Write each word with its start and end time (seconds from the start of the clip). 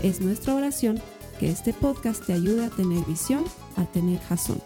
Es 0.00 0.20
nuestra 0.20 0.54
oración 0.54 1.02
que 1.40 1.50
este 1.50 1.74
podcast 1.74 2.24
te 2.24 2.32
ayude 2.32 2.66
a 2.66 2.70
tener 2.70 3.04
visión, 3.04 3.44
a 3.76 3.84
tener 3.86 4.20
jazón. 4.20 4.62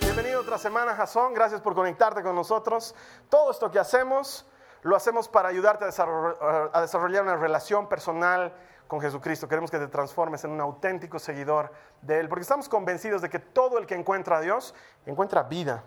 Bienvenido 0.00 0.40
otra 0.40 0.56
semana, 0.56 0.94
Jason. 0.94 1.34
Gracias 1.34 1.60
por 1.60 1.74
conectarte 1.74 2.22
con 2.22 2.34
nosotros. 2.34 2.94
Todo 3.28 3.50
esto 3.50 3.70
que 3.70 3.78
hacemos, 3.78 4.46
lo 4.80 4.96
hacemos 4.96 5.28
para 5.28 5.50
ayudarte 5.50 5.84
a 5.84 6.80
desarrollar 6.80 7.24
una 7.24 7.36
relación 7.36 7.86
personal 7.86 8.54
con 8.88 9.02
Jesucristo. 9.02 9.46
Queremos 9.46 9.70
que 9.70 9.78
te 9.78 9.88
transformes 9.88 10.44
en 10.44 10.52
un 10.52 10.62
auténtico 10.62 11.18
seguidor 11.18 11.72
de 12.00 12.20
Él, 12.20 12.28
porque 12.30 12.40
estamos 12.40 12.70
convencidos 12.70 13.20
de 13.20 13.28
que 13.28 13.38
todo 13.38 13.76
el 13.76 13.84
que 13.84 13.96
encuentra 13.96 14.38
a 14.38 14.40
Dios 14.40 14.74
encuentra 15.04 15.42
vida. 15.42 15.84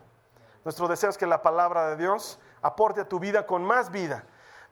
Nuestro 0.64 0.88
deseo 0.88 1.10
es 1.10 1.18
que 1.18 1.26
la 1.26 1.42
palabra 1.42 1.90
de 1.90 1.96
Dios 1.96 2.40
aporte 2.62 3.02
a 3.02 3.10
tu 3.10 3.20
vida 3.20 3.48
con 3.48 3.64
más 3.64 3.90
vida 3.90 4.24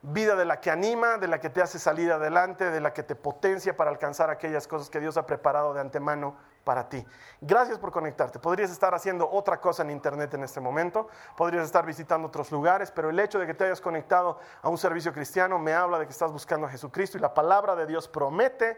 vida 0.08 0.36
de 0.36 0.46
la 0.46 0.60
que 0.60 0.70
anima, 0.70 1.18
de 1.18 1.28
la 1.28 1.40
que 1.40 1.50
te 1.50 1.62
hace 1.62 1.80
salir 1.80 2.12
adelante, 2.12 2.70
de 2.70 2.80
la 2.80 2.94
que 2.94 3.04
te 3.04 3.16
potencia 3.16 3.76
para 3.76 3.90
alcanzar 3.90 4.30
aquellas 4.30 4.68
cosas 4.68 4.90
que 4.90 5.00
Dios 5.00 5.18
ha 5.18 5.26
preparado 5.26 5.74
de 5.74 5.82
antemano 5.82 6.36
para 6.64 6.88
ti. 6.90 7.06
Gracias 7.42 7.80
por 7.80 7.92
conectarte. 7.92 8.40
Podrías 8.40 8.72
estar 8.72 8.94
haciendo 8.94 9.30
otra 9.30 9.60
cosa 9.60 9.84
en 9.84 9.90
Internet 9.90 10.34
en 10.34 10.44
este 10.44 10.60
momento, 10.60 11.08
podrías 11.36 11.66
estar 11.66 11.86
visitando 11.86 12.28
otros 12.28 12.52
lugares, 12.52 12.92
pero 12.92 13.10
el 13.10 13.20
hecho 13.20 13.40
de 13.40 13.48
que 13.48 13.54
te 13.54 13.66
hayas 13.66 13.82
conectado 13.82 14.40
a 14.62 14.70
un 14.70 14.78
servicio 14.78 15.12
cristiano 15.12 15.58
me 15.58 15.74
habla 15.74 16.00
de 16.00 16.06
que 16.06 16.12
estás 16.12 16.32
buscando 16.32 16.68
a 16.68 16.70
Jesucristo 16.70 17.18
y 17.18 17.22
la 17.22 17.34
palabra 17.34 17.76
de 17.76 17.86
Dios 17.86 18.08
promete 18.08 18.78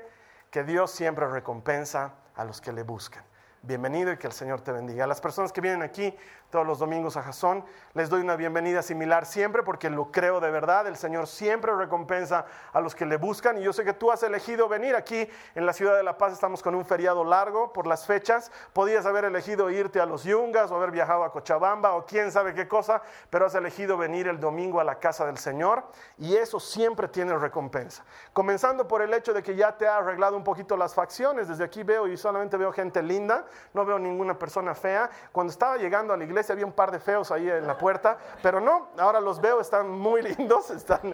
que 0.50 0.64
Dios 0.64 0.92
siempre 0.92 1.28
recompensa 1.28 2.14
a 2.36 2.46
los 2.46 2.62
que 2.62 2.72
le 2.72 2.84
buscan. 2.84 3.24
Bienvenido 3.64 4.12
y 4.14 4.18
que 4.18 4.28
el 4.28 4.34
Señor 4.34 4.62
te 4.62 4.72
bendiga. 4.72 5.04
A 5.04 5.08
las 5.08 5.20
personas 5.20 5.52
que 5.52 5.62
vienen 5.62 5.82
aquí 5.82 6.16
todos 6.52 6.66
los 6.66 6.80
domingos 6.80 7.18
a 7.18 7.24
Jasón. 7.24 7.66
Les 7.94 8.08
doy 8.08 8.22
una 8.22 8.36
bienvenida 8.36 8.82
similar 8.82 9.26
siempre 9.26 9.64
porque 9.64 9.90
lo 9.90 10.12
creo 10.12 10.40
de 10.40 10.52
verdad. 10.52 10.88
El 10.88 10.96
Señor 10.96 11.28
siempre 11.28 11.76
recompensa 11.76 12.46
a 12.72 12.80
los 12.80 12.96
que 12.96 13.06
le 13.06 13.18
buscan. 13.18 13.58
Y 13.58 13.64
yo 13.64 13.74
sé 13.74 13.84
que 13.84 13.94
tú 13.94 14.12
has 14.12 14.22
elegido 14.24 14.70
venir 14.70 14.96
aquí 14.96 15.28
en 15.56 15.66
la 15.66 15.74
ciudad 15.74 15.98
de 15.98 16.04
La 16.04 16.18
Paz. 16.18 16.34
Estamos 16.34 16.62
con 16.62 16.76
un 16.76 16.86
feriado 16.86 17.26
largo 17.26 17.74
por 17.74 17.88
las 17.88 18.06
fechas. 18.06 18.52
Podías 18.74 19.06
haber 19.06 19.26
elegido 19.26 19.70
irte 19.72 20.00
a 20.00 20.06
los 20.06 20.24
Yungas 20.24 20.72
o 20.72 20.76
haber 20.76 20.92
viajado 20.92 21.24
a 21.24 21.32
Cochabamba 21.32 21.96
o 21.96 22.06
quién 22.06 22.32
sabe 22.32 22.54
qué 22.54 22.68
cosa, 22.68 23.02
pero 23.30 23.48
has 23.48 23.56
elegido 23.56 23.98
venir 23.98 24.28
el 24.28 24.40
domingo 24.40 24.80
a 24.80 24.84
la 24.84 25.00
casa 25.00 25.26
del 25.26 25.40
Señor. 25.40 25.84
Y 26.20 26.36
eso 26.36 26.60
siempre 26.60 27.08
tiene 27.08 27.36
recompensa. 27.36 28.06
Comenzando 28.32 28.88
por 28.88 29.02
el 29.02 29.14
hecho 29.14 29.34
de 29.34 29.42
que 29.42 29.56
ya 29.56 29.76
te 29.76 29.88
ha 29.88 29.98
arreglado 29.98 30.38
un 30.38 30.44
poquito 30.44 30.78
las 30.78 30.94
facciones. 30.94 31.50
Desde 31.50 31.64
aquí 31.64 31.84
veo 31.84 32.08
y 32.08 32.16
solamente 32.16 32.56
veo 32.56 32.72
gente 32.72 33.02
linda. 33.02 33.47
No 33.74 33.86
veo 33.86 34.00
ninguna 34.00 34.38
persona 34.38 34.76
fea. 34.76 35.10
Cuando 35.32 35.52
estaba 35.52 35.78
llegando 35.78 36.14
a 36.14 36.18
la 36.18 36.24
iglesia, 36.24 36.54
había 36.54 36.66
un 36.66 36.74
par 36.74 36.92
de 36.92 37.00
feos 37.00 37.32
ahí 37.32 37.50
en 37.50 37.68
la 37.68 37.78
puerta, 37.78 38.18
pero 38.42 38.60
no, 38.60 38.90
ahora 38.98 39.20
los 39.20 39.42
veo, 39.42 39.60
están 39.60 39.90
muy 39.90 40.22
lindos, 40.38 40.70
están, 40.72 41.14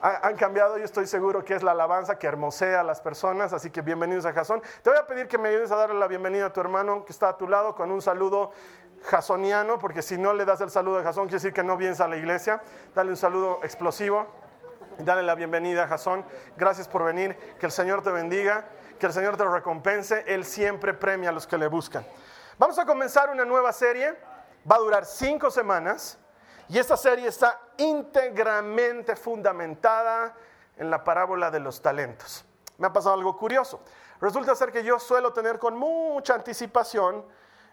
han 0.00 0.36
cambiado, 0.36 0.78
yo 0.78 0.84
estoy 0.84 1.06
seguro 1.06 1.44
que 1.44 1.54
es 1.54 1.62
la 1.62 1.72
alabanza 1.72 2.18
que 2.18 2.26
hermosea 2.26 2.80
a 2.80 2.84
las 2.84 3.00
personas, 3.00 3.52
así 3.52 3.70
que 3.70 3.82
bienvenidos 3.82 4.26
a 4.26 4.32
Jasón. 4.32 4.62
Te 4.82 4.90
voy 4.90 4.98
a 4.98 5.06
pedir 5.06 5.28
que 5.28 5.38
me 5.38 5.48
ayudes 5.48 5.70
a 5.70 5.76
darle 5.76 5.98
la 5.98 6.08
bienvenida 6.08 6.46
a 6.46 6.52
tu 6.52 6.60
hermano 6.60 7.04
que 7.04 7.12
está 7.12 7.30
a 7.30 7.36
tu 7.36 7.48
lado 7.48 7.74
con 7.74 7.90
un 7.90 8.02
saludo 8.02 8.52
jasoniano, 9.02 9.78
porque 9.78 10.02
si 10.02 10.18
no 10.18 10.32
le 10.32 10.44
das 10.44 10.60
el 10.60 10.70
saludo 10.70 10.98
de 10.98 11.04
Jasón, 11.04 11.24
quiere 11.24 11.36
decir 11.36 11.52
que 11.52 11.62
no 11.62 11.76
vienes 11.76 12.00
a 12.00 12.08
la 12.08 12.16
iglesia. 12.16 12.62
Dale 12.94 13.10
un 13.10 13.16
saludo 13.16 13.60
explosivo. 13.62 14.26
Dale 14.98 15.22
la 15.22 15.34
bienvenida 15.34 15.84
a 15.84 15.88
Jasón. 15.88 16.24
Gracias 16.56 16.88
por 16.88 17.04
venir. 17.04 17.36
Que 17.58 17.66
el 17.66 17.72
Señor 17.72 18.02
te 18.02 18.10
bendiga. 18.10 18.64
Que 18.98 19.06
el 19.06 19.12
Señor 19.12 19.36
te 19.36 19.44
recompense. 19.44 20.24
Él 20.26 20.44
siempre 20.44 20.94
premia 20.94 21.30
a 21.30 21.32
los 21.32 21.46
que 21.46 21.58
le 21.58 21.68
buscan. 21.68 22.06
Vamos 22.58 22.78
a 22.78 22.86
comenzar 22.86 23.30
una 23.30 23.44
nueva 23.44 23.72
serie 23.72 24.16
va 24.70 24.76
a 24.76 24.80
durar 24.80 25.04
cinco 25.04 25.50
semanas 25.50 26.18
y 26.68 26.78
esta 26.78 26.96
serie 26.96 27.28
está 27.28 27.60
íntegramente 27.76 29.14
fundamentada 29.14 30.34
en 30.76 30.90
la 30.90 31.04
parábola 31.04 31.50
de 31.50 31.60
los 31.60 31.80
talentos. 31.80 32.44
Me 32.78 32.88
ha 32.88 32.92
pasado 32.92 33.14
algo 33.14 33.36
curioso. 33.36 33.80
Resulta 34.20 34.54
ser 34.54 34.72
que 34.72 34.82
yo 34.82 34.98
suelo 34.98 35.32
tener 35.32 35.58
con 35.58 35.76
mucha 35.76 36.34
anticipación 36.34 37.24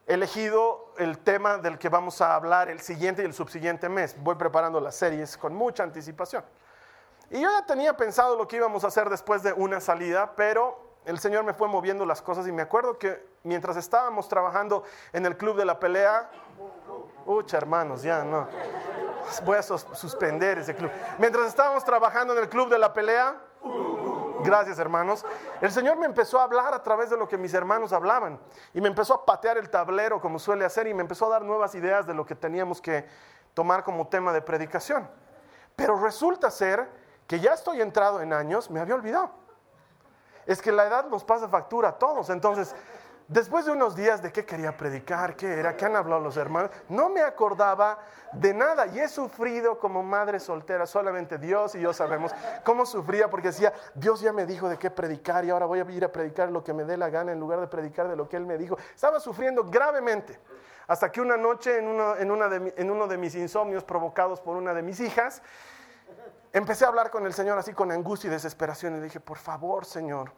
elegido 0.06 0.94
el 0.97 1.19
tema 1.19 1.57
del 1.57 1.79
que 1.79 1.89
vamos 1.89 2.22
a 2.22 2.35
hablar 2.35 2.69
el 2.69 2.81
siguiente 2.81 3.23
y 3.23 3.25
el 3.25 3.33
subsiguiente 3.33 3.89
mes. 3.89 4.16
Voy 4.19 4.35
preparando 4.35 4.79
las 4.79 4.95
series 4.95 5.38
con 5.38 5.56
mucha 5.56 5.83
anticipación. 5.83 6.44
Y 7.29 7.41
yo 7.41 7.50
ya 7.50 7.66
tenía 7.66 7.97
pensado 7.97 8.38
lo 8.38 8.47
que 8.47 8.57
íbamos 8.57 8.83
a 8.83 8.88
hacer 8.88 9.09
después 9.09 9.41
de 9.41 9.53
una 9.53 9.79
salida, 9.79 10.35
pero 10.35 10.93
el 11.06 11.19
Señor 11.19 11.44
me 11.44 11.53
fue 11.53 11.68
moviendo 11.68 12.06
las 12.06 12.22
cosas 12.22 12.47
y 12.47 12.52
me 12.52 12.62
acuerdo 12.62 12.97
que 12.97 13.25
mientras 13.44 13.75
estábamos 13.78 14.28
trabajando 14.28 14.84
en 15.12 15.25
el 15.25 15.38
club 15.38 15.58
de 15.58 15.66
la 15.66 15.80
pelea, 15.80 16.30
ucha 17.25 17.58
hermanos, 17.58 18.03
ya 18.03 18.24
no, 18.24 18.47
voy 19.44 19.58
a 19.58 19.63
suspender 19.63 20.59
ese 20.59 20.75
club. 20.75 20.90
Mientras 21.18 21.47
estábamos 21.47 21.84
trabajando 21.84 22.34
en 22.34 22.40
el 22.40 22.50
club 22.50 22.69
de 22.69 22.80
la 22.80 22.94
pelea, 22.94 23.36
gracias 24.44 24.80
hermanos, 24.80 25.25
el 25.62 25.72
Señor 25.72 25.97
me 25.97 26.06
empezó 26.06 26.40
a 26.40 26.44
hablar 26.44 26.74
a 26.74 26.84
través 26.84 27.09
de 27.09 27.18
lo 27.18 27.28
que 27.28 27.38
mis 27.38 27.53
hermanos 27.53 27.92
hablaban 27.92 28.40
y 28.74 28.80
me 28.80 28.88
empezó 28.88 29.13
a 29.13 29.25
patear 29.25 29.58
el 29.58 29.69
tablero 29.69 30.22
como 30.22 30.40
suele 30.40 30.63
hacer 30.63 30.88
y 30.88 30.94
me 30.94 31.02
empezó 31.02 31.25
a 31.25 31.30
dar 31.30 31.44
nuevas 31.44 31.75
ideas 31.75 32.08
de 32.08 32.13
lo 32.13 32.25
que 32.25 32.36
teníamos 32.36 32.81
que 32.81 33.06
tomar 33.53 33.84
como 33.84 34.08
tema 34.08 34.31
de 34.31 34.42
predicación. 34.42 35.09
Pero 35.75 36.00
resulta 36.00 36.50
ser 36.50 36.88
que 37.28 37.40
ya 37.40 37.53
estoy 37.53 37.81
entrado 37.81 38.22
en 38.22 38.31
años, 38.31 38.69
me 38.69 38.80
había 38.80 38.96
olvidado 38.96 39.43
es 40.46 40.62
que 40.62 40.72
la 40.72 40.86
edad 40.88 41.06
nos 41.08 41.24
pasa 41.24 41.48
factura 41.48 41.90
a 41.90 41.98
todos. 41.98 42.30
Entonces, 42.30 42.76
después 43.28 43.66
de 43.66 43.72
unos 43.72 43.96
días 43.96 44.22
de 44.22 44.31
qué 44.31 44.46
quería 44.46 44.76
predicar, 44.76 45.36
qué 45.36 45.59
era, 45.59 45.76
qué 45.76 45.86
han 45.86 45.96
hablado 45.96 46.22
los 46.22 46.38
hermanos, 46.38 46.72
no 46.90 47.09
me 47.09 47.22
acordaba 47.22 48.00
de 48.34 48.54
nada 48.54 48.88
y 48.88 49.00
he 49.00 49.08
sufrido 49.08 49.80
como 49.80 50.04
madre 50.04 50.40
soltera, 50.40 50.86
solamente 50.86 51.38
Dios 51.38 51.76
y 51.76 51.81
yo 51.81 51.94
sabemos 51.94 52.34
cómo 52.64 52.86
sufría 52.86 53.30
porque 53.30 53.50
decía, 53.50 53.74
Dios 53.94 54.22
ya 54.22 54.34
me 54.34 54.46
dijo 54.46 54.70
de 54.70 54.78
qué 54.78 54.90
predicar 54.90 55.46
y 55.46 55.50
ahora 55.50 55.66
voy 55.66 55.80
a 55.80 55.92
ir 55.92 56.04
a 56.04 56.12
predicar 56.12 56.52
lo 56.52 56.64
que 56.64 56.74
me 56.74 56.84
dé 56.84 56.98
la 56.98 57.10
gana 57.10 57.31
en 57.31 57.40
lugar 57.40 57.60
de 57.60 57.68
predicar 57.68 58.08
de 58.08 58.16
lo 58.16 58.28
que 58.28 58.38
Él 58.38 58.46
me 58.46 58.58
dijo. 58.58 58.78
Estaba 58.94 59.20
sufriendo 59.20 59.64
gravemente. 59.64 60.40
Hasta 60.86 61.10
que 61.10 61.22
una 61.22 61.38
noche 61.38 61.78
en 61.78 61.88
uno, 61.88 62.18
en 62.18 62.92
uno 62.92 63.08
de 63.08 63.18
mis 63.18 63.36
insomnios 63.36 63.86
provocados 63.86 64.42
por 64.42 64.58
una 64.58 64.74
de 64.74 64.81
mis 64.81 65.00
hijas, 65.00 65.42
empecé 66.53 66.86
a 66.86 66.88
hablar 66.88 67.12
con 67.12 67.25
el 67.25 67.34
Señor 67.34 67.58
así 67.58 67.74
con 67.74 67.91
angustia 67.91 68.30
y 68.30 68.31
desesperación 68.31 68.96
y 68.97 69.02
dije, 69.02 69.19
por 69.19 69.38
favor, 69.38 69.86
Señor, 69.86 70.31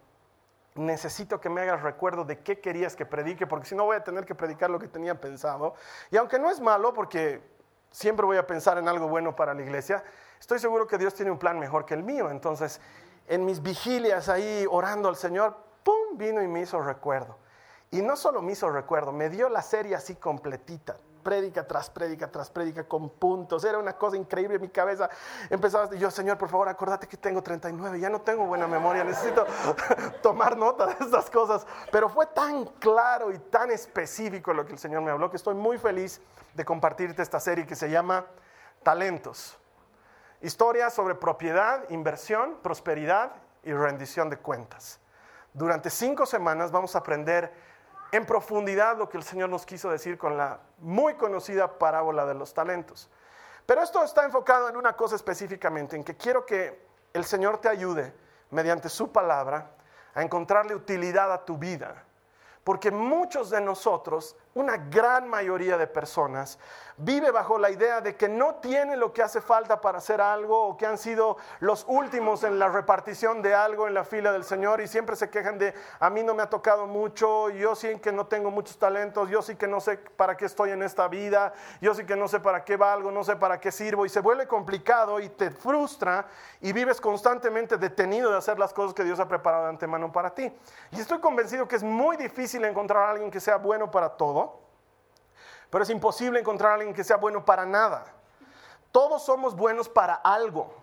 necesito 0.76 1.40
que 1.40 1.50
me 1.50 1.62
hagas 1.62 1.82
recuerdo 1.82 2.26
de 2.26 2.40
qué 2.40 2.60
querías 2.60 2.96
que 2.96 3.06
predique, 3.06 3.46
porque 3.46 3.68
si 3.68 3.76
no 3.76 3.86
voy 3.86 3.98
a 3.98 4.04
tener 4.04 4.26
que 4.26 4.36
predicar 4.36 4.70
lo 4.70 4.80
que 4.80 4.88
tenía 4.88 5.20
pensado. 5.20 5.76
Y 6.12 6.18
aunque 6.18 6.40
no 6.40 6.50
es 6.50 6.60
malo, 6.60 6.94
porque 6.94 7.42
siempre 7.92 8.26
voy 8.26 8.38
a 8.38 8.48
pensar 8.48 8.78
en 8.78 8.88
algo 8.88 9.08
bueno 9.08 9.36
para 9.36 9.54
la 9.54 9.62
iglesia, 9.62 10.04
estoy 10.40 10.60
seguro 10.60 10.88
que 10.88 10.98
Dios 10.98 11.14
tiene 11.14 11.32
un 11.32 11.40
plan 11.40 11.60
mejor 11.60 11.86
que 11.86 11.94
el 11.94 12.04
mío. 12.04 12.30
Entonces, 12.30 12.82
en 13.28 13.46
mis 13.46 13.62
vigilias 13.62 14.28
ahí 14.30 14.66
orando 14.70 15.10
al 15.10 15.16
Señor, 15.16 15.56
¡pum! 15.84 16.18
vino 16.18 16.42
y 16.42 16.48
me 16.48 16.62
hizo 16.62 16.82
recuerdo. 16.82 17.38
Y 17.92 18.02
no 18.02 18.16
solo 18.18 18.42
me 18.42 18.52
hizo 18.52 18.70
recuerdo, 18.70 19.12
me 19.12 19.30
dio 19.30 19.48
la 19.48 19.62
serie 19.62 19.96
así 19.96 20.16
completita, 20.16 20.98
prédica 21.26 21.66
tras 21.66 21.90
prédica 21.90 22.30
tras 22.30 22.52
prédica 22.52 22.84
con 22.84 23.10
puntos. 23.10 23.66
Era 23.66 23.80
una 23.80 23.94
cosa 23.94 24.16
increíble 24.16 24.58
en 24.58 24.62
mi 24.62 24.70
cabeza. 24.70 25.10
Empezaba 25.50 25.90
yo, 25.96 26.12
Señor, 26.12 26.38
por 26.38 26.50
favor, 26.50 26.70
acuérdate 26.70 27.08
que 27.08 27.18
tengo 27.18 27.42
39, 27.42 28.00
ya 28.00 28.12
no 28.12 28.22
tengo 28.22 28.46
buena 28.46 28.68
memoria, 28.68 29.04
necesito 29.04 29.44
tomar 30.22 30.56
nota 30.56 30.86
de 30.86 30.94
estas 31.04 31.32
cosas. 31.32 31.66
Pero 31.92 32.10
fue 32.10 32.28
tan 32.28 32.66
claro 32.80 33.32
y 33.32 33.40
tan 33.40 33.72
específico 33.72 34.54
lo 34.54 34.68
que 34.68 34.74
el 34.74 34.78
Señor 34.78 35.02
me 35.02 35.10
habló 35.10 35.32
que 35.32 35.38
estoy 35.38 35.56
muy 35.56 35.80
feliz 35.80 36.22
de 36.54 36.64
compartirte 36.64 37.24
esta 37.24 37.40
serie 37.40 37.66
que 37.66 37.76
se 37.76 37.90
llama 37.90 38.28
Talentos. 38.84 39.58
Historias 40.42 40.94
sobre 40.94 41.16
propiedad, 41.16 41.90
inversión, 41.90 42.60
prosperidad 42.62 43.32
y 43.64 43.74
rendición 43.74 44.30
de 44.30 44.38
cuentas. 44.38 45.00
Durante 45.54 45.90
cinco 45.90 46.28
semanas 46.28 46.72
vamos 46.72 46.96
a 46.96 47.00
aprender 47.00 47.52
en 48.12 48.26
profundidad 48.26 48.98
lo 48.98 49.10
que 49.10 49.18
el 49.18 49.24
Señor 49.24 49.50
nos 49.50 49.66
quiso 49.66 49.90
decir 49.90 50.18
con 50.18 50.38
la 50.38 50.60
muy 50.80 51.16
conocida 51.16 51.78
parábola 51.78 52.26
de 52.26 52.34
los 52.34 52.54
talentos. 52.54 53.10
Pero 53.66 53.82
esto 53.82 54.04
está 54.04 54.24
enfocado 54.24 54.70
en 54.70 54.78
una 54.78 54.94
cosa 54.94 55.16
específicamente, 55.16 55.96
en 55.96 56.04
que 56.04 56.16
quiero 56.16 56.46
que 56.46 56.86
el 57.14 57.26
Señor 57.26 57.60
te 57.60 57.70
ayude 57.70 58.14
mediante 58.52 58.90
su 58.90 59.12
palabra 59.12 59.72
a 60.14 60.22
encontrarle 60.22 60.76
utilidad 60.76 61.32
a 61.32 61.44
tu 61.44 61.58
vida. 61.58 62.04
Porque 62.64 62.92
muchos 62.92 63.50
de 63.50 63.62
nosotros, 63.62 64.36
una 64.56 64.78
gran 64.78 65.28
mayoría 65.28 65.78
de 65.78 65.86
personas, 65.86 66.58
vive 66.96 67.30
bajo 67.30 67.58
la 67.58 67.70
idea 67.70 68.00
de 68.00 68.16
que 68.16 68.30
no 68.30 68.56
tiene 68.56 68.96
lo 68.96 69.12
que 69.12 69.22
hace 69.22 69.42
falta 69.42 69.82
para 69.82 69.98
hacer 69.98 70.22
algo 70.22 70.68
o 70.68 70.78
que 70.78 70.86
han 70.86 70.98
sido 70.98 71.36
los 71.60 71.84
últimos 71.90 72.42
en 72.46 72.58
la 72.58 72.70
repartición 72.70 73.42
de 73.42 73.54
algo 73.54 73.86
en 73.86 73.94
la 73.94 74.06
fila 74.06 74.32
del 74.32 74.46
Señor 74.46 74.80
y 74.80 74.88
siempre 74.88 75.18
se 75.18 75.30
quejan 75.30 75.58
de 75.58 75.74
a 76.00 76.10
mí 76.10 76.24
no 76.24 76.34
me 76.34 76.42
ha 76.42 76.50
tocado 76.50 76.88
mucho, 76.88 77.50
yo 77.50 77.76
sí 77.76 78.00
que 78.00 78.14
no 78.14 78.28
tengo 78.28 78.50
muchos 78.50 78.80
talentos, 78.80 79.30
yo 79.30 79.42
sí 79.42 79.58
que 79.58 79.68
no 79.68 79.82
sé 79.82 79.98
para 79.98 80.38
qué 80.38 80.46
estoy 80.46 80.72
en 80.72 80.84
esta 80.84 81.10
vida, 81.10 81.52
yo 81.82 81.94
sí 81.94 82.06
que 82.06 82.16
no 82.16 82.30
sé 82.30 82.40
para 82.40 82.64
qué 82.64 82.78
valgo, 82.78 83.12
no 83.12 83.26
sé 83.26 83.36
para 83.36 83.60
qué 83.60 83.74
sirvo 83.74 84.06
y 84.06 84.10
se 84.10 84.22
vuelve 84.22 84.48
complicado 84.48 85.20
y 85.20 85.28
te 85.28 85.52
frustra 85.52 86.28
y 86.62 86.72
vives 86.72 87.02
constantemente 87.02 87.76
detenido 87.76 88.32
de 88.32 88.38
hacer 88.38 88.58
las 88.58 88.72
cosas 88.72 88.94
que 88.94 89.04
Dios 89.04 89.20
ha 89.20 89.28
preparado 89.28 89.64
de 89.64 89.70
antemano 89.72 90.14
para 90.14 90.34
ti. 90.34 90.50
Y 90.92 91.02
estoy 91.02 91.20
convencido 91.20 91.68
que 91.68 91.76
es 91.76 91.84
muy 91.84 92.16
difícil 92.16 92.64
encontrar 92.64 93.04
a 93.04 93.10
alguien 93.10 93.30
que 93.30 93.42
sea 93.42 93.58
bueno 93.58 93.92
para 93.92 94.12
todo 94.16 94.45
pero 95.76 95.84
es 95.84 95.90
imposible 95.90 96.40
encontrar 96.40 96.72
a 96.72 96.76
alguien 96.76 96.94
que 96.94 97.04
sea 97.04 97.18
bueno 97.18 97.44
para 97.44 97.66
nada. 97.66 98.06
Todos 98.94 99.26
somos 99.26 99.58
buenos 99.58 99.90
para 99.90 100.14
algo. 100.14 100.74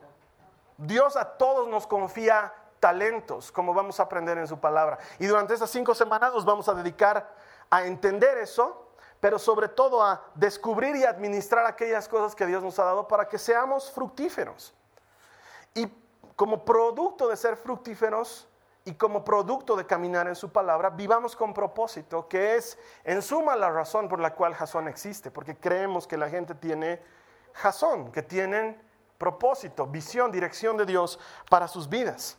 Dios 0.77 1.17
a 1.17 1.25
todos 1.25 1.67
nos 1.67 1.87
confía 1.87 2.53
talentos, 2.79 3.51
como 3.51 3.73
vamos 3.73 3.99
a 3.99 4.03
aprender 4.03 4.37
en 4.37 4.47
su 4.47 4.61
palabra. 4.61 4.99
Y 5.19 5.25
durante 5.25 5.55
estas 5.55 5.71
cinco 5.71 5.95
semanas 5.95 6.35
nos 6.35 6.45
vamos 6.45 6.69
a 6.69 6.75
dedicar 6.75 7.35
a 7.71 7.87
entender 7.87 8.37
eso, 8.37 8.93
pero 9.19 9.39
sobre 9.39 9.69
todo 9.69 10.03
a 10.03 10.27
descubrir 10.35 10.95
y 10.97 11.07
administrar 11.07 11.65
aquellas 11.65 12.07
cosas 12.07 12.35
que 12.35 12.45
Dios 12.45 12.63
nos 12.63 12.79
ha 12.79 12.85
dado 12.85 13.09
para 13.09 13.27
que 13.27 13.39
seamos 13.39 13.91
fructíferos. 13.91 14.75
Y 15.73 15.91
como 16.37 16.67
producto 16.67 17.29
de 17.29 17.39
ser 17.39 17.57
fructíferos, 17.57 18.47
y 18.85 18.95
como 18.95 19.25
producto 19.25 19.77
de 19.77 19.87
caminar 19.87 20.27
en 20.27 20.35
su 20.35 20.51
palabra, 20.51 20.91
vivamos 20.91 21.37
con 21.37 21.55
propósito, 21.55 22.29
que 22.29 22.57
es 22.57 22.79
en 23.05 23.23
suma 23.23 23.55
la 23.55 23.71
razón 23.71 24.09
por 24.09 24.19
la 24.19 24.35
cual 24.35 24.55
Jasón 24.55 24.89
existe, 24.89 25.31
porque 25.31 25.57
creemos 25.57 26.07
que 26.07 26.17
la 26.17 26.29
gente 26.29 26.55
tiene 26.55 27.01
Jasón, 27.53 28.11
que 28.11 28.23
tienen 28.23 28.81
propósito, 29.19 29.87
visión, 29.87 30.33
dirección 30.33 30.77
de 30.77 30.87
Dios 30.87 31.21
para 31.49 31.69
sus 31.69 31.89
vidas. 31.89 32.39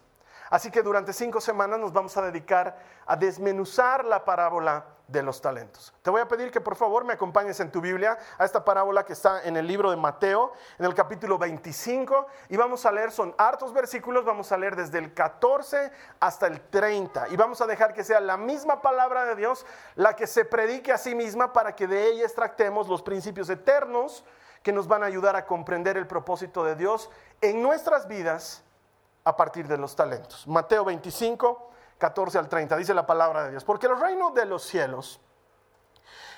Así 0.50 0.70
que 0.70 0.84
durante 0.84 1.14
cinco 1.14 1.40
semanas 1.40 1.80
nos 1.80 1.94
vamos 1.94 2.16
a 2.18 2.22
dedicar 2.24 2.78
a 3.06 3.16
desmenuzar 3.16 4.04
la 4.04 4.26
parábola 4.26 4.86
de 5.14 5.24
los 5.24 5.40
talentos. 5.40 5.94
Te 6.02 6.10
voy 6.10 6.20
a 6.20 6.28
pedir 6.28 6.52
que 6.52 6.60
por 6.60 6.76
favor 6.76 7.06
me 7.06 7.14
acompañes 7.14 7.60
en 7.60 7.72
tu 7.72 7.80
Biblia 7.80 8.18
a 8.38 8.44
esta 8.44 8.66
parábola 8.66 9.06
que 9.06 9.14
está 9.14 9.44
en 9.44 9.56
el 9.56 9.68
libro 9.68 9.92
de 9.92 9.96
Mateo, 9.96 10.52
en 10.78 10.86
el 10.86 10.94
capítulo 10.96 11.38
25, 11.38 12.28
y 12.50 12.58
vamos 12.58 12.86
a 12.86 12.92
leer, 12.92 13.12
son 13.12 13.34
hartos 13.38 13.72
versículos, 13.72 14.26
vamos 14.26 14.52
a 14.52 14.58
leer 14.58 14.76
desde 14.76 14.98
el 14.98 15.14
14 15.14 15.92
hasta 16.20 16.48
el 16.48 16.60
30, 16.62 17.30
y 17.30 17.38
vamos 17.38 17.62
a 17.62 17.68
dejar 17.68 17.94
que 17.94 18.04
sea 18.04 18.20
la 18.20 18.36
misma 18.36 18.82
palabra 18.82 19.24
de 19.26 19.36
Dios 19.36 19.66
la 19.96 20.16
que 20.16 20.26
se 20.26 20.44
predique 20.44 20.92
a 20.92 20.98
sí 20.98 21.14
misma 21.14 21.54
para 21.54 21.76
que 21.76 21.88
de 21.88 22.08
ella 22.08 22.24
extractemos 22.24 22.88
los 22.88 23.04
principios 23.04 23.50
eternos 23.50 24.26
que 24.64 24.74
nos 24.74 24.88
van 24.88 25.04
a 25.04 25.06
ayudar 25.06 25.36
a 25.36 25.46
comprender 25.46 25.96
el 25.96 26.08
propósito 26.08 26.64
de 26.64 26.76
Dios 26.76 27.12
en 27.40 27.62
nuestras 27.62 28.08
vidas 28.08 28.64
a 29.24 29.38
partir 29.38 29.68
de 29.68 29.78
los 29.78 29.96
talentos. 29.96 30.48
Mateo 30.48 30.84
25, 30.84 31.70
14 32.04 32.38
al 32.38 32.50
30, 32.50 32.76
dice 32.76 32.94
la 32.94 33.06
palabra 33.06 33.46
de 33.46 33.52
Dios. 33.52 33.64
Porque 33.64 33.88
el 33.88 33.98
reino 33.98 34.32
de 34.32 34.44
los 34.44 34.64
cielos 34.64 35.22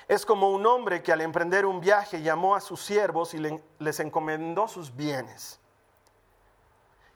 es 0.06 0.24
como 0.24 0.50
un 0.50 0.64
hombre 0.64 1.02
que 1.02 1.12
al 1.12 1.20
emprender 1.22 1.66
un 1.66 1.80
viaje 1.80 2.22
llamó 2.22 2.54
a 2.54 2.60
sus 2.60 2.80
siervos 2.80 3.34
y 3.34 3.60
les 3.80 3.98
encomendó 3.98 4.68
sus 4.68 4.94
bienes. 4.94 5.58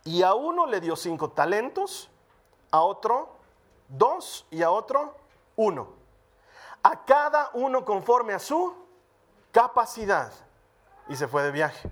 Y 0.02 0.24
a 0.24 0.34
uno 0.34 0.66
le 0.66 0.80
dio 0.80 0.96
cinco 0.96 1.30
talentos, 1.30 2.10
a 2.72 2.80
otro 2.80 3.36
dos 3.86 4.48
y 4.50 4.64
a 4.64 4.72
otro 4.72 5.14
uno. 5.54 5.90
A 6.82 7.04
cada 7.04 7.50
uno 7.52 7.84
conforme 7.84 8.32
a 8.32 8.40
su 8.40 8.74
capacidad. 9.52 10.32
Y 11.06 11.14
se 11.14 11.28
fue 11.28 11.44
de 11.44 11.52
viaje. 11.52 11.88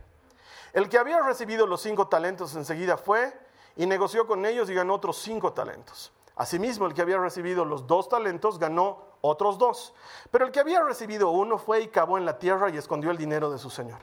El 0.72 0.88
que 0.88 0.98
había 0.98 1.20
recibido 1.20 1.68
los 1.68 1.82
cinco 1.82 2.08
talentos 2.08 2.56
enseguida 2.56 2.96
fue 2.96 3.32
y 3.76 3.86
negoció 3.86 4.26
con 4.26 4.44
ellos 4.44 4.68
y 4.68 4.74
ganó 4.74 4.94
otros 4.94 5.18
cinco 5.18 5.52
talentos. 5.52 6.12
Asimismo, 6.38 6.86
el 6.86 6.94
que 6.94 7.02
había 7.02 7.18
recibido 7.18 7.64
los 7.64 7.86
dos 7.86 8.08
talentos 8.08 8.58
ganó 8.58 9.02
otros 9.20 9.58
dos. 9.58 9.92
Pero 10.30 10.46
el 10.46 10.52
que 10.52 10.60
había 10.60 10.80
recibido 10.82 11.30
uno 11.30 11.58
fue 11.58 11.80
y 11.80 11.88
cavó 11.88 12.16
en 12.16 12.24
la 12.24 12.38
tierra 12.38 12.70
y 12.70 12.76
escondió 12.76 13.10
el 13.10 13.18
dinero 13.18 13.50
de 13.50 13.58
su 13.58 13.68
señor. 13.68 13.98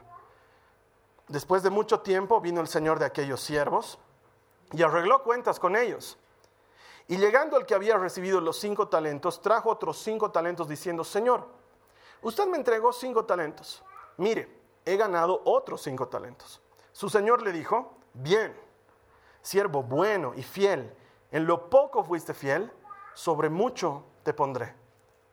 Después 1.29 1.63
de 1.63 1.69
mucho 1.69 2.01
tiempo 2.01 2.41
vino 2.41 2.61
el 2.61 2.67
señor 2.67 2.99
de 2.99 3.05
aquellos 3.05 3.39
siervos 3.41 3.97
y 4.73 4.83
arregló 4.83 5.23
cuentas 5.23 5.59
con 5.59 5.75
ellos. 5.75 6.17
Y 7.07 7.17
llegando 7.17 7.55
al 7.55 7.65
que 7.65 7.73
había 7.73 7.97
recibido 7.97 8.41
los 8.41 8.59
cinco 8.59 8.89
talentos, 8.89 9.41
trajo 9.41 9.69
otros 9.69 9.97
cinco 9.97 10.29
talentos 10.29 10.67
diciendo, 10.67 11.03
Señor, 11.03 11.47
usted 12.21 12.45
me 12.47 12.57
entregó 12.57 12.91
cinco 12.91 13.25
talentos. 13.25 13.81
Mire, 14.17 14.59
he 14.83 14.97
ganado 14.97 15.41
otros 15.45 15.81
cinco 15.81 16.09
talentos. 16.09 16.61
Su 16.91 17.09
señor 17.09 17.41
le 17.41 17.51
dijo, 17.51 17.97
bien 18.13 18.65
siervo 19.45 19.83
bueno 19.83 20.33
y 20.35 20.41
fiel, 20.41 20.91
en 21.31 21.45
lo 21.45 21.69
poco 21.69 22.03
fuiste 22.03 22.33
fiel, 22.33 22.71
sobre 23.13 23.49
mucho 23.49 24.03
te 24.23 24.33
pondré. 24.33 24.75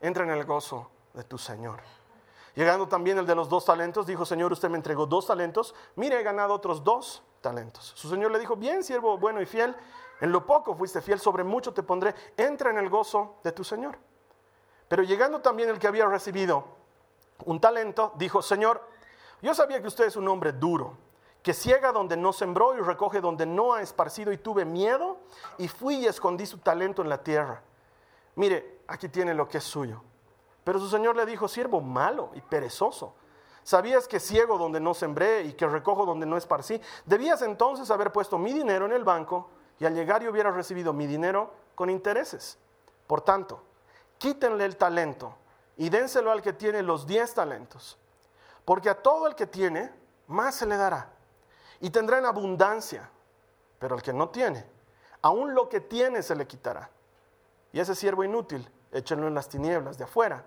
Entra 0.01 0.25
en 0.25 0.31
el 0.31 0.45
gozo 0.45 0.91
de 1.15 1.25
tu 1.25 1.39
Señor. 1.39 1.81
Llegando 2.55 2.87
también 2.87 3.19
el 3.19 3.27
de 3.27 3.35
los 3.35 3.49
dos 3.49 3.65
talentos, 3.65 4.07
dijo, 4.07 4.27
Señor, 4.27 4.53
usted 4.53 4.69
me 4.69 4.77
entregó 4.77 5.07
dos 5.07 5.27
talentos, 5.27 5.75
mire, 5.97 6.21
he 6.21 6.23
ganado 6.23 6.53
otros 6.55 6.85
dos 6.85 7.23
talentos. 7.41 7.93
Su 7.97 8.11
Señor 8.11 8.31
le 8.31 8.39
dijo, 8.39 8.57
bien, 8.57 8.85
siervo 8.85 9.17
bueno 9.17 9.41
y 9.41 9.47
fiel, 9.47 9.75
en 10.21 10.33
lo 10.33 10.47
poco 10.47 10.75
fuiste 10.75 11.01
fiel, 11.01 11.19
sobre 11.19 11.45
mucho 11.45 11.73
te 11.73 11.83
pondré, 11.83 12.15
entra 12.37 12.71
en 12.71 12.79
el 12.79 12.91
gozo 12.91 13.37
de 13.43 13.53
tu 13.53 13.65
Señor. 13.65 13.99
Pero 14.89 15.03
llegando 15.03 15.41
también 15.41 15.71
el 15.71 15.79
que 15.79 15.87
había 15.87 16.07
recibido 16.07 16.65
un 17.47 17.61
talento, 17.61 18.13
dijo, 18.17 18.43
Señor, 18.43 18.87
yo 19.41 19.55
sabía 19.55 19.81
que 19.81 19.89
usted 19.89 20.05
es 20.05 20.17
un 20.17 20.29
hombre 20.29 20.53
duro 20.53 20.97
que 21.43 21.53
ciega 21.53 21.91
donde 21.91 22.17
no 22.17 22.33
sembró 22.33 22.77
y 22.77 22.81
recoge 22.81 23.21
donde 23.21 23.47
no 23.47 23.75
ha 23.75 23.83
esparcido 23.83 24.33
y 24.33 24.39
tuve 24.39 24.65
miedo 24.65 25.19
y 25.59 25.69
fui 25.69 25.97
y 25.97 26.07
escondí 26.07 26.47
su 26.47 26.59
talento 26.59 27.03
en 27.03 27.09
la 27.09 27.23
tierra. 27.23 27.63
Mire, 28.37 28.81
aquí 28.87 29.09
tiene 29.09 29.35
lo 29.35 29.49
que 29.49 29.59
es 29.59 29.65
suyo. 29.65 30.03
Pero 30.63 30.79
su 30.79 30.89
señor 30.89 31.17
le 31.17 31.27
dijo, 31.27 31.49
siervo 31.49 31.81
malo 31.81 32.31
y 32.35 32.41
perezoso. 32.41 33.15
¿Sabías 33.65 34.07
que 34.07 34.21
ciego 34.21 34.57
donde 34.57 34.81
no 34.81 34.95
sembré 34.95 35.43
y 35.43 35.53
que 35.55 35.67
recojo 35.67 36.07
donde 36.07 36.27
no 36.27 36.37
esparcí? 36.37 36.81
Debías 37.05 37.43
entonces 37.43 37.91
haber 37.91 38.13
puesto 38.13 38.39
mi 38.39 38.53
dinero 38.53 38.87
en 38.87 38.93
el 38.93 39.05
banco 39.05 39.51
y 39.81 39.85
al 39.85 39.95
llegar 39.95 40.23
yo 40.23 40.31
hubiera 40.31 40.53
recibido 40.53 40.93
mi 40.93 41.07
dinero 41.07 41.53
con 41.75 41.91
intereses. 41.91 42.59
Por 43.09 43.21
tanto, 43.21 43.63
quítenle 44.19 44.65
el 44.65 44.77
talento 44.77 45.35
y 45.77 45.89
dénselo 45.89 46.31
al 46.31 46.43
que 46.43 46.53
tiene 46.53 46.83
los 46.83 47.07
diez 47.07 47.35
talentos. 47.35 47.99
Porque 48.65 48.89
a 48.89 49.03
todo 49.03 49.27
el 49.27 49.35
que 49.35 49.49
tiene, 49.49 49.93
más 50.29 50.55
se 50.55 50.67
le 50.67 50.77
dará 50.77 51.12
y 51.83 51.91
tendrá 51.91 52.19
en 52.19 52.27
abundancia, 52.27 53.11
pero 53.81 53.97
al 53.97 54.03
que 54.03 54.13
no 54.13 54.29
tiene, 54.29 54.65
aún 55.21 55.53
lo 55.53 55.69
que 55.69 55.81
tiene 55.81 56.23
se 56.23 56.37
le 56.37 56.47
quitará. 56.47 56.89
Y 57.73 57.81
ese 57.81 57.97
siervo 57.97 58.23
inútil, 58.23 58.71
échenlo 58.93 59.27
en 59.27 59.35
las 59.35 59.49
tinieblas 59.49 59.99
de 59.99 60.05
afuera. 60.05 60.45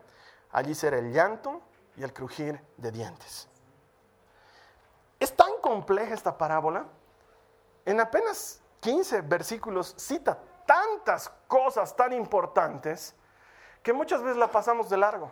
Allí 0.51 0.73
será 0.73 0.97
el 0.97 1.11
llanto 1.11 1.61
y 1.97 2.03
el 2.03 2.13
crujir 2.13 2.61
de 2.77 2.89
dientes. 2.89 3.49
Es 5.19 5.35
tan 5.35 5.57
compleja 5.61 6.13
esta 6.13 6.37
parábola. 6.37 6.85
En 7.83 7.99
apenas 7.99 8.61
15 8.79 9.19
versículos 9.21 9.93
cita 9.97 10.39
tantas 10.65 11.29
cosas 11.49 11.93
tan 11.97 12.13
importantes 12.13 13.13
que 13.83 13.91
muchas 13.91 14.21
veces 14.21 14.37
la 14.37 14.49
pasamos 14.49 14.89
de 14.89 14.95
largo 14.95 15.31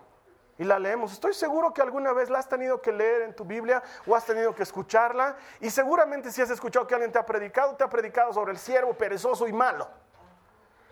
y 0.57 0.63
la 0.63 0.79
leemos. 0.79 1.13
Estoy 1.13 1.33
seguro 1.33 1.73
que 1.73 1.81
alguna 1.81 2.13
vez 2.13 2.29
la 2.29 2.39
has 2.39 2.47
tenido 2.47 2.81
que 2.81 2.91
leer 2.91 3.23
en 3.23 3.35
tu 3.35 3.45
Biblia 3.45 3.81
o 4.05 4.15
has 4.15 4.25
tenido 4.25 4.53
que 4.53 4.63
escucharla 4.63 5.35
y 5.59 5.69
seguramente 5.69 6.31
si 6.31 6.41
has 6.41 6.49
escuchado 6.49 6.85
que 6.85 6.95
alguien 6.95 7.11
te 7.11 7.19
ha 7.19 7.25
predicado, 7.25 7.75
te 7.75 7.83
ha 7.83 7.89
predicado 7.89 8.33
sobre 8.33 8.51
el 8.51 8.57
siervo 8.57 8.93
perezoso 8.93 9.47
y 9.47 9.53
malo. 9.53 9.87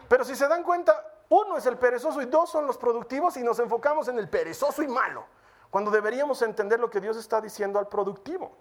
Pero 0.08 0.25
si 0.25 0.36
se 0.36 0.48
dan 0.48 0.63
cuenta, 0.63 1.06
uno 1.30 1.58
es 1.58 1.65
el 1.65 1.77
perezoso 1.77 2.22
y 2.22 2.25
dos 2.25 2.50
son 2.50 2.65
los 2.68 2.77
productivos 2.77 3.38
y 3.38 3.44
nos 3.44 3.60
enfocamos 3.60 4.08
en 4.08 4.20
el 4.20 4.27
perezoso 4.27 4.84
y 4.84 4.88
malo, 4.88 5.25
cuando 5.70 5.89
deberíamos 5.91 6.41
entender 6.41 6.80
lo 6.80 6.89
que 6.89 7.00
Dios 7.00 7.15
está 7.15 7.39
diciendo 7.39 7.80
al 7.80 7.88
productivo. 7.88 8.58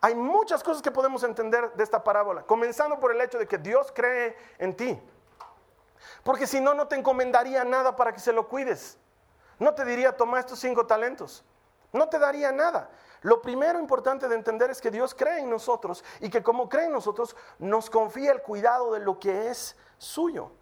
Hay 0.00 0.14
muchas 0.14 0.62
cosas 0.62 0.80
que 0.80 0.92
podemos 0.92 1.24
entender 1.24 1.72
de 1.72 1.82
esta 1.82 2.04
parábola, 2.04 2.42
comenzando 2.42 3.00
por 3.00 3.10
el 3.10 3.20
hecho 3.20 3.38
de 3.38 3.48
que 3.48 3.58
Dios 3.58 3.92
cree 3.92 4.36
en 4.58 4.76
ti. 4.76 5.02
Porque 6.22 6.46
si 6.46 6.60
no, 6.60 6.74
no 6.74 6.86
te 6.86 6.94
encomendaría 6.94 7.64
nada 7.64 7.96
para 7.96 8.12
que 8.12 8.20
se 8.20 8.32
lo 8.32 8.48
cuides. 8.48 8.96
No 9.58 9.74
te 9.74 9.84
diría, 9.84 10.16
toma 10.16 10.40
estos 10.40 10.58
cinco 10.58 10.86
talentos. 10.86 11.44
No 11.92 12.08
te 12.08 12.18
daría 12.18 12.52
nada. 12.52 12.90
Lo 13.22 13.42
primero 13.42 13.80
importante 13.80 14.28
de 14.28 14.34
entender 14.34 14.70
es 14.70 14.80
que 14.80 14.90
Dios 14.90 15.14
cree 15.14 15.40
en 15.40 15.50
nosotros 15.50 16.04
y 16.20 16.30
que 16.30 16.42
como 16.42 16.68
cree 16.68 16.84
en 16.86 16.92
nosotros 16.92 17.34
nos 17.58 17.90
confía 17.90 18.32
el 18.32 18.42
cuidado 18.42 18.92
de 18.92 19.00
lo 19.00 19.18
que 19.18 19.48
es 19.48 19.76
suyo. 19.96 20.52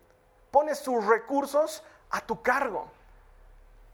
Pone 0.51 0.75
sus 0.75 1.05
recursos 1.05 1.83
a 2.11 2.21
tu 2.21 2.41
cargo, 2.41 2.89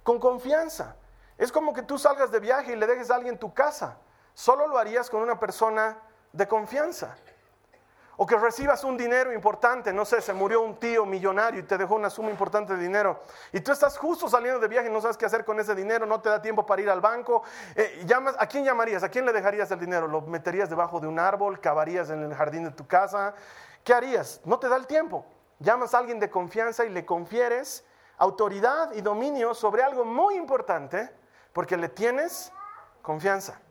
con 0.04 0.20
confianza. 0.20 0.96
Es 1.38 1.50
como 1.50 1.72
que 1.72 1.82
tú 1.82 1.98
salgas 1.98 2.30
de 2.30 2.38
viaje 2.38 2.72
y 2.72 2.76
le 2.76 2.86
dejes 2.86 3.10
a 3.10 3.16
alguien 3.16 3.38
tu 3.38 3.52
casa. 3.52 3.98
Solo 4.34 4.68
lo 4.68 4.78
harías 4.78 5.10
con 5.10 5.22
una 5.22 5.40
persona 5.40 5.98
de 6.32 6.46
confianza. 6.46 7.16
O 8.16 8.26
que 8.26 8.36
recibas 8.36 8.84
un 8.84 8.96
dinero 8.96 9.32
importante, 9.32 9.92
no 9.92 10.04
sé, 10.04 10.20
se 10.20 10.34
murió 10.34 10.60
un 10.60 10.76
tío 10.76 11.06
millonario 11.06 11.60
y 11.60 11.62
te 11.62 11.78
dejó 11.78 11.94
una 11.94 12.10
suma 12.10 12.30
importante 12.30 12.76
de 12.76 12.82
dinero. 12.82 13.22
Y 13.52 13.60
tú 13.60 13.72
estás 13.72 13.96
justo 13.96 14.28
saliendo 14.28 14.60
de 14.60 14.68
viaje 14.68 14.88
y 14.88 14.92
no 14.92 15.00
sabes 15.00 15.16
qué 15.16 15.24
hacer 15.24 15.44
con 15.44 15.58
ese 15.58 15.74
dinero, 15.74 16.04
no 16.04 16.20
te 16.20 16.28
da 16.28 16.42
tiempo 16.42 16.66
para 16.66 16.82
ir 16.82 16.90
al 16.90 17.00
banco. 17.00 17.42
Eh, 17.74 18.02
llamas, 18.04 18.36
¿A 18.38 18.46
quién 18.46 18.64
llamarías? 18.64 19.02
¿A 19.02 19.08
quién 19.08 19.24
le 19.24 19.32
dejarías 19.32 19.70
el 19.70 19.80
dinero? 19.80 20.06
¿Lo 20.06 20.20
meterías 20.20 20.68
debajo 20.68 21.00
de 21.00 21.06
un 21.06 21.18
árbol? 21.18 21.58
¿Cavarías 21.58 22.10
en 22.10 22.22
el 22.22 22.34
jardín 22.34 22.64
de 22.64 22.70
tu 22.72 22.86
casa? 22.86 23.34
¿Qué 23.82 23.94
harías? 23.94 24.40
No 24.44 24.58
te 24.58 24.68
da 24.68 24.76
el 24.76 24.86
tiempo. 24.86 25.24
Llamas 25.58 25.94
a 25.94 25.98
alguien 25.98 26.20
de 26.20 26.28
confianza 26.28 26.84
y 26.84 26.90
le 26.90 27.06
confieres 27.06 27.84
autoridad 28.18 28.92
y 28.92 29.00
dominio 29.00 29.54
sobre 29.54 29.82
algo 29.82 30.04
muy 30.04 30.36
importante 30.36 31.10
porque 31.52 31.76
le 31.76 31.88
tienes 31.88 32.52
confianza. 33.00 33.61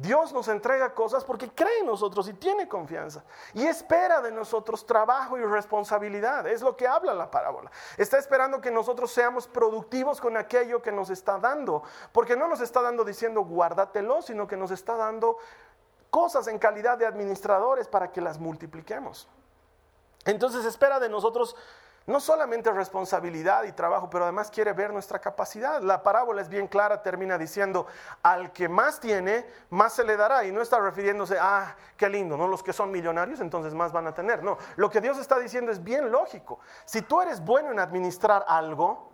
Dios 0.00 0.32
nos 0.32 0.48
entrega 0.48 0.94
cosas 0.94 1.24
porque 1.24 1.50
cree 1.50 1.80
en 1.80 1.86
nosotros 1.86 2.26
y 2.26 2.32
tiene 2.32 2.66
confianza. 2.66 3.22
Y 3.52 3.66
espera 3.66 4.22
de 4.22 4.32
nosotros 4.32 4.86
trabajo 4.86 5.36
y 5.36 5.44
responsabilidad. 5.44 6.46
Es 6.46 6.62
lo 6.62 6.74
que 6.74 6.88
habla 6.88 7.12
la 7.12 7.30
parábola. 7.30 7.70
Está 7.98 8.16
esperando 8.16 8.62
que 8.62 8.70
nosotros 8.70 9.10
seamos 9.12 9.46
productivos 9.46 10.18
con 10.18 10.38
aquello 10.38 10.80
que 10.80 10.90
nos 10.90 11.10
está 11.10 11.38
dando. 11.38 11.82
Porque 12.12 12.34
no 12.34 12.48
nos 12.48 12.62
está 12.62 12.80
dando 12.80 13.04
diciendo 13.04 13.42
guárdatelo, 13.42 14.22
sino 14.22 14.46
que 14.46 14.56
nos 14.56 14.70
está 14.70 14.96
dando 14.96 15.36
cosas 16.08 16.46
en 16.46 16.58
calidad 16.58 16.96
de 16.96 17.04
administradores 17.04 17.86
para 17.86 18.10
que 18.10 18.22
las 18.22 18.38
multipliquemos. 18.38 19.28
Entonces 20.24 20.64
espera 20.64 20.98
de 20.98 21.10
nosotros 21.10 21.56
no 22.06 22.18
solamente 22.18 22.70
responsabilidad 22.72 23.64
y 23.64 23.72
trabajo, 23.72 24.08
pero 24.10 24.24
además 24.24 24.50
quiere 24.50 24.72
ver 24.72 24.92
nuestra 24.92 25.18
capacidad. 25.18 25.80
La 25.80 26.02
parábola 26.02 26.42
es 26.42 26.48
bien 26.48 26.66
clara, 26.66 27.02
termina 27.02 27.38
diciendo, 27.38 27.86
al 28.22 28.52
que 28.52 28.68
más 28.68 29.00
tiene, 29.00 29.46
más 29.70 29.92
se 29.92 30.04
le 30.04 30.16
dará. 30.16 30.44
Y 30.44 30.52
no 30.52 30.62
está 30.62 30.80
refiriéndose, 30.80 31.38
ah, 31.40 31.76
qué 31.96 32.08
lindo, 32.08 32.36
¿no? 32.36 32.48
Los 32.48 32.62
que 32.62 32.72
son 32.72 32.90
millonarios, 32.90 33.40
entonces 33.40 33.74
más 33.74 33.92
van 33.92 34.06
a 34.06 34.14
tener. 34.14 34.42
No, 34.42 34.58
lo 34.76 34.90
que 34.90 35.00
Dios 35.00 35.18
está 35.18 35.38
diciendo 35.38 35.70
es 35.70 35.82
bien 35.84 36.10
lógico. 36.10 36.58
Si 36.84 37.02
tú 37.02 37.20
eres 37.20 37.44
bueno 37.44 37.70
en 37.70 37.78
administrar 37.78 38.44
algo, 38.48 39.10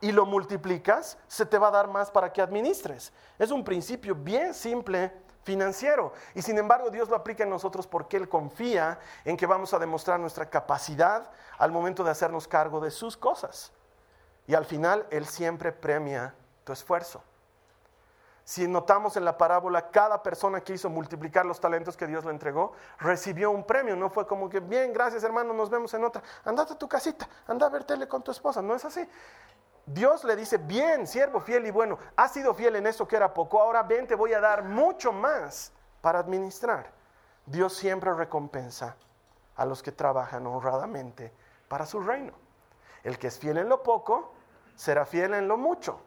y 0.00 0.12
lo 0.12 0.26
multiplicas, 0.26 1.18
se 1.26 1.44
te 1.44 1.58
va 1.58 1.68
a 1.68 1.72
dar 1.72 1.88
más 1.88 2.10
para 2.10 2.32
que 2.32 2.40
administres. 2.40 3.12
Es 3.38 3.50
un 3.50 3.64
principio 3.64 4.14
bien 4.14 4.54
simple 4.54 5.12
financiero. 5.48 6.12
Y 6.34 6.42
sin 6.42 6.58
embargo 6.58 6.90
Dios 6.90 7.08
lo 7.08 7.16
aplica 7.16 7.42
en 7.42 7.48
nosotros 7.48 7.86
porque 7.86 8.18
Él 8.18 8.28
confía 8.28 8.98
en 9.24 9.34
que 9.34 9.46
vamos 9.46 9.72
a 9.72 9.78
demostrar 9.78 10.20
nuestra 10.20 10.50
capacidad 10.50 11.30
al 11.56 11.72
momento 11.72 12.04
de 12.04 12.10
hacernos 12.10 12.46
cargo 12.46 12.80
de 12.80 12.90
sus 12.90 13.16
cosas. 13.16 13.72
Y 14.46 14.54
al 14.54 14.66
final 14.66 15.06
Él 15.08 15.24
siempre 15.24 15.72
premia 15.72 16.34
tu 16.64 16.74
esfuerzo. 16.74 17.22
Si 18.44 18.68
notamos 18.68 19.16
en 19.16 19.24
la 19.24 19.38
parábola, 19.38 19.90
cada 19.90 20.22
persona 20.22 20.60
que 20.60 20.74
hizo 20.74 20.90
multiplicar 20.90 21.46
los 21.46 21.60
talentos 21.60 21.96
que 21.96 22.06
Dios 22.06 22.26
le 22.26 22.30
entregó, 22.30 22.72
recibió 22.98 23.50
un 23.50 23.64
premio. 23.64 23.96
No 23.96 24.10
fue 24.10 24.26
como 24.26 24.50
que, 24.50 24.60
bien, 24.60 24.92
gracias 24.92 25.24
hermano, 25.24 25.54
nos 25.54 25.70
vemos 25.70 25.94
en 25.94 26.04
otra. 26.04 26.22
Andate 26.44 26.74
a 26.74 26.78
tu 26.78 26.86
casita, 26.86 27.26
anda 27.46 27.66
a 27.66 27.70
ver 27.70 27.84
tele 27.84 28.06
con 28.06 28.22
tu 28.22 28.32
esposa. 28.32 28.60
No 28.60 28.74
es 28.74 28.84
así. 28.84 29.08
Dios 29.90 30.22
le 30.24 30.36
dice, 30.36 30.58
bien, 30.58 31.06
siervo 31.06 31.40
fiel 31.40 31.66
y 31.66 31.70
bueno, 31.70 31.98
has 32.14 32.32
sido 32.32 32.52
fiel 32.52 32.76
en 32.76 32.86
eso 32.86 33.08
que 33.08 33.16
era 33.16 33.32
poco, 33.32 33.58
ahora 33.58 33.82
ven, 33.82 34.06
te 34.06 34.14
voy 34.14 34.34
a 34.34 34.40
dar 34.40 34.62
mucho 34.62 35.12
más 35.12 35.72
para 36.02 36.18
administrar. 36.18 36.92
Dios 37.46 37.74
siempre 37.74 38.12
recompensa 38.12 38.96
a 39.56 39.64
los 39.64 39.82
que 39.82 39.90
trabajan 39.90 40.46
honradamente 40.46 41.32
para 41.68 41.86
su 41.86 42.00
reino. 42.00 42.34
El 43.02 43.18
que 43.18 43.28
es 43.28 43.38
fiel 43.38 43.56
en 43.56 43.70
lo 43.70 43.82
poco, 43.82 44.34
será 44.76 45.06
fiel 45.06 45.32
en 45.32 45.48
lo 45.48 45.56
mucho. 45.56 46.02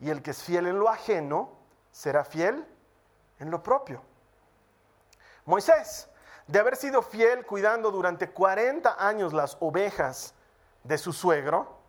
Y 0.00 0.10
el 0.10 0.22
que 0.22 0.32
es 0.32 0.42
fiel 0.42 0.66
en 0.66 0.80
lo 0.80 0.88
ajeno, 0.88 1.50
será 1.92 2.24
fiel 2.24 2.66
en 3.38 3.50
lo 3.52 3.62
propio. 3.62 4.02
Moisés, 5.44 6.08
de 6.48 6.58
haber 6.58 6.74
sido 6.74 7.00
fiel 7.00 7.46
cuidando 7.46 7.92
durante 7.92 8.30
40 8.30 8.96
años 8.98 9.32
las 9.32 9.56
ovejas 9.60 10.34
de 10.82 10.98
su 10.98 11.12
suegro, 11.12 11.79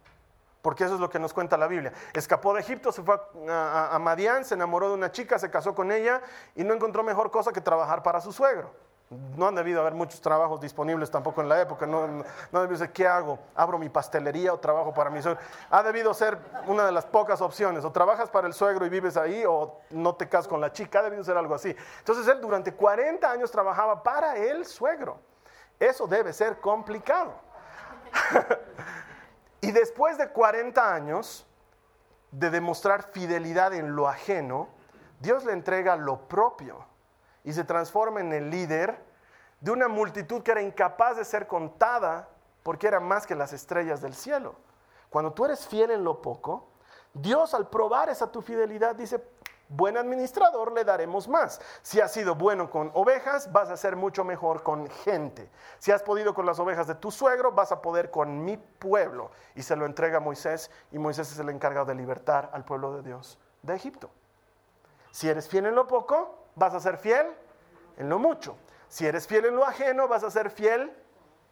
porque 0.62 0.84
eso 0.84 0.96
es 0.96 1.00
lo 1.00 1.10
que 1.10 1.20
nos 1.20 1.34
cuenta 1.34 1.58
la 1.58 1.68
Biblia. 1.68 1.91
Escapó 2.13 2.53
de 2.53 2.62
Egipto, 2.62 2.91
se 2.91 3.01
fue 3.01 3.20
a, 3.50 3.98
Madián, 4.00 4.46
se 4.46 4.53
enamoró 4.53 4.89
de 4.89 4.96
una 4.96 5.12
chica, 5.12 5.39
se 5.39 5.50
casó 5.50 5.74
con 5.74 5.91
ella 5.91 6.22
y 6.56 6.63
no 6.63 6.74
encontró 6.74 7.03
mejor 7.03 7.32
cosa 7.32 7.51
que 7.51 7.62
trabajar 7.62 8.03
para 8.03 8.22
su 8.22 8.32
suegro. 8.32 8.72
No 9.36 9.46
han 9.46 9.56
debido 9.56 9.82
haber 9.82 9.94
muchos 9.94 10.22
trabajos 10.22 10.62
disponibles 10.62 11.12
tampoco 11.12 11.41
en 11.41 11.50
la 11.50 11.60
época. 11.60 11.86
No, 11.86 12.08
no 12.08 12.62
debido 12.62 12.77
ser, 12.77 12.94
¿qué 12.94 13.06
hago? 13.06 13.39
¿Abro 13.56 13.77
mi 13.77 13.89
pastelería 13.89 14.53
o 14.53 14.60
trabajo 14.60 14.94
para 14.94 15.10
mi 15.10 15.22
suegro? 15.22 15.41
Ha 15.70 15.84
debido 15.84 16.13
ser 16.13 16.38
una 16.68 16.86
de 16.86 16.94
las 16.94 17.06
pocas 17.06 17.41
opciones. 17.41 17.84
O 17.84 17.91
trabajas 17.91 18.30
para 18.30 18.48
el 18.48 18.53
suegro 18.53 18.86
y 18.86 18.89
vives 18.89 19.18
ahí 19.18 19.44
o 19.46 19.82
no 19.89 20.15
te 20.15 20.30
casas 20.30 20.48
con 20.48 20.62
la 20.62 20.72
chica. 20.72 21.00
Ha 21.00 21.03
debido 21.03 21.25
ser 21.25 21.36
algo 21.36 21.53
así. 21.53 21.75
Entonces 22.00 22.25
él 22.30 22.39
durante 22.39 22.74
40 22.74 23.30
años 23.30 23.51
trabajaba 23.51 24.01
para 24.01 24.38
el 24.38 24.65
suegro. 24.65 25.20
Eso 25.77 26.08
debe 26.08 26.32
ser 26.32 26.62
complicado. 26.62 27.34
Y 29.62 29.72
después 29.72 30.18
de 30.18 30.30
40 30.30 30.94
años 30.94 31.46
de 32.32 32.50
demostrar 32.50 33.12
fidelidad 33.12 33.74
en 33.74 33.96
lo 33.96 34.08
ajeno, 34.08 34.70
Dios 35.20 35.46
le 35.46 35.53
entrega 35.53 35.96
lo 35.96 36.27
propio 36.27 36.86
y 37.44 37.53
se 37.53 37.63
transforma 37.63 38.22
en 38.22 38.34
el 38.34 38.50
líder 38.50 39.03
de 39.60 39.72
una 39.72 39.88
multitud 39.88 40.41
que 40.41 40.51
era 40.51 40.62
incapaz 40.62 41.18
de 41.18 41.25
ser 41.25 41.46
contada 41.46 42.30
porque 42.63 42.88
era 42.88 43.00
más 43.00 43.27
que 43.27 43.36
las 43.36 43.53
estrellas 43.53 44.01
del 44.01 44.15
cielo. 44.15 44.56
Cuando 45.10 45.34
tú 45.34 45.46
eres 45.46 45.68
fiel 45.68 45.91
en 45.91 46.03
lo 46.03 46.22
poco, 46.22 46.70
Dios 47.13 47.53
al 47.53 47.70
probar 47.70 48.10
esa 48.10 48.32
tu 48.32 48.41
fidelidad 48.41 48.96
dice, 48.96 49.24
buen 49.71 49.97
administrador 49.97 50.71
le 50.71 50.83
daremos 50.83 51.27
más. 51.27 51.61
Si 51.81 51.99
has 51.99 52.11
sido 52.11 52.35
bueno 52.35 52.69
con 52.69 52.91
ovejas, 52.93 53.51
vas 53.51 53.69
a 53.69 53.77
ser 53.77 53.95
mucho 53.95 54.23
mejor 54.23 54.63
con 54.63 54.87
gente. 54.87 55.49
Si 55.79 55.91
has 55.91 56.03
podido 56.03 56.33
con 56.33 56.45
las 56.45 56.59
ovejas 56.59 56.87
de 56.87 56.95
tu 56.95 57.11
suegro, 57.11 57.51
vas 57.51 57.71
a 57.71 57.81
poder 57.81 58.11
con 58.11 58.43
mi 58.43 58.57
pueblo. 58.57 59.31
Y 59.55 59.63
se 59.63 59.75
lo 59.75 59.85
entrega 59.85 60.17
a 60.17 60.21
Moisés 60.21 60.69
y 60.91 60.99
Moisés 60.99 61.31
es 61.31 61.39
el 61.39 61.49
encargado 61.49 61.85
de 61.85 61.95
libertar 61.95 62.49
al 62.53 62.65
pueblo 62.65 62.95
de 62.95 63.03
Dios 63.03 63.39
de 63.61 63.75
Egipto. 63.75 64.09
Si 65.11 65.29
eres 65.29 65.47
fiel 65.47 65.65
en 65.65 65.75
lo 65.75 65.87
poco, 65.87 66.47
vas 66.55 66.73
a 66.73 66.79
ser 66.79 66.97
fiel 66.97 67.27
en 67.97 68.09
lo 68.09 68.19
mucho. 68.19 68.57
Si 68.87 69.05
eres 69.05 69.27
fiel 69.27 69.45
en 69.45 69.55
lo 69.55 69.65
ajeno, 69.65 70.07
vas 70.07 70.23
a 70.23 70.31
ser 70.31 70.49
fiel 70.49 70.93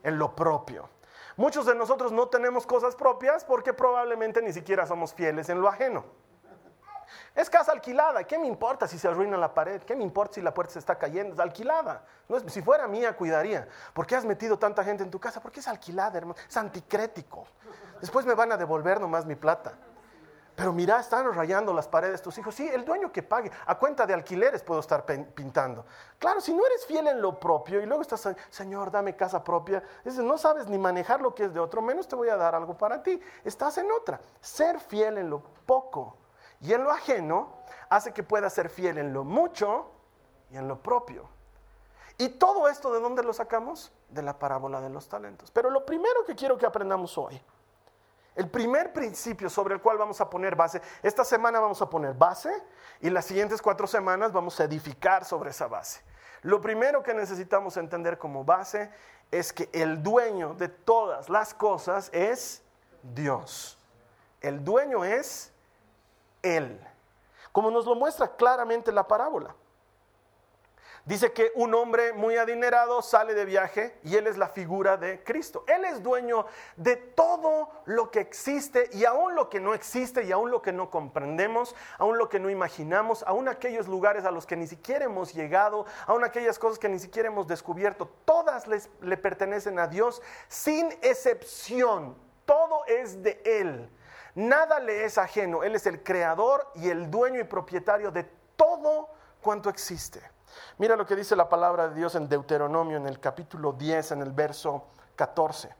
en 0.03 0.17
lo 0.17 0.35
propio. 0.35 0.89
Muchos 1.37 1.65
de 1.65 1.75
nosotros 1.75 2.11
no 2.11 2.27
tenemos 2.27 2.65
cosas 2.65 2.95
propias 2.95 3.45
porque 3.45 3.73
probablemente 3.73 4.41
ni 4.41 4.51
siquiera 4.51 4.85
somos 4.85 5.13
fieles 5.13 5.47
en 5.49 5.61
lo 5.61 5.69
ajeno. 5.69 6.03
Es 7.35 7.49
casa 7.49 7.71
alquilada. 7.71 8.23
¿Qué 8.23 8.37
me 8.37 8.47
importa 8.47 8.87
si 8.87 8.97
se 8.97 9.07
arruina 9.07 9.37
la 9.37 9.53
pared? 9.53 9.81
¿Qué 9.83 9.95
me 9.95 10.03
importa 10.03 10.35
si 10.35 10.41
la 10.41 10.53
puerta 10.53 10.73
se 10.73 10.79
está 10.79 10.97
cayendo? 10.97 11.33
Es 11.33 11.39
alquilada. 11.39 12.03
No 12.27 12.37
es, 12.37 12.43
si 12.51 12.61
fuera 12.61 12.87
mía, 12.87 13.15
cuidaría. 13.15 13.67
¿Por 13.93 14.05
qué 14.05 14.15
has 14.15 14.25
metido 14.25 14.57
tanta 14.57 14.83
gente 14.83 15.03
en 15.03 15.11
tu 15.11 15.19
casa? 15.19 15.41
Porque 15.41 15.59
es 15.59 15.67
alquilada, 15.67 16.17
hermano. 16.17 16.39
Es 16.47 16.57
anticrético. 16.57 17.45
Después 18.01 18.25
me 18.25 18.33
van 18.33 18.51
a 18.51 18.57
devolver 18.57 18.99
nomás 18.99 19.25
mi 19.25 19.35
plata. 19.35 19.73
Pero 20.59 20.73
mira, 20.73 20.99
están 20.99 21.33
rayando 21.33 21.71
las 21.71 21.87
paredes 21.87 22.21
tus 22.21 22.37
hijos. 22.37 22.53
Sí, 22.53 22.67
el 22.67 22.83
dueño 22.83 23.13
que 23.13 23.23
pague. 23.23 23.49
A 23.65 23.75
cuenta 23.79 24.05
de 24.05 24.13
alquileres 24.13 24.61
puedo 24.61 24.81
estar 24.81 25.05
pintando. 25.05 25.85
Claro, 26.17 26.41
si 26.41 26.53
no 26.53 26.65
eres 26.65 26.85
fiel 26.85 27.07
en 27.07 27.21
lo 27.21 27.39
propio 27.39 27.81
y 27.81 27.85
luego 27.85 28.01
estás, 28.01 28.27
Señor, 28.49 28.91
dame 28.91 29.15
casa 29.15 29.41
propia. 29.41 29.81
Dices, 30.03 30.21
no 30.21 30.37
sabes 30.37 30.67
ni 30.67 30.77
manejar 30.77 31.21
lo 31.21 31.33
que 31.33 31.45
es 31.45 31.53
de 31.53 31.61
otro, 31.61 31.81
menos 31.81 32.09
te 32.09 32.17
voy 32.17 32.27
a 32.27 32.35
dar 32.35 32.55
algo 32.55 32.77
para 32.77 33.01
ti. 33.01 33.21
Estás 33.45 33.77
en 33.77 33.89
otra. 33.89 34.19
Ser 34.41 34.81
fiel 34.81 35.17
en 35.19 35.29
lo 35.29 35.41
poco 35.65 36.17
y 36.61 36.73
en 36.73 36.83
lo 36.83 36.91
ajeno 36.91 37.53
hace 37.89 38.13
que 38.13 38.23
pueda 38.23 38.49
ser 38.49 38.69
fiel 38.69 38.97
en 38.97 39.13
lo 39.13 39.23
mucho 39.23 39.91
y 40.51 40.57
en 40.57 40.67
lo 40.67 40.81
propio. 40.81 41.29
Y 42.17 42.29
todo 42.29 42.67
esto, 42.67 42.93
¿de 42.93 42.99
dónde 42.99 43.23
lo 43.23 43.31
sacamos? 43.31 43.93
De 44.09 44.21
la 44.21 44.37
parábola 44.37 44.81
de 44.81 44.89
los 44.89 45.07
talentos. 45.07 45.51
Pero 45.51 45.69
lo 45.69 45.85
primero 45.85 46.25
que 46.25 46.35
quiero 46.35 46.57
que 46.57 46.65
aprendamos 46.65 47.17
hoy, 47.17 47.41
el 48.35 48.49
primer 48.49 48.91
principio 48.91 49.49
sobre 49.49 49.73
el 49.75 49.81
cual 49.81 49.97
vamos 49.97 50.19
a 50.19 50.29
poner 50.29 50.55
base, 50.55 50.81
esta 51.01 51.23
semana 51.23 51.59
vamos 51.59 51.81
a 51.81 51.89
poner 51.89 52.13
base 52.13 52.51
y 52.99 53.09
las 53.09 53.25
siguientes 53.25 53.61
cuatro 53.61 53.87
semanas 53.87 54.33
vamos 54.33 54.59
a 54.59 54.65
edificar 54.65 55.23
sobre 55.23 55.51
esa 55.51 55.67
base. 55.67 56.01
Lo 56.41 56.61
primero 56.61 57.03
que 57.03 57.13
necesitamos 57.13 57.77
entender 57.77 58.17
como 58.17 58.43
base 58.43 58.91
es 59.31 59.53
que 59.53 59.69
el 59.73 60.01
dueño 60.01 60.53
de 60.55 60.69
todas 60.69 61.29
las 61.29 61.53
cosas 61.53 62.09
es 62.13 62.63
Dios. 63.03 63.77
El 64.41 64.63
dueño 64.63 65.03
es 65.03 65.53
él, 66.41 66.79
como 67.51 67.71
nos 67.71 67.85
lo 67.85 67.95
muestra 67.95 68.35
claramente 68.35 68.91
la 68.91 69.07
parábola. 69.07 69.55
Dice 71.09 71.31
que 71.31 71.51
un 71.55 71.73
hombre 71.73 72.13
muy 72.13 72.37
adinerado 72.37 73.01
sale 73.01 73.33
de 73.33 73.45
viaje 73.45 73.97
y 74.03 74.15
él 74.15 74.27
es 74.27 74.37
la 74.37 74.47
figura 74.47 74.95
de 74.95 75.23
Cristo. 75.23 75.63
Él 75.67 75.85
es 75.85 76.03
dueño 76.03 76.45
de 76.75 76.97
todo 76.97 77.69
lo 77.85 78.11
que 78.11 78.19
existe 78.19 78.89
y 78.93 79.05
aún 79.05 79.33
lo 79.33 79.49
que 79.49 79.59
no 79.59 79.73
existe 79.73 80.23
y 80.23 80.31
aún 80.31 80.51
lo 80.51 80.61
que 80.61 80.71
no 80.71 80.91
comprendemos, 80.91 81.75
aún 81.97 82.19
lo 82.19 82.29
que 82.29 82.39
no 82.39 82.49
imaginamos, 82.49 83.23
aún 83.23 83.47
aquellos 83.47 83.87
lugares 83.87 84.23
a 84.23 84.29
los 84.29 84.45
que 84.45 84.55
ni 84.55 84.67
siquiera 84.67 85.05
hemos 85.05 85.33
llegado, 85.33 85.87
aún 86.05 86.23
aquellas 86.23 86.59
cosas 86.59 86.77
que 86.77 86.89
ni 86.89 86.99
siquiera 86.99 87.29
hemos 87.29 87.47
descubierto. 87.47 88.07
Todas 88.25 88.65
le 88.67 89.17
pertenecen 89.17 89.79
a 89.79 89.87
Dios 89.87 90.21
sin 90.47 90.91
excepción. 91.01 92.15
Todo 92.45 92.85
es 92.85 93.23
de 93.23 93.41
Él. 93.45 93.89
Nada 94.35 94.79
le 94.79 95.05
es 95.05 95.17
ajeno. 95.17 95.63
Él 95.63 95.75
es 95.75 95.85
el 95.85 96.03
creador 96.03 96.67
y 96.75 96.89
el 96.89 97.09
dueño 97.09 97.39
y 97.39 97.43
propietario 97.43 98.11
de 98.11 98.23
todo 98.55 99.09
cuanto 99.41 99.69
existe. 99.69 100.21
Mira 100.77 100.95
lo 100.95 101.05
que 101.05 101.15
dice 101.15 101.35
la 101.35 101.49
palabra 101.49 101.89
de 101.89 101.95
Dios 101.95 102.15
en 102.15 102.27
Deuteronomio, 102.27 102.97
en 102.97 103.07
el 103.07 103.19
capítulo 103.19 103.73
10, 103.73 104.11
en 104.11 104.21
el 104.21 104.31
verso 104.31 104.87
14. 105.15 105.73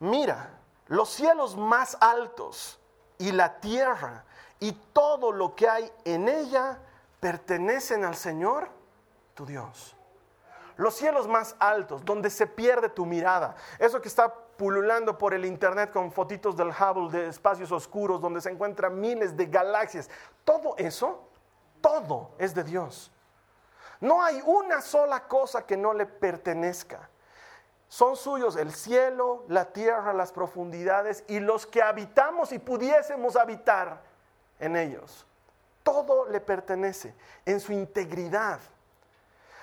Mira, 0.00 0.58
los 0.86 1.08
cielos 1.08 1.56
más 1.56 1.96
altos 2.00 2.78
y 3.18 3.32
la 3.32 3.60
tierra 3.60 4.24
y 4.60 4.72
todo 4.92 5.32
lo 5.32 5.54
que 5.54 5.68
hay 5.68 5.92
en 6.04 6.28
ella 6.28 6.78
pertenecen 7.20 8.04
al 8.04 8.16
Señor, 8.16 8.68
tu 9.34 9.44
Dios. 9.44 9.96
Los 10.76 10.94
cielos 10.94 11.26
más 11.26 11.56
altos, 11.58 12.04
donde 12.04 12.30
se 12.30 12.46
pierde 12.46 12.88
tu 12.88 13.04
mirada. 13.04 13.56
Eso 13.78 14.00
que 14.00 14.08
está 14.08 14.32
pululando 14.58 15.16
por 15.16 15.32
el 15.32 15.46
internet 15.46 15.92
con 15.92 16.10
fotitos 16.10 16.56
del 16.56 16.70
Hubble 16.70 17.16
de 17.16 17.28
espacios 17.28 17.70
oscuros, 17.70 18.20
donde 18.20 18.40
se 18.40 18.50
encuentran 18.50 19.00
miles 19.00 19.36
de 19.36 19.46
galaxias. 19.46 20.10
Todo 20.44 20.74
eso, 20.76 21.28
todo 21.80 22.32
es 22.38 22.54
de 22.54 22.64
Dios. 22.64 23.12
No 24.00 24.22
hay 24.22 24.42
una 24.44 24.80
sola 24.80 25.28
cosa 25.28 25.64
que 25.64 25.76
no 25.76 25.94
le 25.94 26.06
pertenezca. 26.06 27.08
Son 27.88 28.16
suyos 28.16 28.56
el 28.56 28.72
cielo, 28.72 29.44
la 29.48 29.66
tierra, 29.66 30.12
las 30.12 30.32
profundidades 30.32 31.24
y 31.28 31.38
los 31.38 31.64
que 31.64 31.80
habitamos 31.80 32.50
y 32.52 32.58
pudiésemos 32.58 33.36
habitar 33.36 34.02
en 34.58 34.76
ellos. 34.76 35.24
Todo 35.84 36.28
le 36.28 36.40
pertenece 36.40 37.14
en 37.46 37.60
su 37.60 37.72
integridad. 37.72 38.58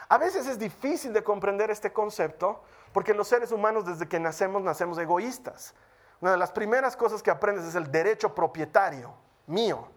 A 0.08 0.18
veces 0.18 0.48
es 0.48 0.58
difícil 0.58 1.12
de 1.12 1.24
comprender 1.24 1.70
este 1.70 1.92
concepto 1.92 2.64
porque 2.96 3.14
los 3.14 3.28
seres 3.28 3.52
humanos 3.52 3.86
desde 3.86 4.08
que 4.08 4.22
nacemos 4.22 4.62
nacemos 4.62 4.98
egoístas. 4.98 5.74
Una 6.22 6.32
de 6.32 6.38
las 6.38 6.54
primeras 6.54 6.96
cosas 6.96 7.22
que 7.22 7.30
aprendes 7.30 7.66
es 7.66 7.76
el 7.76 7.92
derecho 7.92 8.34
propietario, 8.34 9.14
mío, 9.48 9.90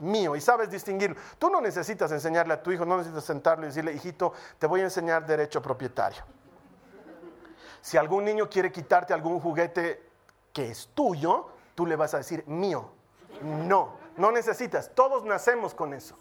mío, 0.00 0.36
y 0.36 0.42
sabes 0.42 0.68
distinguirlo. 0.68 1.16
Tú 1.38 1.48
no 1.48 1.62
necesitas 1.62 2.12
enseñarle 2.12 2.52
a 2.52 2.62
tu 2.62 2.70
hijo, 2.70 2.84
no 2.84 2.98
necesitas 2.98 3.24
sentarlo 3.24 3.64
y 3.64 3.68
decirle, 3.68 3.94
hijito, 3.94 4.34
te 4.58 4.66
voy 4.66 4.82
a 4.82 4.84
enseñar 4.84 5.24
derecho 5.24 5.62
propietario. 5.62 6.22
Si 7.80 7.96
algún 7.96 8.26
niño 8.26 8.50
quiere 8.50 8.70
quitarte 8.70 9.14
algún 9.14 9.40
juguete 9.40 10.02
que 10.52 10.70
es 10.70 10.90
tuyo, 10.92 11.48
tú 11.74 11.86
le 11.86 11.96
vas 11.96 12.12
a 12.12 12.18
decir 12.18 12.46
mío. 12.46 12.90
No, 13.40 13.96
no 14.18 14.30
necesitas. 14.30 14.90
Todos 14.94 15.24
nacemos 15.24 15.74
con 15.74 15.94
eso. 15.94 16.18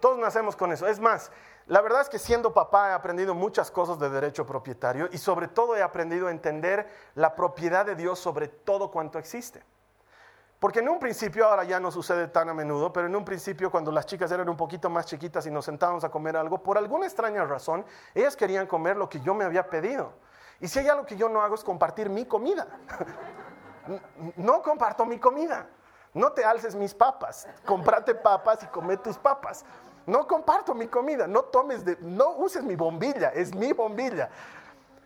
Todos 0.00 0.18
nacemos 0.18 0.56
con 0.56 0.72
eso. 0.72 0.88
Es 0.88 0.98
más, 0.98 1.30
la 1.66 1.80
verdad 1.80 2.00
es 2.00 2.08
que 2.08 2.18
siendo 2.18 2.52
papá 2.52 2.90
he 2.90 2.92
aprendido 2.92 3.34
muchas 3.34 3.70
cosas 3.70 3.98
de 3.98 4.10
derecho 4.10 4.46
propietario 4.46 5.08
y 5.12 5.18
sobre 5.18 5.48
todo 5.48 5.76
he 5.76 5.82
aprendido 5.82 6.28
a 6.28 6.30
entender 6.30 6.88
la 7.14 7.34
propiedad 7.34 7.86
de 7.86 7.94
Dios 7.94 8.18
sobre 8.18 8.48
todo 8.48 8.90
cuanto 8.90 9.18
existe. 9.18 9.62
Porque 10.58 10.78
en 10.78 10.88
un 10.88 11.00
principio, 11.00 11.48
ahora 11.48 11.64
ya 11.64 11.80
no 11.80 11.90
sucede 11.90 12.28
tan 12.28 12.48
a 12.48 12.54
menudo, 12.54 12.92
pero 12.92 13.08
en 13.08 13.16
un 13.16 13.24
principio 13.24 13.68
cuando 13.68 13.90
las 13.90 14.06
chicas 14.06 14.30
eran 14.30 14.48
un 14.48 14.56
poquito 14.56 14.88
más 14.88 15.06
chiquitas 15.06 15.44
y 15.46 15.50
nos 15.50 15.64
sentábamos 15.64 16.04
a 16.04 16.08
comer 16.08 16.36
algo, 16.36 16.62
por 16.62 16.78
alguna 16.78 17.04
extraña 17.04 17.44
razón, 17.44 17.84
ellas 18.14 18.36
querían 18.36 18.68
comer 18.68 18.96
lo 18.96 19.08
que 19.08 19.18
yo 19.20 19.34
me 19.34 19.44
había 19.44 19.68
pedido. 19.68 20.12
Y 20.60 20.68
si 20.68 20.78
hay 20.78 20.88
algo 20.88 21.04
que 21.04 21.16
yo 21.16 21.28
no 21.28 21.42
hago 21.42 21.56
es 21.56 21.64
compartir 21.64 22.08
mi 22.08 22.24
comida. 22.24 22.66
No 24.36 24.62
comparto 24.62 25.04
mi 25.04 25.18
comida. 25.18 25.66
No 26.14 26.30
te 26.30 26.44
alces 26.44 26.76
mis 26.76 26.94
papas. 26.94 27.48
Comprate 27.66 28.14
papas 28.14 28.62
y 28.62 28.66
come 28.66 28.96
tus 28.96 29.18
papas. 29.18 29.64
No 30.06 30.26
comparto 30.26 30.74
mi 30.74 30.88
comida. 30.88 31.26
No 31.26 31.42
tomes 31.42 31.84
de, 31.84 31.96
no 32.00 32.36
uses 32.36 32.62
mi 32.62 32.76
bombilla. 32.76 33.30
Es 33.30 33.54
mi 33.54 33.72
bombilla. 33.72 34.30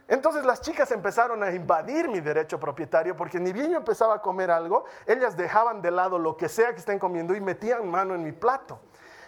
Entonces 0.08 0.44
las 0.44 0.60
chicas 0.60 0.90
empezaron 0.92 1.42
a 1.42 1.50
invadir 1.50 2.08
mi 2.08 2.20
derecho 2.20 2.60
propietario 2.60 3.16
porque 3.16 3.40
ni 3.40 3.52
bien 3.52 3.72
yo 3.72 3.76
empezaba 3.76 4.14
a 4.14 4.22
comer 4.22 4.52
algo, 4.52 4.84
ellas 5.04 5.36
dejaban 5.36 5.82
de 5.82 5.90
lado 5.90 6.16
lo 6.18 6.36
que 6.36 6.48
sea 6.48 6.72
que 6.72 6.78
estén 6.78 7.00
comiendo 7.00 7.34
y 7.34 7.40
metían 7.40 7.90
mano 7.90 8.14
en 8.14 8.22
mi 8.22 8.30
plato 8.30 8.78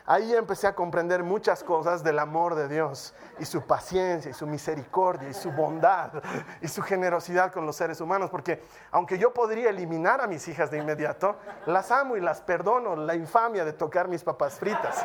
ahí 0.08 0.34
empecé 0.34 0.66
a 0.66 0.74
comprender 0.74 1.22
muchas 1.22 1.62
cosas 1.62 2.02
del 2.02 2.18
amor 2.18 2.54
de 2.54 2.66
Dios 2.66 3.14
y 3.38 3.44
su 3.44 3.66
paciencia 3.66 4.30
y 4.30 4.34
su 4.34 4.46
misericordia 4.46 5.28
y 5.28 5.34
su 5.34 5.52
bondad 5.52 6.22
y 6.62 6.68
su 6.68 6.80
generosidad 6.80 7.52
con 7.52 7.66
los 7.66 7.76
seres 7.76 8.00
humanos, 8.00 8.30
porque 8.30 8.64
aunque 8.90 9.18
yo 9.18 9.34
podría 9.34 9.68
eliminar 9.68 10.22
a 10.22 10.26
mis 10.26 10.48
hijas 10.48 10.70
de 10.70 10.78
inmediato, 10.78 11.36
las 11.66 11.90
amo 11.90 12.16
y 12.16 12.22
las 12.22 12.40
perdono 12.40 12.96
la 12.96 13.14
infamia 13.14 13.66
de 13.66 13.74
tocar 13.74 14.08
mis 14.08 14.24
papas 14.24 14.58
fritas. 14.58 15.04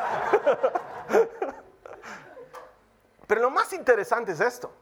Pero 3.26 3.42
lo 3.42 3.50
más 3.50 3.74
interesante 3.74 4.32
es 4.32 4.40
esto. 4.40 4.72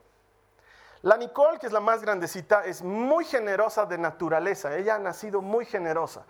La 1.03 1.17
Nicole, 1.17 1.59
que 1.59 1.67
es 1.67 1.73
la 1.73 1.81
más 1.81 2.01
grandecita, 2.01 2.65
es 2.65 2.81
muy 2.81 3.25
generosa 3.25 3.87
de 3.87 3.99
naturaleza. 3.99 4.77
Ella 4.77 4.95
ha 4.95 4.99
nacido 5.01 5.43
muy 5.43 5.65
generosa. 5.65 6.25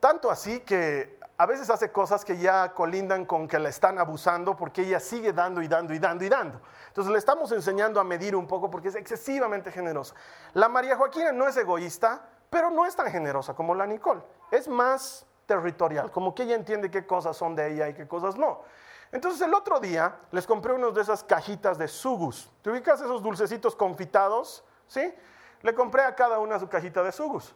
Tanto 0.00 0.30
así 0.30 0.60
que 0.60 1.18
a 1.36 1.46
veces 1.46 1.68
hace 1.70 1.90
cosas 1.90 2.24
que 2.24 2.38
ya 2.38 2.72
colindan 2.74 3.24
con 3.24 3.48
que 3.48 3.58
la 3.58 3.68
están 3.68 3.98
abusando 3.98 4.56
porque 4.56 4.82
ella 4.82 5.00
sigue 5.00 5.32
dando 5.32 5.62
y 5.62 5.68
dando 5.68 5.92
y 5.92 5.98
dando 5.98 6.24
y 6.24 6.28
dando. 6.28 6.60
Entonces 6.88 7.12
le 7.12 7.18
estamos 7.18 7.50
enseñando 7.52 7.98
a 7.98 8.04
medir 8.04 8.36
un 8.36 8.46
poco 8.46 8.70
porque 8.70 8.88
es 8.88 8.94
excesivamente 8.94 9.72
generosa. 9.72 10.14
La 10.52 10.68
María 10.68 10.96
Joaquina 10.96 11.32
no 11.32 11.48
es 11.48 11.56
egoísta, 11.56 12.28
pero 12.50 12.70
no 12.70 12.86
es 12.86 12.94
tan 12.94 13.10
generosa 13.10 13.54
como 13.54 13.74
la 13.74 13.86
Nicole. 13.86 14.22
Es 14.50 14.68
más 14.68 15.26
territorial, 15.46 16.10
como 16.10 16.34
que 16.34 16.44
ella 16.44 16.54
entiende 16.54 16.90
qué 16.90 17.04
cosas 17.04 17.36
son 17.36 17.56
de 17.56 17.72
ella 17.72 17.88
y 17.88 17.94
qué 17.94 18.06
cosas 18.06 18.36
no. 18.36 18.62
Entonces 19.10 19.40
el 19.42 19.54
otro 19.54 19.80
día 19.80 20.16
les 20.30 20.46
compré 20.46 20.72
unos 20.72 20.94
de 20.94 21.02
esas 21.02 21.24
cajitas 21.24 21.78
de 21.78 21.88
sugus. 21.88 22.50
¿Te 22.62 22.70
ubicas 22.70 23.00
esos 23.00 23.22
dulcecitos 23.22 23.74
confitados? 23.74 24.64
¿Sí? 24.86 25.14
Le 25.62 25.74
compré 25.74 26.02
a 26.02 26.14
cada 26.14 26.38
una 26.38 26.58
su 26.58 26.68
cajita 26.68 27.02
de 27.02 27.12
sugus. 27.12 27.54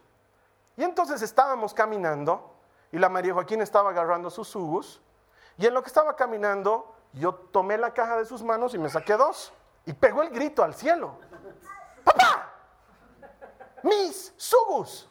Y 0.79 0.83
entonces 0.85 1.21
estábamos 1.21 1.73
caminando 1.73 2.55
y 2.89 2.99
la 2.99 3.09
María 3.09 3.33
Joaquín 3.33 3.59
estaba 3.59 3.89
agarrando 3.89 4.29
sus 4.29 4.47
sugus. 4.47 5.01
Y 5.57 5.65
en 5.65 5.73
lo 5.73 5.81
que 5.81 5.87
estaba 5.87 6.15
caminando, 6.15 6.95
yo 7.11 7.33
tomé 7.33 7.77
la 7.77 7.93
caja 7.93 8.15
de 8.15 8.23
sus 8.23 8.41
manos 8.43 8.73
y 8.73 8.77
me 8.77 8.87
saqué 8.87 9.17
dos. 9.17 9.51
Y 9.85 9.91
pegó 9.91 10.21
el 10.21 10.29
grito 10.29 10.63
al 10.63 10.73
cielo. 10.73 11.19
¡Papá! 12.05 12.53
¡Mis 13.83 14.33
sugus! 14.37 15.09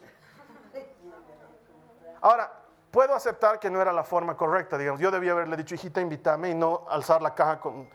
Ahora, 2.19 2.51
puedo 2.89 3.13
aceptar 3.13 3.59
que 3.59 3.69
no 3.69 3.79
era 3.79 3.93
la 3.93 4.03
forma 4.03 4.35
correcta, 4.35 4.75
digamos. 4.75 4.99
Yo 4.99 5.11
debía 5.11 5.33
haberle 5.33 5.55
dicho, 5.55 5.75
hijita, 5.75 6.01
invítame 6.01 6.49
y 6.49 6.55
no 6.55 6.87
alzar 6.89 7.21
la 7.21 7.35
caja 7.35 7.59
con... 7.59 7.87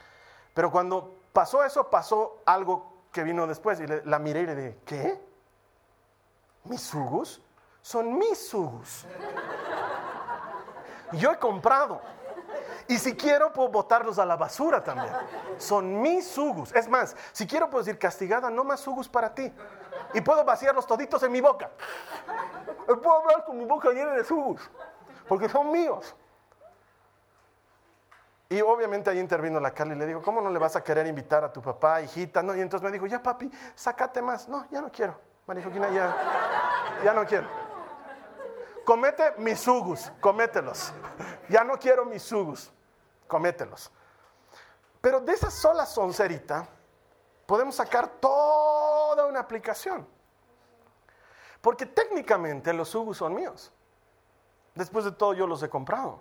Pero 0.54 0.70
cuando 0.70 1.22
pasó 1.32 1.64
eso, 1.64 1.90
pasó 1.90 2.40
algo 2.46 3.08
que 3.10 3.24
vino 3.24 3.48
después. 3.48 3.80
Y 3.80 3.86
la 3.88 4.20
miré 4.20 4.42
y 4.42 4.46
le 4.46 4.54
dije, 4.54 4.78
¿qué? 4.86 5.20
¿Mis 6.62 6.80
sugus? 6.80 7.42
Son 7.84 8.16
mis 8.16 8.38
sugus. 8.48 9.04
Yo 11.12 11.30
he 11.30 11.38
comprado. 11.38 12.00
Y 12.88 12.96
si 12.96 13.14
quiero, 13.14 13.52
puedo 13.52 13.68
botarlos 13.68 14.18
a 14.18 14.24
la 14.24 14.36
basura 14.36 14.82
también. 14.82 15.12
Son 15.58 16.00
mis 16.00 16.26
sugus. 16.26 16.74
Es 16.74 16.88
más, 16.88 17.14
si 17.32 17.46
quiero, 17.46 17.68
puedo 17.68 17.84
decir 17.84 17.98
castigada, 17.98 18.48
no 18.48 18.64
más 18.64 18.80
sugus 18.80 19.06
para 19.06 19.34
ti. 19.34 19.52
Y 20.14 20.22
puedo 20.22 20.42
vaciarlos 20.46 20.86
toditos 20.86 21.22
en 21.24 21.32
mi 21.32 21.42
boca. 21.42 21.72
puedo 22.86 23.20
hablar 23.20 23.44
con 23.44 23.58
mi 23.58 23.66
boca 23.66 23.90
llena 23.90 24.12
de 24.12 24.24
sugus. 24.24 24.62
Porque 25.28 25.50
son 25.50 25.70
míos. 25.70 26.16
Y 28.48 28.62
obviamente 28.62 29.10
ahí 29.10 29.18
intervino 29.18 29.60
la 29.60 29.74
Carla 29.74 29.94
y 29.94 29.98
le 29.98 30.06
digo, 30.06 30.22
¿cómo 30.22 30.40
no 30.40 30.48
le 30.48 30.58
vas 30.58 30.74
a 30.74 30.82
querer 30.82 31.06
invitar 31.06 31.44
a 31.44 31.52
tu 31.52 31.60
papá, 31.60 32.00
hijita? 32.00 32.42
No, 32.42 32.56
y 32.56 32.62
entonces 32.62 32.82
me 32.82 32.90
dijo, 32.90 33.06
ya 33.06 33.22
papi, 33.22 33.50
sácate 33.74 34.22
más. 34.22 34.48
No, 34.48 34.66
ya 34.70 34.80
no 34.80 34.90
quiero. 34.90 35.20
María 35.46 35.62
Joaquina, 35.62 35.90
ya, 35.90 36.16
ya 37.04 37.12
no 37.12 37.26
quiero 37.26 37.63
comete 38.84 39.34
mis 39.38 39.60
sugus, 39.60 40.12
comételos. 40.20 40.92
Ya 41.48 41.64
no 41.64 41.78
quiero 41.78 42.04
mis 42.04 42.22
sugus, 42.22 42.70
comételos. 43.26 43.90
Pero 45.00 45.20
de 45.20 45.32
esa 45.32 45.50
sola 45.50 45.84
soncerita 45.86 46.66
podemos 47.46 47.74
sacar 47.74 48.08
toda 48.08 49.26
una 49.26 49.40
aplicación. 49.40 50.06
Porque 51.60 51.86
técnicamente 51.86 52.72
los 52.72 52.90
sugus 52.90 53.18
son 53.18 53.34
míos. 53.34 53.72
Después 54.74 55.04
de 55.04 55.12
todo 55.12 55.34
yo 55.34 55.46
los 55.46 55.62
he 55.62 55.68
comprado. 55.68 56.20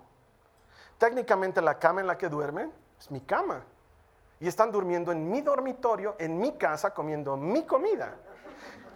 Técnicamente 0.98 1.60
la 1.60 1.78
cama 1.78 2.00
en 2.00 2.06
la 2.06 2.16
que 2.16 2.28
duermen 2.28 2.72
es 2.98 3.10
mi 3.10 3.20
cama. 3.20 3.64
Y 4.40 4.48
están 4.48 4.70
durmiendo 4.70 5.12
en 5.12 5.30
mi 5.30 5.40
dormitorio, 5.40 6.16
en 6.18 6.38
mi 6.38 6.52
casa, 6.56 6.92
comiendo 6.92 7.36
mi 7.36 7.64
comida. 7.64 8.16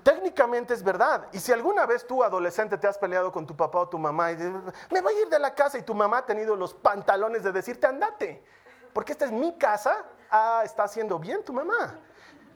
Técnicamente 0.09 0.73
es 0.73 0.83
verdad. 0.83 1.27
Y 1.33 1.39
si 1.39 1.53
alguna 1.53 1.85
vez 1.85 2.07
tú, 2.07 2.25
adolescente, 2.25 2.79
te 2.79 2.87
has 2.87 2.97
peleado 2.97 3.31
con 3.31 3.47
tu 3.47 3.55
papá 3.55 3.81
o 3.81 3.89
tu 3.91 3.99
mamá 3.99 4.33
y 4.33 4.37
dices, 4.37 4.55
me 4.91 5.03
voy 5.03 5.13
a 5.13 5.21
ir 5.21 5.29
de 5.29 5.39
la 5.39 5.55
casa 5.55 5.77
y 5.77 5.83
tu 5.83 5.95
mamá 5.95 6.19
ha 6.19 6.25
tenido 6.25 6.57
los 6.57 6.73
pantalones 6.73 7.43
de 7.43 7.53
decirte, 7.53 7.87
andate, 7.87 8.43
porque 8.95 9.13
esta 9.13 9.27
es 9.27 9.33
mi 9.33 9.59
casa, 9.59 10.07
ah, 10.31 10.63
está 10.65 10.85
haciendo 10.85 11.19
bien 11.19 11.45
tu 11.45 11.53
mamá. 11.53 11.99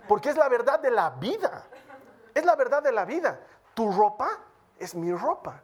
Porque 0.08 0.30
es 0.30 0.36
la 0.38 0.48
verdad 0.48 0.80
de 0.80 0.92
la 0.92 1.10
vida. 1.10 1.66
Es 2.32 2.42
la 2.42 2.56
verdad 2.56 2.82
de 2.82 2.90
la 2.90 3.04
vida. 3.04 3.38
Tu 3.74 3.92
ropa 3.92 4.30
es 4.78 4.94
mi 4.94 5.12
ropa. 5.12 5.62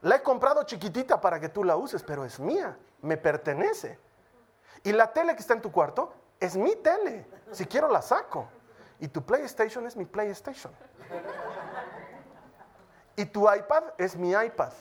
La 0.00 0.16
he 0.16 0.22
comprado 0.24 0.64
chiquitita 0.64 1.20
para 1.20 1.38
que 1.38 1.48
tú 1.48 1.62
la 1.62 1.76
uses, 1.76 2.02
pero 2.02 2.24
es 2.24 2.40
mía, 2.40 2.76
me 3.00 3.16
pertenece. 3.16 3.96
Y 4.82 4.90
la 4.90 5.12
tele 5.12 5.36
que 5.36 5.40
está 5.42 5.54
en 5.54 5.62
tu 5.62 5.70
cuarto 5.70 6.12
es 6.40 6.56
mi 6.56 6.74
tele. 6.74 7.28
Si 7.52 7.64
quiero 7.66 7.86
la 7.86 8.02
saco. 8.02 8.48
Y 8.98 9.06
tu 9.06 9.24
PlayStation 9.24 9.86
es 9.86 9.96
mi 9.96 10.04
PlayStation. 10.04 10.72
Y 13.16 13.26
tu 13.26 13.52
iPad 13.52 13.84
es 13.98 14.16
mi 14.16 14.32
iPad. 14.32 14.72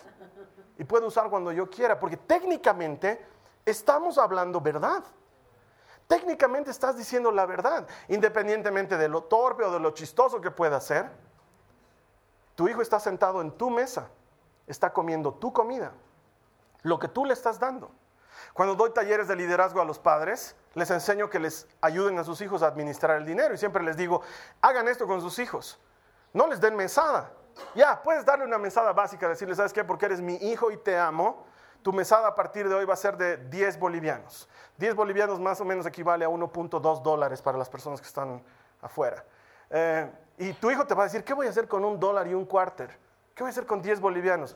Y 0.77 0.83
puedo 0.83 1.07
usar 1.07 1.29
cuando 1.29 1.51
yo 1.51 1.69
quiera, 1.69 1.99
porque 1.99 2.17
técnicamente 2.17 3.23
estamos 3.65 4.17
hablando 4.17 4.61
verdad. 4.61 5.03
Técnicamente 6.07 6.71
estás 6.71 6.97
diciendo 6.97 7.31
la 7.31 7.45
verdad, 7.45 7.87
independientemente 8.09 8.97
de 8.97 9.07
lo 9.07 9.23
torpe 9.23 9.63
o 9.63 9.71
de 9.71 9.79
lo 9.79 9.91
chistoso 9.91 10.41
que 10.41 10.51
pueda 10.51 10.81
ser. 10.81 11.09
Tu 12.55 12.67
hijo 12.67 12.81
está 12.81 12.99
sentado 12.99 13.41
en 13.41 13.51
tu 13.51 13.69
mesa, 13.69 14.09
está 14.67 14.91
comiendo 14.91 15.33
tu 15.33 15.53
comida, 15.53 15.93
lo 16.83 16.99
que 16.99 17.07
tú 17.07 17.25
le 17.25 17.33
estás 17.33 17.59
dando. 17.59 17.91
Cuando 18.53 18.75
doy 18.75 18.91
talleres 18.91 19.27
de 19.27 19.35
liderazgo 19.35 19.81
a 19.81 19.85
los 19.85 19.99
padres, 19.99 20.55
les 20.73 20.89
enseño 20.91 21.29
que 21.29 21.39
les 21.39 21.67
ayuden 21.79 22.19
a 22.19 22.23
sus 22.23 22.41
hijos 22.41 22.61
a 22.63 22.67
administrar 22.67 23.17
el 23.17 23.25
dinero 23.25 23.53
y 23.53 23.57
siempre 23.57 23.83
les 23.83 23.95
digo, 23.95 24.21
hagan 24.61 24.87
esto 24.87 25.07
con 25.07 25.21
sus 25.21 25.39
hijos, 25.39 25.79
no 26.33 26.47
les 26.47 26.59
den 26.59 26.75
mesada. 26.75 27.31
Ya, 27.75 28.01
puedes 28.01 28.25
darle 28.25 28.45
una 28.45 28.57
mesada 28.57 28.93
básica, 28.93 29.27
decirle, 29.27 29.55
¿sabes 29.55 29.73
qué? 29.73 29.83
Porque 29.83 30.05
eres 30.05 30.21
mi 30.21 30.35
hijo 30.35 30.71
y 30.71 30.77
te 30.77 30.97
amo, 30.97 31.45
tu 31.81 31.91
mesada 31.91 32.27
a 32.27 32.35
partir 32.35 32.69
de 32.69 32.75
hoy 32.75 32.85
va 32.85 32.93
a 32.93 32.97
ser 32.97 33.17
de 33.17 33.37
10 33.37 33.79
bolivianos. 33.79 34.47
10 34.77 34.95
bolivianos 34.95 35.39
más 35.39 35.59
o 35.61 35.65
menos 35.65 35.85
equivale 35.85 36.25
a 36.25 36.29
1.2 36.29 37.01
dólares 37.01 37.41
para 37.41 37.57
las 37.57 37.69
personas 37.69 37.99
que 37.99 38.07
están 38.07 38.41
afuera. 38.81 39.23
Eh, 39.69 40.09
y 40.37 40.53
tu 40.53 40.71
hijo 40.71 40.85
te 40.85 40.93
va 40.93 41.03
a 41.03 41.05
decir, 41.05 41.23
¿qué 41.23 41.33
voy 41.33 41.47
a 41.47 41.49
hacer 41.49 41.67
con 41.67 41.83
un 41.83 41.99
dólar 41.99 42.27
y 42.27 42.33
un 42.33 42.45
cuarter? 42.45 42.89
¿Qué 43.33 43.43
voy 43.43 43.49
a 43.49 43.51
hacer 43.51 43.65
con 43.65 43.81
10 43.81 43.99
bolivianos? 43.99 44.55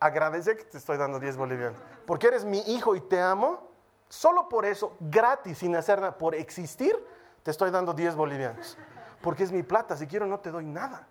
Agradece 0.00 0.56
que 0.56 0.64
te 0.64 0.78
estoy 0.78 0.96
dando 0.96 1.18
10 1.18 1.36
bolivianos. 1.36 1.78
Porque 2.06 2.26
eres 2.26 2.44
mi 2.44 2.58
hijo 2.60 2.94
y 2.96 3.00
te 3.00 3.20
amo. 3.20 3.70
Solo 4.08 4.48
por 4.48 4.66
eso, 4.66 4.96
gratis, 5.00 5.58
sin 5.58 5.74
hacer 5.74 6.00
nada, 6.00 6.18
por 6.18 6.34
existir, 6.34 6.94
te 7.42 7.50
estoy 7.50 7.70
dando 7.70 7.94
10 7.94 8.14
bolivianos. 8.14 8.76
Porque 9.22 9.44
es 9.44 9.52
mi 9.52 9.62
plata, 9.62 9.96
si 9.96 10.06
quiero 10.06 10.26
no 10.26 10.40
te 10.40 10.50
doy 10.50 10.66
nada. 10.66 11.06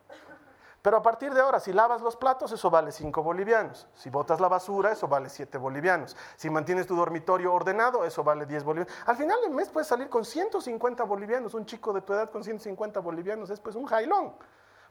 Pero 0.82 0.98
a 0.98 1.02
partir 1.04 1.32
de 1.34 1.40
ahora, 1.40 1.60
si 1.60 1.72
lavas 1.74 2.02
los 2.02 2.16
platos, 2.16 2.52
eso 2.52 2.72
vale 2.72 2.92
5 2.92 3.22
bolivianos. 3.22 3.88
Si 3.94 4.10
botas 4.10 4.42
la 4.42 4.48
basura, 4.48 4.92
eso 4.92 5.08
vale 5.08 5.30
7 5.30 5.60
bolivianos. 5.60 6.18
Si 6.36 6.50
mantienes 6.50 6.88
tu 6.88 6.96
dormitorio 6.96 7.54
ordenado, 7.54 8.04
eso 8.04 8.24
vale 8.24 8.48
10 8.48 8.64
bolivianos. 8.64 8.94
Al 9.06 9.16
final 9.16 9.40
del 9.42 9.52
mes 9.52 9.70
puedes 9.70 9.88
salir 9.88 10.10
con 10.10 10.26
150 10.26 11.04
bolivianos. 11.04 11.54
Un 11.54 11.66
chico 11.68 11.94
de 11.94 12.02
tu 12.02 12.14
edad 12.14 12.32
con 12.32 12.44
150 12.44 13.00
bolivianos 13.00 13.52
es 13.52 13.60
pues 13.60 13.76
un 13.76 13.86
jailón. 13.86 14.34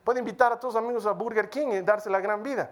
Puede 0.04 0.20
invitar 0.20 0.52
a 0.52 0.60
sus 0.60 0.76
amigos 0.76 1.06
a 1.06 1.12
Burger 1.12 1.50
King 1.50 1.68
y 1.72 1.80
darse 1.80 2.08
la 2.08 2.20
gran 2.20 2.44
vida. 2.44 2.70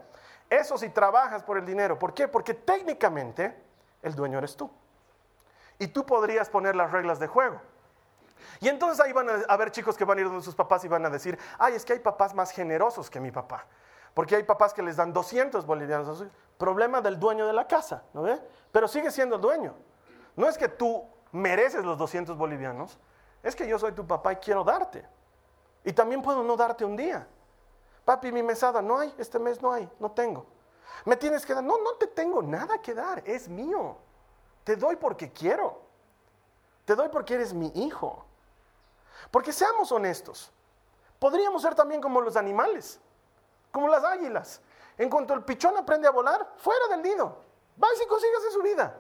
Eso 0.49 0.79
si 0.79 0.89
trabajas 0.91 1.43
por 1.43 1.59
el 1.59 1.67
dinero. 1.67 1.99
¿Por 1.99 2.15
qué? 2.15 2.29
Porque 2.29 2.55
técnicamente 2.55 3.61
el 4.03 4.15
dueño 4.15 4.39
eres 4.39 4.57
tú. 4.57 4.71
Y 5.81 5.89
tú 5.89 6.07
podrías 6.07 6.49
poner 6.49 6.77
las 6.77 6.93
reglas 6.93 7.19
de 7.19 7.27
juego. 7.27 7.61
Y 8.61 8.69
entonces 8.69 9.05
ahí 9.05 9.13
van 9.13 9.29
a 9.29 9.35
haber 9.49 9.71
chicos 9.71 9.97
que 9.97 10.05
van 10.05 10.19
a 10.19 10.21
ir 10.21 10.27
donde 10.27 10.43
sus 10.43 10.55
papás 10.55 10.85
y 10.85 10.89
van 10.89 11.05
a 11.07 11.11
decir, 11.11 11.39
ay, 11.59 11.75
es 11.75 11.85
que 11.85 11.95
hay 11.95 11.99
papás 11.99 12.35
más 12.35 12.51
generosos 12.51 13.11
que 13.11 13.21
mi 13.21 13.31
papá. 13.31 13.67
Porque 14.15 14.37
hay 14.37 14.43
papás 14.43 14.75
que 14.75 14.83
les 14.83 14.97
dan 14.97 15.13
200 15.13 15.65
bolivianos. 15.65 16.25
Problema 16.57 17.01
del 17.01 17.19
dueño 17.19 17.47
de 17.47 17.53
la 17.53 17.67
casa, 17.67 18.03
¿no 18.13 18.23
ve? 18.23 18.41
Pero 18.73 18.89
sigue 18.89 19.11
siendo 19.11 19.37
el 19.37 19.43
dueño. 19.43 19.75
No 20.35 20.49
es 20.49 20.59
que 20.59 20.69
tú 20.69 21.07
mereces 21.33 21.85
los 21.85 21.99
200 21.99 22.37
bolivianos, 22.37 22.99
es 23.43 23.55
que 23.55 23.67
yo 23.67 23.79
soy 23.79 23.93
tu 23.93 24.07
papá 24.07 24.33
y 24.33 24.37
quiero 24.37 24.65
darte. 24.65 25.07
Y 25.85 25.93
también 25.93 26.23
puedo 26.23 26.43
no 26.43 26.57
darte 26.57 26.85
un 26.85 26.97
día. 26.97 27.27
Papi, 28.05 28.33
mi 28.33 28.43
mesada, 28.43 28.83
no 28.83 28.99
hay, 28.99 29.15
este 29.19 29.39
mes 29.39 29.61
no 29.61 29.73
hay, 29.73 29.89
no 29.99 30.11
tengo. 30.11 30.47
Me 31.05 31.17
tienes 31.17 31.45
que 31.45 31.55
dar, 31.55 31.63
no, 31.63 31.79
no 31.79 31.95
te 31.95 32.07
tengo 32.07 32.43
nada 32.43 32.81
que 32.81 32.95
dar, 32.95 33.23
es 33.27 33.49
mío. 33.49 33.97
Te 34.65 34.77
doy 34.77 34.97
porque 34.97 35.33
quiero. 35.33 35.83
Te 36.85 36.95
doy 36.95 37.09
porque 37.09 37.35
eres 37.35 37.53
mi 37.53 37.71
hijo. 37.75 38.25
Porque 39.31 39.53
seamos 39.53 39.91
honestos, 39.93 40.53
podríamos 41.19 41.63
ser 41.63 41.75
también 41.75 42.01
como 42.01 42.21
los 42.21 42.37
animales, 42.37 43.01
como 43.71 43.89
las 43.89 44.05
águilas. 44.05 44.61
En 44.97 45.09
cuanto 45.09 45.35
el 45.35 45.45
pichón 45.45 45.77
aprende 45.77 46.09
a 46.09 46.11
volar, 46.11 46.55
fuera 46.57 46.89
del 46.89 47.03
nido. 47.03 47.45
Va 47.83 47.89
y 47.95 48.07
consigues 48.07 48.45
en 48.47 48.53
su 48.53 48.63
vida. 48.63 48.95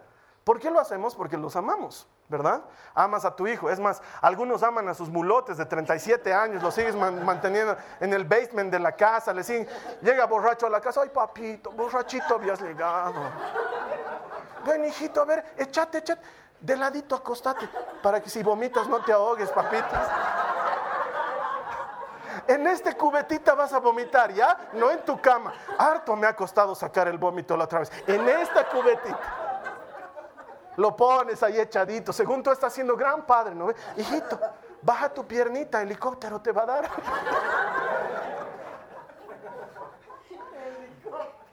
¿Por 0.45 0.59
qué 0.59 0.71
lo 0.71 0.81
hacemos? 0.81 1.15
Porque 1.15 1.37
los 1.37 1.57
amamos, 1.57 2.09
¿verdad? 2.27 2.63
Amas 2.95 3.27
a 3.27 3.37
tu 3.37 3.47
hijo. 3.47 3.69
Es 3.69 3.79
más, 3.79 4.01
algunos 4.23 4.63
aman 4.63 4.89
a 4.89 4.95
sus 4.95 5.11
mulotes 5.11 5.59
de 5.59 5.67
37 5.67 6.33
años, 6.33 6.63
los 6.63 6.75
sigues 6.75 6.97
manteniendo 6.97 7.77
en 8.01 8.15
el 8.15 8.25
basement 8.25 8.73
de 8.73 8.79
la 8.79 8.93
casa, 8.93 9.35
le 9.35 9.43
siguen, 9.45 9.69
llega 10.01 10.25
borracho 10.25 10.67
a 10.67 10.71
la 10.71 10.81
casa, 10.81 11.03
ay 11.03 11.11
papito, 11.11 11.71
borrachito 11.73 12.37
habías 12.37 12.63
llegado. 12.63 13.21
Ven 14.65 14.87
hijito, 14.87 15.21
a 15.21 15.25
ver, 15.27 15.53
échate, 15.59 15.99
échate 15.99 16.23
de 16.61 16.77
ladito 16.77 17.14
acostate, 17.14 17.68
para 18.03 18.21
que 18.21 18.31
si 18.31 18.42
vomitas 18.42 18.88
no 18.88 19.03
te 19.05 19.12
ahogues, 19.12 19.51
papitas. 19.51 20.09
En 22.47 22.66
este 22.66 22.97
cubetita 22.97 23.55
vas 23.55 23.73
a 23.75 23.79
vomitar, 23.79 24.33
¿ya? 24.33 24.71
No 24.73 24.90
en 24.90 25.05
tu 25.05 25.21
cama. 25.21 25.53
Harto 25.77 26.16
me 26.16 26.27
ha 26.27 26.35
costado 26.35 26.75
sacar 26.75 27.07
el 27.09 27.18
vómito 27.18 27.57
la 27.57 27.64
otra 27.64 27.81
vez. 27.81 27.92
En 28.07 28.27
esta 28.27 28.66
cubetita. 28.68 29.18
Lo 30.77 30.97
pones 30.97 31.42
ahí 31.42 31.61
echadito. 31.61 32.12
Según 32.12 32.42
tú 32.42 32.51
estás 32.51 32.73
siendo 32.73 32.97
gran 32.97 33.27
padre, 33.27 33.55
¿no? 33.55 33.68
Hijito, 33.97 34.40
baja 34.81 35.12
tu 35.12 35.27
piernita, 35.27 35.83
helicóptero 35.83 36.40
te 36.40 36.53
va 36.53 36.62
a 36.62 36.66
dar. 36.66 36.90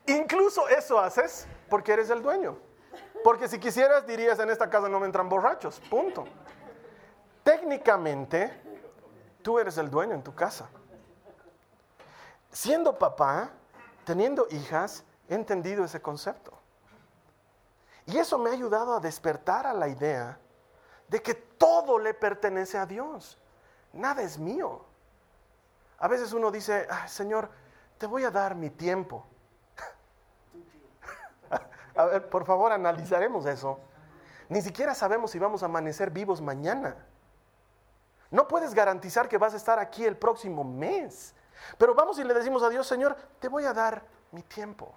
Incluso 0.06 0.68
eso 0.70 1.00
haces 1.00 1.48
porque 1.70 1.92
eres 1.92 2.10
el 2.10 2.22
dueño. 2.22 2.56
Porque 3.26 3.48
si 3.48 3.58
quisieras 3.58 4.06
dirías 4.06 4.38
en 4.38 4.52
esta 4.52 4.70
casa 4.70 4.88
no 4.88 5.00
me 5.00 5.08
entran 5.08 5.28
borrachos, 5.28 5.80
punto. 5.90 6.26
Técnicamente, 7.44 8.54
tú 9.42 9.58
eres 9.58 9.80
el 9.80 9.90
dueño 9.90 10.14
en 10.14 10.22
tu 10.22 10.36
casa. 10.36 10.70
Siendo 12.52 13.00
papá, 13.00 13.50
teniendo 14.04 14.46
hijas, 14.52 15.04
he 15.28 15.34
entendido 15.34 15.84
ese 15.84 16.04
concepto. 16.04 16.54
Y 18.06 18.20
eso 18.20 18.38
me 18.38 18.52
ha 18.52 18.54
ayudado 18.54 18.96
a 18.96 19.00
despertar 19.00 19.66
a 19.66 19.74
la 19.74 19.88
idea 19.88 20.38
de 21.08 21.20
que 21.24 21.34
todo 21.34 21.98
le 21.98 22.14
pertenece 22.14 22.78
a 22.78 22.86
Dios. 22.86 23.40
Nada 23.92 24.22
es 24.22 24.38
mío. 24.38 24.86
A 25.98 26.08
veces 26.08 26.32
uno 26.32 26.52
dice, 26.52 26.88
Señor, 27.08 27.50
te 27.98 28.06
voy 28.06 28.24
a 28.24 28.30
dar 28.30 28.54
mi 28.54 28.70
tiempo. 28.70 29.26
A 31.96 32.06
ver, 32.06 32.30
por 32.30 32.46
favor, 32.46 32.72
analizaremos 32.72 33.46
eso. 33.46 33.80
Ni 34.50 34.62
siquiera 34.62 34.94
sabemos 34.94 35.32
si 35.32 35.40
vamos 35.40 35.64
a 35.64 35.68
amanecer 35.68 36.12
vivos 36.12 36.42
mañana. 36.42 36.96
No 38.32 38.48
puedes 38.48 38.74
garantizar 38.74 39.28
que 39.28 39.38
vas 39.38 39.54
a 39.54 39.58
estar 39.58 39.80
aquí 39.80 40.06
el 40.06 40.18
próximo 40.18 40.64
mes. 40.64 41.34
Pero 41.78 41.96
vamos 41.96 42.20
y 42.20 42.24
le 42.24 42.34
decimos 42.34 42.64
a 42.64 42.70
Dios, 42.70 42.86
Señor, 42.86 43.16
te 43.40 43.48
voy 43.48 43.66
a 43.66 43.74
dar 43.74 44.04
mi 44.32 44.42
tiempo. 44.44 44.94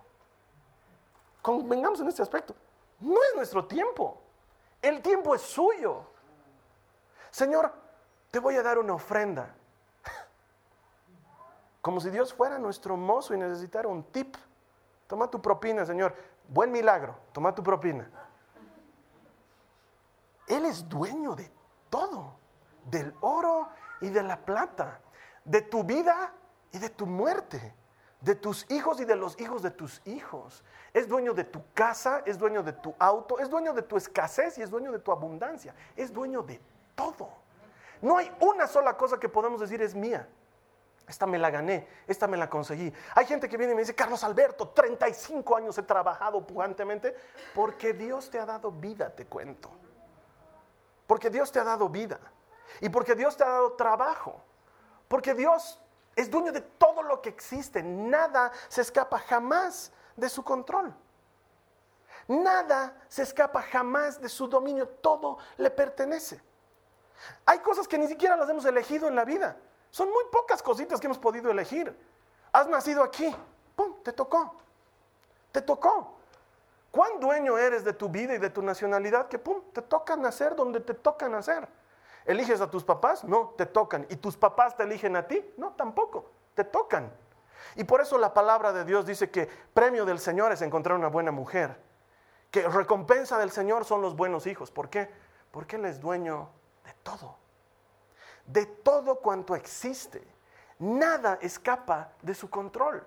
Convengamos 1.41 2.01
en 2.01 2.09
este 2.09 2.23
aspecto. 2.23 2.55
No 3.01 3.23
es 3.23 3.37
nuestro 3.37 3.65
tiempo. 3.67 4.21
El 4.83 5.01
tiempo 5.03 5.35
es 5.35 5.43
suyo. 5.43 6.03
Señor, 7.31 7.73
te 8.31 8.39
voy 8.39 8.57
a 8.57 8.63
dar 8.63 8.79
una 8.79 8.95
ofrenda. 8.95 9.55
Como 11.81 12.01
si 12.01 12.11
Dios 12.11 12.35
fuera 12.35 12.59
nuestro 12.59 12.97
mozo 12.97 13.35
y 13.35 13.39
necesitara 13.39 13.89
un 13.89 14.03
tip. 14.05 14.37
Toma 15.07 15.31
tu 15.31 15.41
propina, 15.41 15.87
Señor. 15.87 16.15
Buen 16.49 16.73
milagro, 16.73 17.15
toma 17.33 17.55
tu 17.55 17.63
propina. 17.63 18.11
Él 20.47 20.65
es 20.65 20.89
dueño 20.89 21.35
de 21.35 21.51
todo, 21.91 22.37
del 22.87 23.15
oro 23.21 23.69
y 24.01 24.09
de 24.09 24.23
la 24.23 24.39
plata, 24.39 25.01
de 25.45 25.61
tu 25.61 25.85
vida 25.85 26.33
y 26.73 26.79
de 26.79 26.89
tu 26.89 27.05
muerte, 27.05 27.75
de 28.23 28.35
tus 28.35 28.69
hijos 28.71 28.99
y 29.01 29.05
de 29.05 29.15
los 29.15 29.39
hijos 29.39 29.63
de 29.63 29.71
tus 29.71 30.01
hijos. 30.07 30.65
Es 30.95 31.07
dueño 31.07 31.35
de 31.35 31.45
tu 31.45 31.63
casa, 31.75 32.23
es 32.25 32.39
dueño 32.39 32.63
de 32.63 32.73
tu 32.73 32.95
auto, 32.99 33.39
es 33.39 33.51
dueño 33.51 33.75
de 33.75 33.83
tu 33.83 33.99
escasez 33.99 34.57
y 34.57 34.63
es 34.63 34.71
dueño 34.71 34.91
de 34.91 35.01
tu 35.01 35.13
abundancia. 35.13 35.75
Es 35.97 36.13
dueño 36.13 36.43
de 36.43 36.61
todo. 36.95 37.29
No 38.01 38.17
hay 38.17 38.35
una 38.41 38.67
sola 38.67 38.97
cosa 38.97 39.21
que 39.21 39.29
podamos 39.29 39.61
decir 39.61 39.83
es 39.83 39.95
mía. 39.95 40.27
Esta 41.09 41.27
me 41.27 41.38
la 41.38 41.51
gané, 41.51 41.88
esta 42.07 42.27
me 42.27 42.37
la 42.37 42.51
conseguí. 42.51 42.92
Hay 43.14 43.25
gente 43.25 43.49
que 43.49 43.57
viene 43.57 43.73
y 43.73 43.77
me 43.77 43.83
dice, 43.83 43.94
Carlos 43.94 44.23
Alberto, 44.25 44.68
35 44.68 45.57
años 45.57 45.79
he 45.79 45.83
trabajado 45.83 46.47
pujantemente 46.47 47.16
porque 47.55 47.94
Dios 47.94 48.31
te 48.31 48.38
ha 48.38 48.44
dado 48.44 48.71
vida, 48.71 49.09
te 49.09 49.27
cuento. 49.27 49.71
Porque 51.07 51.31
Dios 51.31 51.51
te 51.51 51.59
ha 51.59 51.64
dado 51.64 51.88
vida. 51.88 52.21
Y 52.83 52.90
porque 52.90 53.14
Dios 53.14 53.37
te 53.37 53.44
ha 53.44 53.49
dado 53.49 53.73
trabajo. 53.73 54.42
Porque 55.09 55.33
Dios 55.33 55.81
es 56.14 56.31
dueño 56.31 56.53
de 56.53 56.61
todo 56.61 57.03
lo 57.03 57.23
que 57.23 57.31
existe. 57.31 57.83
Nada 57.83 58.53
se 58.68 58.83
escapa 58.83 59.18
jamás 59.18 59.90
de 60.14 60.29
su 60.29 60.44
control. 60.44 60.94
Nada 62.27 62.94
se 63.09 63.23
escapa 63.23 63.62
jamás 63.62 64.21
de 64.21 64.29
su 64.29 64.47
dominio. 64.47 64.87
Todo 64.87 65.38
le 65.57 65.71
pertenece. 65.71 66.42
Hay 67.47 67.61
cosas 67.61 67.88
que 67.88 67.97
ni 67.97 68.07
siquiera 68.07 68.37
las 68.37 68.51
hemos 68.51 68.66
elegido 68.66 69.09
en 69.09 69.16
la 69.16 69.25
vida. 69.25 69.57
Son 69.99 70.09
muy 70.11 70.27
pocas 70.31 70.63
cositas 70.63 71.01
que 71.01 71.09
hemos 71.09 71.19
podido 71.19 71.51
elegir. 71.51 71.93
Has 72.53 72.69
nacido 72.69 73.03
aquí, 73.03 73.35
¡pum! 73.75 73.97
Te 74.05 74.13
tocó. 74.13 74.55
Te 75.51 75.61
tocó. 75.61 76.15
¿Cuán 76.93 77.19
dueño 77.19 77.59
eres 77.59 77.83
de 77.83 77.93
tu 77.93 78.09
vida 78.09 78.33
y 78.33 78.39
de 78.39 78.49
tu 78.49 78.63
nacionalidad 78.63 79.27
que, 79.27 79.41
¡pum! 79.41 79.61
Te 79.73 79.83
toca 79.83 80.15
nacer 80.15 80.55
donde 80.55 80.79
te 80.79 80.95
toca 80.95 81.29
nacer. 81.29 81.67
¿Eliges 82.25 82.61
a 82.61 82.71
tus 82.71 82.85
papás? 82.85 83.25
No, 83.25 83.55
te 83.57 83.67
tocan. 83.67 84.07
¿Y 84.09 84.15
tus 84.15 84.37
papás 84.37 84.77
te 84.77 84.85
eligen 84.85 85.17
a 85.17 85.27
ti? 85.27 85.45
No, 85.57 85.73
tampoco. 85.73 86.31
Te 86.55 86.63
tocan. 86.63 87.13
Y 87.75 87.83
por 87.83 88.01
eso 88.01 88.19
la 88.19 88.33
palabra 88.33 88.73
de 88.73 88.85
Dios 88.85 89.05
dice 89.05 89.33
que 89.33 89.49
premio 89.75 90.05
del 90.05 90.21
Señor 90.21 90.53
es 90.53 90.63
encontrar 90.63 90.97
una 90.97 91.09
buena 91.09 91.33
mujer 91.33 91.77
que 92.53 92.69
recompensa 92.69 93.37
del 93.37 93.51
Señor 93.51 93.85
son 93.85 94.01
los 94.01 94.15
buenos 94.15 94.47
hijos. 94.47 94.71
¿Por 94.71 94.91
qué? 94.91 95.11
Porque 95.51 95.75
Él 95.75 95.87
es 95.87 96.01
dueño 96.01 96.51
de 96.85 96.93
todo. 97.03 97.48
De 98.49 98.65
todo 98.67 99.17
cuanto 99.21 99.55
existe. 99.55 100.27
Nada 100.79 101.39
escapa 101.43 102.13
de 102.23 102.35
su 102.35 102.49
control. 102.49 103.05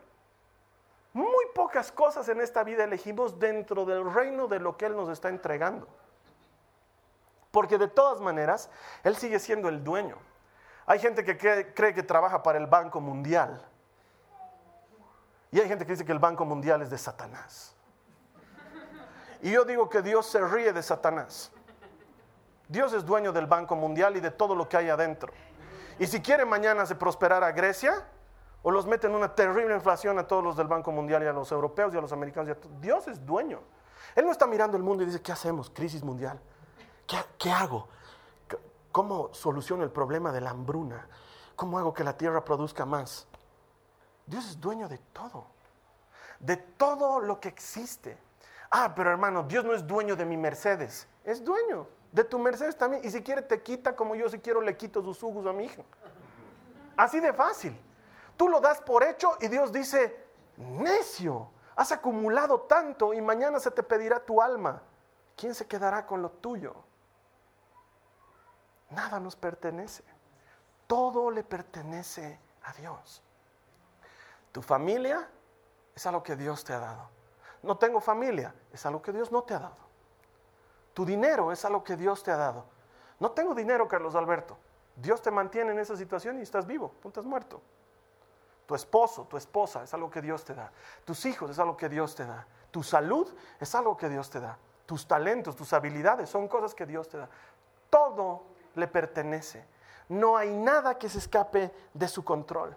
Muy 1.13 1.45
pocas 1.53 1.91
cosas 1.91 2.29
en 2.29 2.39
esta 2.39 2.63
vida 2.63 2.83
elegimos 2.83 3.37
dentro 3.37 3.83
del 3.85 4.13
reino 4.13 4.47
de 4.47 4.59
lo 4.59 4.77
que 4.77 4.85
Él 4.85 4.95
nos 4.95 5.09
está 5.09 5.29
entregando. 5.29 5.87
Porque 7.51 7.77
de 7.77 7.87
todas 7.87 8.21
maneras, 8.21 8.69
Él 9.03 9.17
sigue 9.17 9.39
siendo 9.39 9.67
el 9.67 9.83
dueño. 9.83 10.15
Hay 10.85 10.99
gente 10.99 11.23
que 11.25 11.37
cree, 11.37 11.93
que 11.93 12.03
trabaja 12.03 12.43
para 12.43 12.59
el 12.59 12.67
Banco 12.67 13.01
Mundial. 13.01 13.65
Y 15.51 15.59
hay 15.59 15.67
gente 15.67 15.85
que 15.85 15.93
dice 15.93 16.05
que 16.05 16.11
el 16.13 16.19
Banco 16.19 16.45
Mundial 16.45 16.81
es 16.81 16.89
de 16.89 16.97
Satanás. 16.97 17.75
Y 19.41 19.51
yo 19.51 19.65
digo 19.65 19.89
que 19.89 20.01
Dios 20.01 20.27
se 20.27 20.39
ríe 20.39 20.71
de 20.71 20.83
Satanás. 20.83 21.51
Dios 22.71 22.93
es 22.93 23.05
dueño 23.05 23.33
del 23.33 23.47
Banco 23.47 23.75
Mundial 23.75 24.15
y 24.15 24.21
de 24.21 24.31
todo 24.31 24.55
lo 24.55 24.69
que 24.69 24.77
hay 24.77 24.87
adentro. 24.87 25.33
Y 25.99 26.07
si 26.07 26.21
quiere 26.21 26.45
mañana 26.45 26.85
se 26.85 26.95
prosperar 26.95 27.43
a 27.43 27.51
Grecia, 27.51 28.07
o 28.63 28.71
los 28.71 28.85
mete 28.85 29.07
en 29.07 29.15
una 29.15 29.35
terrible 29.35 29.75
inflación 29.75 30.17
a 30.17 30.25
todos 30.25 30.41
los 30.41 30.55
del 30.55 30.67
Banco 30.67 30.89
Mundial 30.89 31.21
y 31.21 31.25
a 31.25 31.33
los 31.33 31.51
europeos 31.51 31.93
y 31.93 31.97
a 31.97 32.01
los 32.01 32.13
americanos. 32.13 32.55
Dios 32.79 33.09
es 33.09 33.25
dueño. 33.25 33.59
Él 34.15 34.23
no 34.23 34.31
está 34.31 34.47
mirando 34.47 34.77
el 34.77 34.83
mundo 34.83 35.03
y 35.03 35.07
dice, 35.07 35.21
¿qué 35.21 35.33
hacemos? 35.33 35.69
Crisis 35.69 36.01
mundial. 36.01 36.39
¿Qué, 37.37 37.51
hago? 37.51 37.89
¿Cómo 38.93 39.33
soluciono 39.33 39.83
el 39.83 39.91
problema 39.91 40.31
de 40.31 40.39
la 40.39 40.51
hambruna? 40.51 41.09
¿Cómo 41.57 41.77
hago 41.77 41.93
que 41.93 42.05
la 42.05 42.15
tierra 42.15 42.45
produzca 42.45 42.85
más? 42.85 43.27
Dios 44.25 44.45
es 44.45 44.61
dueño 44.61 44.87
de 44.87 44.97
todo. 44.97 45.47
De 46.39 46.55
todo 46.55 47.19
lo 47.19 47.37
que 47.41 47.49
existe. 47.49 48.17
Ah, 48.69 48.93
pero 48.95 49.09
hermano, 49.09 49.43
Dios 49.43 49.65
no 49.65 49.73
es 49.73 49.85
dueño 49.85 50.15
de 50.15 50.23
mi 50.23 50.37
Mercedes. 50.37 51.09
Es 51.25 51.43
dueño 51.43 51.87
de 52.11 52.23
tu 52.23 52.39
Mercedes 52.39 52.77
también. 52.77 53.03
Y 53.05 53.11
si 53.11 53.21
quiere 53.21 53.41
te 53.41 53.61
quita 53.61 53.95
como 53.95 54.15
yo 54.15 54.29
si 54.29 54.39
quiero 54.39 54.61
le 54.61 54.75
quito 54.77 55.01
sus 55.01 55.19
jugos 55.19 55.45
a 55.45 55.53
mi 55.53 55.65
hijo. 55.65 55.83
Así 56.97 57.19
de 57.19 57.33
fácil. 57.33 57.79
Tú 58.37 58.49
lo 58.49 58.59
das 58.59 58.81
por 58.81 59.03
hecho 59.03 59.37
y 59.39 59.47
Dios 59.47 59.71
dice, 59.71 60.25
necio, 60.57 61.49
has 61.75 61.91
acumulado 61.91 62.61
tanto 62.61 63.13
y 63.13 63.21
mañana 63.21 63.59
se 63.59 63.71
te 63.71 63.83
pedirá 63.83 64.19
tu 64.19 64.41
alma. 64.41 64.81
¿Quién 65.35 65.55
se 65.55 65.67
quedará 65.67 66.05
con 66.05 66.21
lo 66.21 66.29
tuyo? 66.29 66.75
Nada 68.89 69.19
nos 69.19 69.35
pertenece. 69.35 70.03
Todo 70.87 71.31
le 71.31 71.43
pertenece 71.43 72.39
a 72.63 72.73
Dios. 72.73 73.23
Tu 74.51 74.61
familia 74.61 75.29
es 75.95 76.05
algo 76.05 76.21
que 76.23 76.35
Dios 76.35 76.63
te 76.63 76.73
ha 76.73 76.79
dado. 76.79 77.09
No 77.63 77.77
tengo 77.77 78.01
familia, 78.01 78.53
es 78.73 78.85
algo 78.85 79.01
que 79.01 79.13
Dios 79.13 79.31
no 79.31 79.43
te 79.43 79.53
ha 79.53 79.59
dado. 79.59 79.90
Tu 80.93 81.05
dinero 81.05 81.51
es 81.51 81.63
algo 81.65 81.83
que 81.83 81.95
Dios 81.95 82.23
te 82.23 82.31
ha 82.31 82.37
dado. 82.37 82.65
No 83.19 83.31
tengo 83.31 83.53
dinero, 83.53 83.87
Carlos 83.87 84.15
Alberto. 84.15 84.57
Dios 84.95 85.21
te 85.21 85.31
mantiene 85.31 85.71
en 85.71 85.79
esa 85.79 85.95
situación 85.95 86.39
y 86.39 86.41
estás 86.41 86.65
vivo, 86.65 86.93
no 87.03 87.09
estás 87.09 87.25
muerto. 87.25 87.61
Tu 88.65 88.75
esposo, 88.75 89.25
tu 89.25 89.37
esposa 89.37 89.83
es 89.83 89.93
algo 89.93 90.09
que 90.09 90.21
Dios 90.21 90.43
te 90.45 90.53
da. 90.53 90.71
Tus 91.05 91.25
hijos 91.25 91.51
es 91.51 91.59
algo 91.59 91.75
que 91.75 91.89
Dios 91.89 92.15
te 92.15 92.25
da. 92.25 92.47
Tu 92.71 92.83
salud 92.83 93.27
es 93.59 93.75
algo 93.75 93.97
que 93.97 94.09
Dios 94.09 94.29
te 94.29 94.39
da. 94.39 94.57
Tus 94.85 95.07
talentos, 95.07 95.55
tus 95.55 95.73
habilidades 95.73 96.29
son 96.29 96.47
cosas 96.47 96.73
que 96.73 96.85
Dios 96.85 97.09
te 97.09 97.17
da. 97.17 97.29
Todo 97.89 98.43
le 98.75 98.87
pertenece. 98.87 99.65
No 100.09 100.37
hay 100.37 100.51
nada 100.51 100.97
que 100.97 101.09
se 101.09 101.17
escape 101.17 101.71
de 101.93 102.07
su 102.07 102.23
control. 102.23 102.75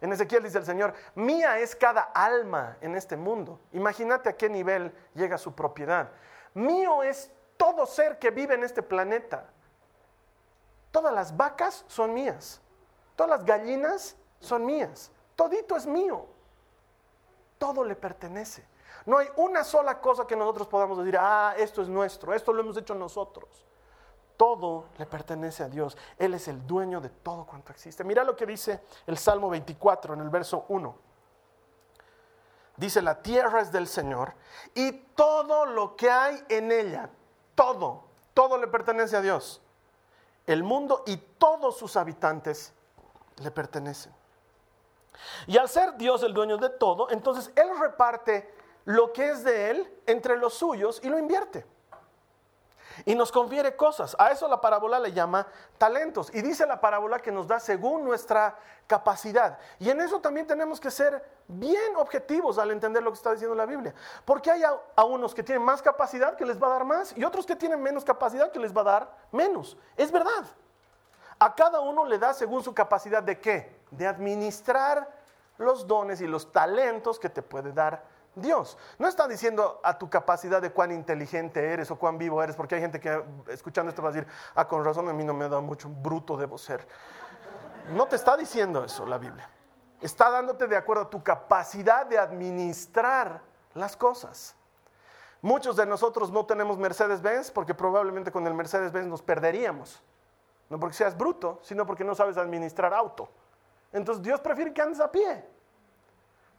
En 0.00 0.12
Ezequiel 0.12 0.42
dice 0.42 0.58
el 0.58 0.64
Señor, 0.64 0.94
mía 1.14 1.58
es 1.58 1.76
cada 1.76 2.00
alma 2.00 2.78
en 2.80 2.96
este 2.96 3.16
mundo. 3.16 3.60
Imagínate 3.72 4.30
a 4.30 4.36
qué 4.36 4.48
nivel 4.48 4.94
llega 5.14 5.36
su 5.36 5.54
propiedad. 5.54 6.10
Mío 6.54 7.02
es 7.02 7.30
todo 7.56 7.86
ser 7.86 8.18
que 8.18 8.30
vive 8.30 8.54
en 8.54 8.64
este 8.64 8.82
planeta. 8.82 9.46
Todas 10.90 11.12
las 11.12 11.36
vacas 11.36 11.84
son 11.88 12.12
mías. 12.12 12.60
Todas 13.16 13.30
las 13.30 13.44
gallinas 13.44 14.16
son 14.40 14.64
mías. 14.64 15.12
Todito 15.36 15.76
es 15.76 15.86
mío. 15.86 16.26
Todo 17.58 17.84
le 17.84 17.94
pertenece. 17.94 18.66
No 19.06 19.18
hay 19.18 19.28
una 19.36 19.64
sola 19.64 20.00
cosa 20.00 20.26
que 20.26 20.36
nosotros 20.36 20.66
podamos 20.68 20.98
decir, 20.98 21.16
ah, 21.18 21.54
esto 21.56 21.82
es 21.82 21.88
nuestro, 21.88 22.34
esto 22.34 22.52
lo 22.52 22.60
hemos 22.60 22.76
hecho 22.76 22.94
nosotros. 22.94 23.66
Todo 24.36 24.86
le 24.98 25.06
pertenece 25.06 25.62
a 25.62 25.68
Dios. 25.68 25.96
Él 26.18 26.34
es 26.34 26.48
el 26.48 26.66
dueño 26.66 27.00
de 27.00 27.10
todo 27.10 27.44
cuanto 27.44 27.72
existe. 27.72 28.04
Mira 28.04 28.24
lo 28.24 28.34
que 28.34 28.46
dice 28.46 28.80
el 29.06 29.18
Salmo 29.18 29.50
24 29.50 30.14
en 30.14 30.20
el 30.20 30.30
verso 30.30 30.64
1. 30.68 31.09
Dice, 32.80 33.02
la 33.02 33.20
tierra 33.20 33.60
es 33.60 33.70
del 33.70 33.86
Señor 33.86 34.32
y 34.74 34.92
todo 35.14 35.66
lo 35.66 35.96
que 35.96 36.10
hay 36.10 36.42
en 36.48 36.72
ella, 36.72 37.10
todo, 37.54 38.04
todo 38.32 38.56
le 38.56 38.68
pertenece 38.68 39.18
a 39.18 39.20
Dios. 39.20 39.60
El 40.46 40.62
mundo 40.62 41.04
y 41.06 41.18
todos 41.18 41.76
sus 41.76 41.96
habitantes 41.96 42.72
le 43.42 43.50
pertenecen. 43.50 44.14
Y 45.46 45.58
al 45.58 45.68
ser 45.68 45.98
Dios 45.98 46.22
el 46.22 46.32
dueño 46.32 46.56
de 46.56 46.70
todo, 46.70 47.10
entonces 47.10 47.52
Él 47.54 47.68
reparte 47.78 48.50
lo 48.86 49.12
que 49.12 49.28
es 49.28 49.44
de 49.44 49.72
Él 49.72 50.00
entre 50.06 50.38
los 50.38 50.54
suyos 50.54 51.00
y 51.04 51.10
lo 51.10 51.18
invierte. 51.18 51.66
Y 53.04 53.14
nos 53.14 53.32
confiere 53.32 53.76
cosas. 53.76 54.16
A 54.18 54.30
eso 54.30 54.48
la 54.48 54.60
parábola 54.60 54.98
le 54.98 55.12
llama 55.12 55.46
talentos. 55.78 56.30
Y 56.34 56.42
dice 56.42 56.66
la 56.66 56.80
parábola 56.80 57.18
que 57.18 57.32
nos 57.32 57.46
da 57.46 57.60
según 57.60 58.04
nuestra 58.04 58.56
capacidad. 58.86 59.58
Y 59.78 59.90
en 59.90 60.00
eso 60.00 60.20
también 60.20 60.46
tenemos 60.46 60.80
que 60.80 60.90
ser 60.90 61.24
bien 61.46 61.96
objetivos 61.96 62.58
al 62.58 62.70
entender 62.70 63.02
lo 63.02 63.10
que 63.10 63.16
está 63.16 63.32
diciendo 63.32 63.54
la 63.54 63.66
Biblia. 63.66 63.94
Porque 64.24 64.50
hay 64.50 64.62
a, 64.62 65.04
unos 65.04 65.34
que 65.34 65.42
tienen 65.42 65.64
más 65.64 65.82
capacidad 65.82 66.36
que 66.36 66.44
les 66.44 66.60
va 66.60 66.66
a 66.68 66.70
dar 66.70 66.84
más 66.84 67.16
y 67.16 67.24
otros 67.24 67.46
que 67.46 67.56
tienen 67.56 67.82
menos 67.82 68.04
capacidad 68.04 68.50
que 68.50 68.58
les 68.58 68.76
va 68.76 68.80
a 68.82 68.84
dar 68.84 69.16
menos. 69.32 69.76
Es 69.96 70.10
verdad. 70.10 70.44
A 71.38 71.54
cada 71.54 71.80
uno 71.80 72.04
le 72.04 72.18
da 72.18 72.34
según 72.34 72.62
su 72.62 72.74
capacidad 72.74 73.22
de 73.22 73.40
qué? 73.40 73.80
De 73.90 74.06
administrar 74.06 75.08
los 75.56 75.86
dones 75.86 76.20
y 76.20 76.26
los 76.26 76.52
talentos 76.52 77.18
que 77.18 77.28
te 77.28 77.42
puede 77.42 77.72
dar 77.72 78.02
Dios. 78.34 78.78
No 78.98 79.08
está 79.08 79.26
diciendo 79.26 79.80
a 79.82 79.98
tu 79.98 80.08
capacidad 80.08 80.62
de 80.62 80.72
cuán 80.72 80.92
inteligente 80.92 81.72
eres 81.72 81.90
o 81.90 81.98
cuán 81.98 82.18
vivo 82.18 82.42
eres, 82.42 82.56
porque 82.56 82.76
hay 82.76 82.80
gente 82.80 83.00
que 83.00 83.22
escuchando 83.48 83.90
esto 83.90 84.02
va 84.02 84.10
a 84.10 84.12
decir, 84.12 84.28
ah, 84.54 84.66
con 84.66 84.84
razón 84.84 85.08
a 85.08 85.12
mí 85.12 85.24
no 85.24 85.34
me 85.34 85.48
da 85.48 85.60
mucho, 85.60 85.88
bruto 85.88 86.36
debo 86.36 86.58
ser. 86.58 86.86
No 87.92 88.06
te 88.06 88.16
está 88.16 88.36
diciendo 88.36 88.84
eso 88.84 89.04
la 89.06 89.18
Biblia. 89.18 89.48
Está 90.00 90.30
dándote 90.30 90.66
de 90.66 90.76
acuerdo 90.76 91.04
a 91.04 91.10
tu 91.10 91.22
capacidad 91.22 92.06
de 92.06 92.18
administrar 92.18 93.42
las 93.74 93.96
cosas. 93.96 94.54
Muchos 95.42 95.76
de 95.76 95.86
nosotros 95.86 96.30
no 96.30 96.46
tenemos 96.46 96.78
Mercedes-Benz 96.78 97.50
porque 97.50 97.74
probablemente 97.74 98.30
con 98.30 98.46
el 98.46 98.54
Mercedes-Benz 98.54 99.06
nos 99.06 99.22
perderíamos. 99.22 100.02
No 100.68 100.78
porque 100.78 100.94
seas 100.94 101.16
bruto, 101.16 101.58
sino 101.62 101.84
porque 101.86 102.04
no 102.04 102.14
sabes 102.14 102.36
administrar 102.36 102.94
auto. 102.94 103.28
Entonces 103.92 104.22
Dios 104.22 104.40
prefiere 104.40 104.72
que 104.72 104.82
andes 104.82 105.00
a 105.00 105.10
pie. 105.10 105.44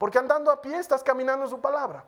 Porque 0.02 0.18
andando 0.18 0.50
a 0.50 0.60
pie 0.60 0.80
estás 0.80 1.04
caminando 1.04 1.48
su 1.48 1.62
palabra. 1.62 2.04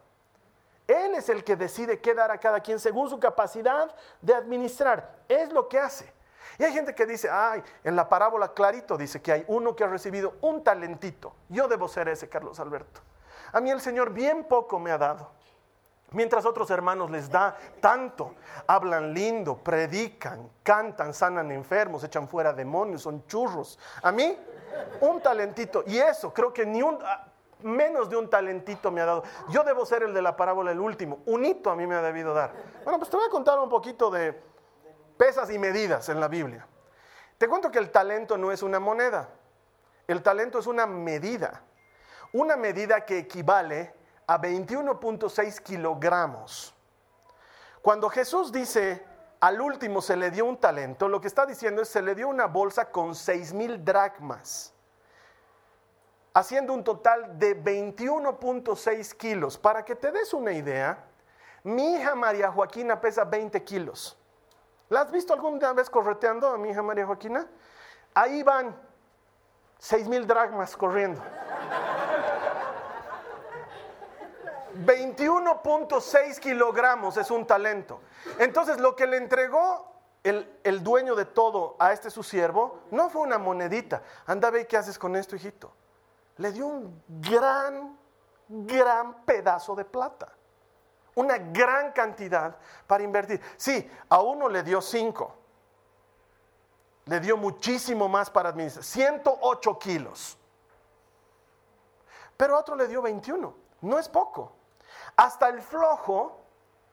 Él 0.88 1.13
es 1.13 1.29
el 1.29 1.43
que 1.43 1.56
decide 1.56 1.99
qué 1.99 2.15
dar 2.15 2.32
a 2.32 2.39
cada 2.39 2.60
quien 2.60 2.79
según 2.79 3.08
su 3.08 3.19
capacidad 3.19 3.93
de 4.19 4.34
administrar. 4.34 5.17
Es 5.29 5.53
lo 5.53 5.69
que 5.69 5.77
hace. 5.77 6.12
Y 6.58 6.63
hay 6.63 6.73
gente 6.73 6.95
que 6.95 7.06
dice, 7.06 7.29
ay, 7.29 7.62
en 7.84 7.95
la 7.95 8.10
parábola 8.10 8.51
clarito 8.51 8.97
dice 8.97 9.21
que 9.21 9.32
hay 9.32 9.45
uno 9.47 9.75
que 9.75 9.84
ha 9.84 9.88
recibido 9.88 10.34
un 10.41 10.63
talentito. 10.63 11.36
Yo 11.49 11.67
debo 11.67 11.88
ser 11.88 12.08
ese, 12.08 12.27
Carlos 12.27 12.60
Alberto. 12.60 12.99
A 13.51 13.62
mí 13.62 13.69
el 13.69 13.79
Señor 13.79 14.12
bien 14.12 14.45
poco 14.45 14.79
me 14.79 14.89
ha 14.89 14.97
dado. 14.97 15.29
Mientras 16.13 16.47
otros 16.47 16.71
hermanos 16.71 17.12
les 17.12 17.29
da 17.29 17.56
tanto, 17.79 18.34
hablan 18.65 19.13
lindo, 19.13 19.56
predican, 19.58 20.49
cantan, 20.63 21.13
sanan 21.13 21.51
enfermos, 21.51 22.03
echan 22.03 22.27
fuera 22.27 22.53
demonios, 22.53 23.03
son 23.03 23.23
churros. 23.27 23.77
A 24.01 24.12
mí, 24.12 24.36
un 25.01 25.21
talentito. 25.21 25.84
Y 25.86 25.99
eso, 25.99 26.34
creo 26.34 26.51
que 26.51 26.65
ni 26.65 26.82
un, 26.82 26.97
menos 27.63 28.10
de 28.10 28.17
un 28.17 28.30
talentito 28.30 28.91
me 28.91 29.02
ha 29.02 29.06
dado. 29.06 29.23
Yo 29.49 29.63
debo 29.63 29.86
ser 29.86 30.04
el 30.04 30.13
de 30.13 30.21
la 30.21 30.36
parábola, 30.36 30.71
el 30.71 30.80
último. 30.80 31.21
Un 31.26 31.45
hito 31.45 31.69
a 31.69 31.76
mí 31.76 31.88
me 31.88 31.95
ha 31.95 32.02
debido 32.02 32.34
dar. 32.34 32.54
Bueno, 32.84 32.99
pues 32.99 33.10
te 33.10 33.17
voy 33.17 33.26
a 33.26 33.30
contar 33.30 33.60
un 33.60 33.69
poquito 33.69 34.10
de 34.12 34.39
pesas 35.17 35.49
y 35.49 35.58
medidas 35.58 36.10
en 36.10 36.19
la 36.19 36.28
Biblia. 36.28 36.67
Te 37.38 37.47
cuento 37.47 37.71
que 37.71 37.80
el 37.80 37.91
talento 37.91 38.38
no 38.38 38.52
es 38.52 38.63
una 38.63 38.80
moneda. 38.80 39.30
El 40.08 40.21
talento 40.21 40.60
es 40.60 40.67
una 40.67 40.86
medida. 40.86 41.63
Una 42.34 42.56
medida 42.56 43.06
que 43.06 43.19
equivale 43.19 43.93
a 44.28 44.39
21.6 44.39 45.62
kilogramos. 45.62 46.73
Cuando 47.82 48.10
Jesús 48.10 48.52
dice, 48.52 49.06
al 49.39 49.60
último 49.60 50.02
se 50.02 50.15
le 50.15 50.32
dio 50.32 50.45
un 50.45 50.58
talento, 50.58 51.10
lo 51.10 51.19
que 51.19 51.28
está 51.28 51.45
diciendo 51.45 51.82
es, 51.82 51.89
se 51.89 52.02
le 52.02 52.15
dio 52.15 52.30
una 52.30 52.45
bolsa 52.45 52.89
con 52.91 53.13
6 53.13 53.54
mil 53.54 53.84
dracmas, 53.84 54.72
haciendo 56.34 56.74
un 56.74 56.84
total 56.84 57.38
de 57.38 57.62
21.6 57.62 59.15
kilos. 59.15 59.58
Para 59.58 59.86
que 59.86 59.96
te 59.96 60.12
des 60.12 60.34
una 60.34 60.52
idea, 60.52 61.04
mi 61.63 61.96
hija 61.96 62.15
María 62.15 62.52
Joaquina 62.52 63.00
pesa 63.00 63.24
20 63.24 63.63
kilos. 63.63 64.17
¿La 64.89 65.02
has 65.02 65.12
visto 65.12 65.34
alguna 65.34 65.74
vez 65.74 65.89
correteando 65.89 66.48
a 66.50 66.58
mi 66.58 66.69
hija 66.69 66.82
María 66.82 67.06
Joaquina? 67.06 67.48
Ahí 68.13 68.43
van 68.43 68.76
6 69.80 70.08
mil 70.08 70.28
dracmas 70.28 70.76
corriendo. 70.76 71.22
21.6 74.86 76.39
kilogramos 76.39 77.17
es 77.17 77.30
un 77.30 77.46
talento. 77.46 78.02
Entonces 78.39 78.80
lo 78.80 78.96
que 78.96 79.06
le 79.06 79.17
entregó 79.17 79.93
el, 80.24 80.60
el, 80.63 80.84
dueño 80.84 81.15
de 81.15 81.26
todo 81.26 81.76
a 81.80 81.91
este 81.93 82.10
su 82.10 82.24
siervo 82.24 82.80
no 82.91 83.10
fue 83.10 83.22
una 83.22 83.38
monedita. 83.38 84.02
Anda, 84.26 84.50
ve 84.50 84.65
qué 84.65 84.78
haces 84.78 84.98
con 84.98 85.15
esto, 85.15 85.36
hijito. 85.36 85.74
Le 86.38 86.52
dio 86.52 86.67
un 86.67 87.04
gran, 87.08 87.98
gran 88.48 89.24
pedazo 89.26 89.76
de 89.76 89.86
plata. 89.86 90.34
Una 91.15 91.38
gran 91.38 91.91
cantidad 91.91 92.58
para 92.88 93.04
invertir. 93.04 93.39
Sí, 93.56 93.89
a 94.10 94.19
uno 94.22 94.50
le 94.50 94.63
dio 94.63 94.82
cinco. 94.82 95.36
Le 97.06 97.19
dio 97.19 97.38
muchísimo 97.38 98.08
más 98.08 98.30
para 98.30 98.50
administrar. 98.50 98.84
108 98.84 99.80
kilos. 99.80 100.38
Pero 102.36 102.56
a 102.56 102.60
otro 102.60 102.76
le 102.76 102.88
dio 102.88 103.02
21. 103.02 103.56
No 103.82 104.00
es 104.00 104.10
poco. 104.10 104.54
Hasta 105.15 105.50
el 105.50 105.62
flojo, 105.62 106.39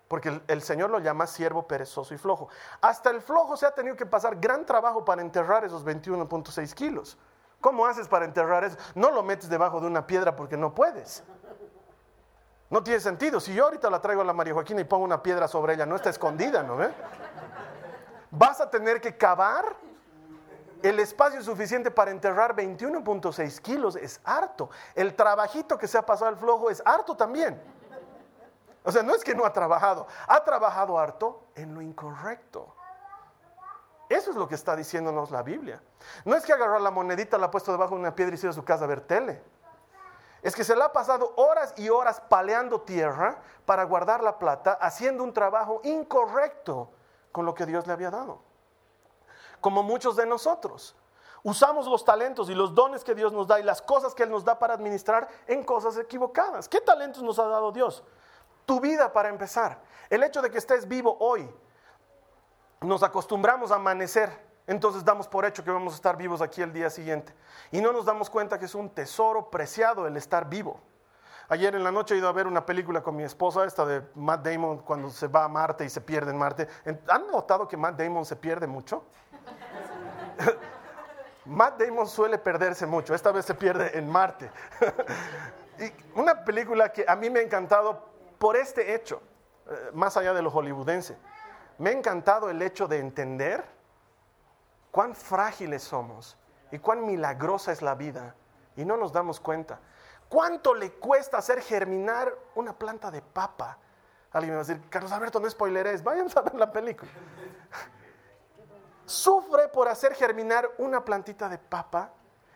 porque 0.08 0.42
el, 0.46 0.62
Señor 0.62 0.90
lo 0.90 0.98
llama 0.98 1.26
siervo 1.26 1.66
perezoso 1.66 2.12
y 2.12 2.18
flojo, 2.18 2.48
hasta 2.80 3.10
el 3.10 3.22
flojo 3.22 3.56
se 3.56 3.66
ha 3.66 3.70
tenido 3.70 3.96
que 3.96 4.06
pasar 4.06 4.36
gran 4.36 4.66
trabajo 4.66 5.04
para 5.04 5.22
enterrar 5.22 5.64
esos 5.64 5.84
21.6 5.84 6.74
kilos. 6.74 7.16
¿Cómo 7.60 7.86
haces 7.86 8.08
para 8.08 8.24
enterrar 8.24 8.64
eso? 8.64 8.76
No 8.94 9.10
lo 9.10 9.22
metes 9.22 9.48
debajo 9.48 9.80
de 9.80 9.86
una 9.86 10.06
piedra 10.06 10.34
porque 10.34 10.56
no 10.56 10.74
puedes. 10.74 11.22
No 12.70 12.82
tiene 12.82 13.00
sentido. 13.00 13.40
Si 13.40 13.52
yo 13.52 13.64
ahorita 13.64 13.90
la 13.90 14.00
traigo 14.00 14.22
a 14.22 14.24
la 14.24 14.32
María 14.32 14.54
Joaquina 14.54 14.80
y 14.80 14.84
pongo 14.84 15.04
una 15.04 15.22
piedra 15.22 15.48
sobre 15.48 15.74
ella, 15.74 15.84
no 15.84 15.96
está 15.96 16.10
escondida, 16.10 16.62
¿no 16.62 16.76
ve? 16.76 16.90
Vas 18.30 18.60
a 18.60 18.70
tener 18.70 19.00
que 19.00 19.16
cavar 19.16 19.76
el 20.82 20.98
espacio 21.00 21.42
suficiente 21.42 21.90
para 21.90 22.10
enterrar 22.10 22.54
21.6 22.54 23.60
kilos. 23.60 23.96
Es 23.96 24.20
harto. 24.24 24.70
El 24.94 25.14
trabajito 25.14 25.76
que 25.76 25.88
se 25.88 25.98
ha 25.98 26.06
pasado 26.06 26.28
al 26.28 26.36
flojo 26.36 26.70
es 26.70 26.80
harto 26.86 27.16
también. 27.16 27.60
O 28.82 28.92
sea, 28.92 29.02
no 29.02 29.14
es 29.14 29.22
que 29.22 29.34
no 29.34 29.44
ha 29.44 29.52
trabajado, 29.52 30.06
ha 30.26 30.42
trabajado 30.42 30.98
harto 30.98 31.42
en 31.54 31.74
lo 31.74 31.82
incorrecto. 31.82 32.74
Eso 34.10 34.32
es 34.32 34.36
lo 34.36 34.48
que 34.48 34.56
está 34.56 34.74
diciéndonos 34.74 35.30
la 35.30 35.44
Biblia. 35.44 35.80
No 36.24 36.34
es 36.34 36.44
que 36.44 36.52
agarró 36.52 36.80
la 36.80 36.90
monedita, 36.90 37.38
la 37.38 37.46
ha 37.46 37.50
puesto 37.52 37.70
debajo 37.70 37.94
de 37.94 38.00
una 38.00 38.12
piedra 38.12 38.34
y 38.34 38.38
se 38.38 38.48
a 38.48 38.52
su 38.52 38.64
casa 38.64 38.82
a 38.82 38.88
ver 38.88 39.02
tele. 39.02 39.40
Es 40.42 40.56
que 40.56 40.64
se 40.64 40.74
le 40.74 40.82
ha 40.82 40.92
pasado 40.92 41.32
horas 41.36 41.72
y 41.76 41.90
horas 41.90 42.20
paleando 42.28 42.80
tierra 42.80 43.40
para 43.64 43.84
guardar 43.84 44.24
la 44.24 44.36
plata, 44.36 44.72
haciendo 44.72 45.22
un 45.22 45.32
trabajo 45.32 45.80
incorrecto 45.84 46.90
con 47.30 47.46
lo 47.46 47.54
que 47.54 47.66
Dios 47.66 47.86
le 47.86 47.92
había 47.92 48.10
dado. 48.10 48.42
Como 49.60 49.84
muchos 49.84 50.16
de 50.16 50.26
nosotros. 50.26 50.96
Usamos 51.44 51.86
los 51.86 52.04
talentos 52.04 52.50
y 52.50 52.54
los 52.56 52.74
dones 52.74 53.04
que 53.04 53.14
Dios 53.14 53.32
nos 53.32 53.46
da 53.46 53.60
y 53.60 53.62
las 53.62 53.80
cosas 53.80 54.12
que 54.12 54.24
Él 54.24 54.30
nos 54.30 54.44
da 54.44 54.58
para 54.58 54.74
administrar 54.74 55.28
en 55.46 55.62
cosas 55.62 55.96
equivocadas. 55.96 56.68
¿Qué 56.68 56.80
talentos 56.80 57.22
nos 57.22 57.38
ha 57.38 57.46
dado 57.46 57.70
Dios? 57.70 58.02
Tu 58.66 58.80
vida 58.80 59.12
para 59.12 59.28
empezar. 59.28 59.80
El 60.08 60.24
hecho 60.24 60.42
de 60.42 60.50
que 60.50 60.58
estés 60.58 60.88
vivo 60.88 61.16
hoy. 61.20 61.48
Nos 62.82 63.02
acostumbramos 63.02 63.72
a 63.72 63.74
amanecer, 63.74 64.30
entonces 64.66 65.04
damos 65.04 65.28
por 65.28 65.44
hecho 65.44 65.62
que 65.62 65.70
vamos 65.70 65.92
a 65.92 65.96
estar 65.96 66.16
vivos 66.16 66.40
aquí 66.40 66.62
el 66.62 66.72
día 66.72 66.88
siguiente. 66.88 67.34
Y 67.72 67.82
no 67.82 67.92
nos 67.92 68.06
damos 68.06 68.30
cuenta 68.30 68.58
que 68.58 68.64
es 68.64 68.74
un 68.74 68.88
tesoro 68.88 69.50
preciado 69.50 70.06
el 70.06 70.16
estar 70.16 70.48
vivo. 70.48 70.80
Ayer 71.50 71.74
en 71.74 71.84
la 71.84 71.92
noche 71.92 72.14
he 72.14 72.18
ido 72.18 72.28
a 72.28 72.32
ver 72.32 72.46
una 72.46 72.64
película 72.64 73.02
con 73.02 73.16
mi 73.16 73.22
esposa, 73.22 73.66
esta 73.66 73.84
de 73.84 74.02
Matt 74.14 74.46
Damon, 74.46 74.78
cuando 74.78 75.10
se 75.10 75.26
va 75.26 75.44
a 75.44 75.48
Marte 75.48 75.84
y 75.84 75.90
se 75.90 76.00
pierde 76.00 76.30
en 76.30 76.38
Marte. 76.38 76.68
¿Han 77.08 77.30
notado 77.30 77.68
que 77.68 77.76
Matt 77.76 77.98
Damon 78.00 78.24
se 78.24 78.36
pierde 78.36 78.66
mucho? 78.66 79.04
Matt 81.44 81.78
Damon 81.78 82.06
suele 82.06 82.38
perderse 82.38 82.86
mucho, 82.86 83.14
esta 83.14 83.30
vez 83.30 83.44
se 83.44 83.54
pierde 83.54 83.98
en 83.98 84.08
Marte. 84.08 84.50
y 85.78 86.18
una 86.18 86.42
película 86.46 86.90
que 86.90 87.04
a 87.06 87.14
mí 87.14 87.28
me 87.28 87.40
ha 87.40 87.42
encantado 87.42 88.06
por 88.38 88.56
este 88.56 88.94
hecho, 88.94 89.20
eh, 89.68 89.90
más 89.92 90.16
allá 90.16 90.32
de 90.32 90.40
lo 90.40 90.50
hollywoodense. 90.50 91.18
Me 91.80 91.88
ha 91.88 91.92
encantado 91.94 92.50
el 92.50 92.60
hecho 92.60 92.86
de 92.86 92.98
entender 92.98 93.64
cuán 94.90 95.14
frágiles 95.14 95.82
somos 95.82 96.36
y 96.70 96.78
cuán 96.78 97.06
milagrosa 97.06 97.72
es 97.72 97.80
la 97.80 97.94
vida 97.94 98.34
y 98.76 98.84
no 98.84 98.98
nos 98.98 99.14
damos 99.14 99.40
cuenta. 99.40 99.80
¿Cuánto 100.28 100.74
le 100.74 100.92
cuesta 100.92 101.38
hacer 101.38 101.62
germinar 101.62 102.36
una 102.54 102.74
planta 102.74 103.10
de 103.10 103.22
papa? 103.22 103.78
Alguien 104.30 104.50
me 104.50 104.56
va 104.56 104.62
a 104.62 104.66
decir, 104.66 104.90
Carlos 104.90 105.10
Alberto, 105.10 105.40
no 105.40 105.48
spoileres, 105.48 106.04
vayan 106.04 106.28
a 106.36 106.40
ver 106.42 106.54
la 106.56 106.70
película. 106.70 107.10
Sufre 109.06 109.68
por 109.68 109.88
hacer 109.88 110.14
germinar 110.14 110.70
una 110.76 111.02
plantita 111.02 111.48
de 111.48 111.56
papa 111.56 112.10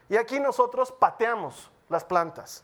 y 0.06 0.18
aquí 0.18 0.38
nosotros 0.38 0.92
pateamos 0.92 1.72
las 1.88 2.04
plantas. 2.04 2.62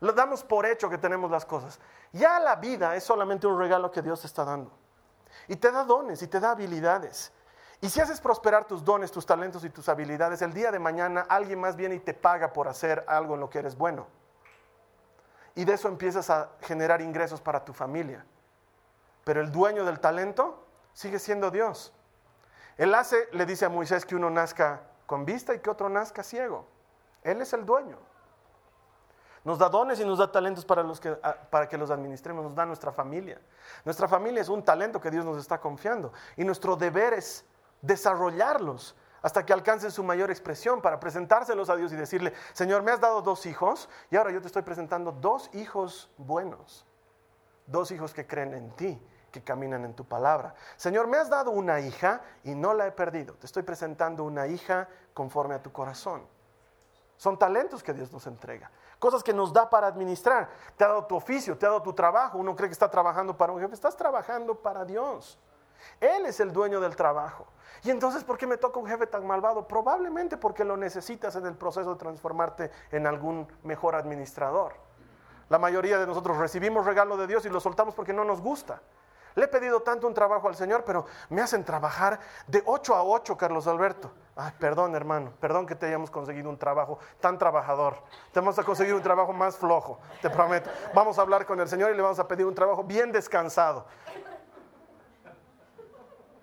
Le 0.00 0.14
damos 0.14 0.44
por 0.44 0.64
hecho 0.64 0.88
que 0.88 0.96
tenemos 0.96 1.30
las 1.30 1.44
cosas. 1.44 1.78
Ya 2.10 2.40
la 2.40 2.56
vida 2.56 2.96
es 2.96 3.04
solamente 3.04 3.46
un 3.46 3.58
regalo 3.58 3.90
que 3.90 4.00
Dios 4.00 4.24
está 4.24 4.46
dando. 4.46 4.83
Y 5.48 5.56
te 5.56 5.70
da 5.70 5.84
dones 5.84 6.22
y 6.22 6.28
te 6.28 6.40
da 6.40 6.52
habilidades. 6.52 7.32
Y 7.80 7.90
si 7.90 8.00
haces 8.00 8.20
prosperar 8.20 8.64
tus 8.64 8.84
dones, 8.84 9.12
tus 9.12 9.26
talentos 9.26 9.64
y 9.64 9.70
tus 9.70 9.88
habilidades, 9.88 10.40
el 10.42 10.54
día 10.54 10.70
de 10.70 10.78
mañana 10.78 11.26
alguien 11.28 11.60
más 11.60 11.76
viene 11.76 11.96
y 11.96 12.00
te 12.00 12.14
paga 12.14 12.52
por 12.52 12.68
hacer 12.68 13.04
algo 13.08 13.34
en 13.34 13.40
lo 13.40 13.50
que 13.50 13.58
eres 13.58 13.76
bueno. 13.76 14.06
Y 15.54 15.64
de 15.64 15.74
eso 15.74 15.88
empiezas 15.88 16.30
a 16.30 16.50
generar 16.62 17.00
ingresos 17.00 17.40
para 17.40 17.64
tu 17.64 17.72
familia. 17.72 18.24
Pero 19.24 19.40
el 19.40 19.52
dueño 19.52 19.84
del 19.84 20.00
talento 20.00 20.66
sigue 20.92 21.18
siendo 21.18 21.50
Dios. 21.50 21.92
Él 22.76 22.94
hace, 22.94 23.28
le 23.32 23.46
dice 23.46 23.66
a 23.66 23.68
Moisés 23.68 24.04
que 24.04 24.16
uno 24.16 24.30
nazca 24.30 24.82
con 25.06 25.24
vista 25.24 25.54
y 25.54 25.60
que 25.60 25.70
otro 25.70 25.88
nazca 25.88 26.22
ciego. 26.22 26.66
Él 27.22 27.40
es 27.40 27.52
el 27.52 27.64
dueño. 27.64 27.98
Nos 29.44 29.58
da 29.58 29.68
dones 29.68 30.00
y 30.00 30.04
nos 30.06 30.18
da 30.18 30.32
talentos 30.32 30.64
para, 30.64 30.82
los 30.82 30.98
que, 30.98 31.10
para 31.50 31.68
que 31.68 31.76
los 31.76 31.90
administremos, 31.90 32.42
nos 32.42 32.54
da 32.54 32.64
nuestra 32.64 32.92
familia. 32.92 33.38
Nuestra 33.84 34.08
familia 34.08 34.40
es 34.40 34.48
un 34.48 34.64
talento 34.64 34.98
que 34.98 35.10
Dios 35.10 35.24
nos 35.24 35.36
está 35.36 35.60
confiando 35.60 36.12
y 36.36 36.44
nuestro 36.44 36.76
deber 36.76 37.12
es 37.12 37.44
desarrollarlos 37.82 38.96
hasta 39.20 39.44
que 39.44 39.52
alcancen 39.52 39.90
su 39.90 40.02
mayor 40.02 40.30
expresión 40.30 40.80
para 40.80 40.98
presentárselos 40.98 41.68
a 41.68 41.76
Dios 41.76 41.92
y 41.92 41.96
decirle, 41.96 42.32
Señor, 42.54 42.82
me 42.82 42.90
has 42.90 43.00
dado 43.00 43.20
dos 43.20 43.44
hijos 43.44 43.90
y 44.10 44.16
ahora 44.16 44.30
yo 44.30 44.40
te 44.40 44.46
estoy 44.46 44.62
presentando 44.62 45.12
dos 45.12 45.50
hijos 45.52 46.10
buenos, 46.16 46.86
dos 47.66 47.90
hijos 47.90 48.14
que 48.14 48.26
creen 48.26 48.54
en 48.54 48.70
ti, 48.72 49.06
que 49.30 49.42
caminan 49.42 49.84
en 49.84 49.94
tu 49.94 50.06
palabra. 50.06 50.54
Señor, 50.76 51.06
me 51.06 51.18
has 51.18 51.28
dado 51.28 51.50
una 51.50 51.80
hija 51.80 52.22
y 52.44 52.54
no 52.54 52.72
la 52.72 52.86
he 52.86 52.92
perdido. 52.92 53.34
Te 53.34 53.44
estoy 53.44 53.62
presentando 53.62 54.24
una 54.24 54.46
hija 54.46 54.88
conforme 55.12 55.54
a 55.54 55.62
tu 55.62 55.70
corazón. 55.70 56.26
Son 57.16 57.38
talentos 57.38 57.82
que 57.82 57.92
Dios 57.92 58.10
nos 58.10 58.26
entrega 58.26 58.70
cosas 59.04 59.22
que 59.22 59.34
nos 59.34 59.52
da 59.52 59.68
para 59.68 59.86
administrar. 59.86 60.48
Te 60.78 60.84
ha 60.84 60.88
dado 60.88 61.04
tu 61.04 61.14
oficio, 61.14 61.58
te 61.58 61.66
ha 61.66 61.68
dado 61.68 61.82
tu 61.82 61.92
trabajo. 61.92 62.38
Uno 62.38 62.56
cree 62.56 62.70
que 62.70 62.72
está 62.72 62.90
trabajando 62.90 63.36
para 63.36 63.52
un 63.52 63.60
jefe, 63.60 63.74
estás 63.74 63.94
trabajando 63.94 64.54
para 64.54 64.82
Dios. 64.86 65.38
Él 66.00 66.24
es 66.24 66.40
el 66.40 66.54
dueño 66.54 66.80
del 66.80 66.96
trabajo. 66.96 67.46
Y 67.82 67.90
entonces, 67.90 68.24
¿por 68.24 68.38
qué 68.38 68.46
me 68.46 68.56
toca 68.56 68.80
un 68.80 68.86
jefe 68.86 69.06
tan 69.06 69.26
malvado? 69.26 69.68
Probablemente 69.68 70.38
porque 70.38 70.64
lo 70.64 70.78
necesitas 70.78 71.36
en 71.36 71.44
el 71.44 71.54
proceso 71.54 71.92
de 71.92 71.98
transformarte 71.98 72.70
en 72.92 73.06
algún 73.06 73.46
mejor 73.62 73.94
administrador. 73.94 74.72
La 75.50 75.58
mayoría 75.58 75.98
de 75.98 76.06
nosotros 76.06 76.38
recibimos 76.38 76.86
regalo 76.86 77.18
de 77.18 77.26
Dios 77.26 77.44
y 77.44 77.50
lo 77.50 77.60
soltamos 77.60 77.94
porque 77.94 78.14
no 78.14 78.24
nos 78.24 78.40
gusta. 78.40 78.80
Le 79.34 79.44
he 79.44 79.48
pedido 79.48 79.82
tanto 79.82 80.06
un 80.06 80.14
trabajo 80.14 80.48
al 80.48 80.54
Señor, 80.54 80.82
pero 80.82 81.04
me 81.28 81.42
hacen 81.42 81.62
trabajar 81.62 82.20
de 82.46 82.62
8 82.64 82.94
a 82.94 83.04
8, 83.04 83.36
Carlos 83.36 83.66
Alberto. 83.66 84.10
Ay, 84.36 84.52
perdón, 84.58 84.96
hermano, 84.96 85.32
perdón 85.38 85.64
que 85.64 85.76
te 85.76 85.86
hayamos 85.86 86.10
conseguido 86.10 86.50
un 86.50 86.58
trabajo 86.58 86.98
tan 87.20 87.38
trabajador. 87.38 87.98
Te 88.32 88.40
vamos 88.40 88.58
a 88.58 88.64
conseguir 88.64 88.94
un 88.94 89.02
trabajo 89.02 89.32
más 89.32 89.56
flojo, 89.56 89.98
te 90.20 90.28
prometo. 90.28 90.70
Vamos 90.92 91.18
a 91.18 91.22
hablar 91.22 91.46
con 91.46 91.60
el 91.60 91.68
Señor 91.68 91.92
y 91.92 91.96
le 91.96 92.02
vamos 92.02 92.18
a 92.18 92.26
pedir 92.26 92.44
un 92.44 92.54
trabajo 92.54 92.82
bien 92.82 93.12
descansado. 93.12 93.84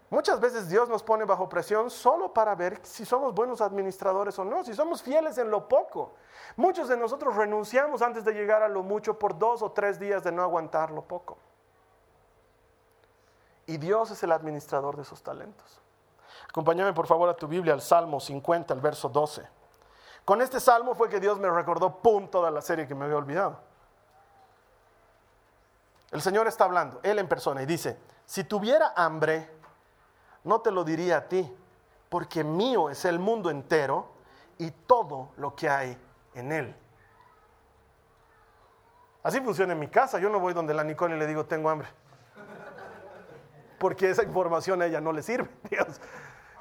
Muchas 0.10 0.40
veces 0.40 0.70
Dios 0.70 0.88
nos 0.90 1.04
pone 1.04 1.26
bajo 1.26 1.48
presión 1.48 1.90
solo 1.90 2.34
para 2.34 2.54
ver 2.56 2.80
si 2.84 3.06
somos 3.06 3.34
buenos 3.34 3.62
administradores 3.62 4.38
o 4.40 4.46
no, 4.46 4.64
si 4.64 4.74
somos 4.74 5.02
fieles 5.02 5.38
en 5.38 5.50
lo 5.50 5.68
poco. 5.68 6.14
Muchos 6.58 6.88
de 6.88 6.98
nosotros 6.98 7.36
renunciamos 7.36 8.02
antes 8.02 8.24
de 8.24 8.34
llegar 8.34 8.62
a 8.62 8.68
lo 8.70 8.84
mucho 8.84 9.18
por 9.18 9.38
dos 9.38 9.62
o 9.62 9.72
tres 9.72 10.00
días 10.00 10.24
de 10.24 10.32
no 10.32 10.44
aguantar 10.44 10.92
lo 10.92 11.02
poco. 11.02 11.38
Y 13.66 13.78
Dios 13.78 14.12
es 14.12 14.22
el 14.24 14.32
administrador 14.34 14.98
de 14.98 15.04
esos 15.04 15.24
talentos. 15.24 15.81
Acompáñame 16.52 16.92
por 16.92 17.08
favor 17.08 17.30
a 17.30 17.34
tu 17.34 17.48
Biblia 17.48 17.74
al 17.74 17.82
Salmo 17.82 18.20
50, 18.20 18.74
el 18.74 18.82
verso 18.82 19.08
12. 19.08 19.48
Con 20.26 20.42
este 20.42 20.60
salmo 20.60 20.94
fue 20.94 21.08
que 21.08 21.20
Dios 21.20 21.40
me 21.40 21.50
recordó, 21.50 22.00
pum, 22.00 22.28
toda 22.28 22.52
la 22.52 22.62
serie 22.62 22.86
que 22.86 22.94
me 22.94 23.06
había 23.06 23.16
olvidado. 23.16 23.58
El 26.12 26.22
Señor 26.22 26.48
está 26.48 26.66
hablando, 26.66 27.00
Él 27.04 27.20
en 27.20 27.28
persona, 27.30 27.64
y 27.64 27.66
dice, 27.66 27.98
si 28.26 28.44
tuviera 28.44 28.92
hambre, 28.98 29.50
no 30.44 30.60
te 30.60 30.72
lo 30.72 30.84
diría 30.84 31.18
a 31.18 31.28
ti, 31.30 31.50
porque 32.10 32.44
mío 32.44 32.90
es 32.90 33.06
el 33.06 33.18
mundo 33.18 33.50
entero 33.50 34.10
y 34.58 34.72
todo 34.72 35.32
lo 35.38 35.56
que 35.56 35.70
hay 35.70 35.98
en 36.34 36.52
él. 36.52 36.76
Así 39.24 39.40
funciona 39.40 39.72
en 39.72 39.80
mi 39.80 39.88
casa. 39.88 40.20
Yo 40.20 40.30
no 40.30 40.40
voy 40.40 40.54
donde 40.54 40.74
la 40.74 40.84
Nicole 40.84 41.16
y 41.16 41.20
le 41.20 41.28
digo, 41.28 41.46
tengo 41.46 41.70
hambre 41.70 41.88
porque 43.82 44.12
esa 44.12 44.22
información 44.22 44.80
a 44.84 44.86
ella 44.86 45.02
no 45.02 45.12
le 45.12 45.24
sirve. 45.24 45.50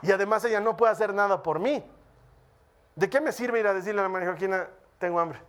Y 0.03 0.13
además 0.13 0.45
ella 0.45 0.61
no 0.61 0.77
puede 0.77 0.93
hacer 0.93 1.13
nada 1.15 1.43
por 1.43 1.59
mí. 1.59 1.85
¿De 2.95 3.09
qué 3.09 3.21
me 3.21 3.33
sirve 3.33 3.61
ir 3.61 3.67
a 3.67 3.75
decirle 3.75 4.01
a 4.01 4.05
la 4.05 4.09
María 4.09 4.29
Joaquina, 4.29 4.69
tengo 4.99 5.21
hambre? 5.21 5.41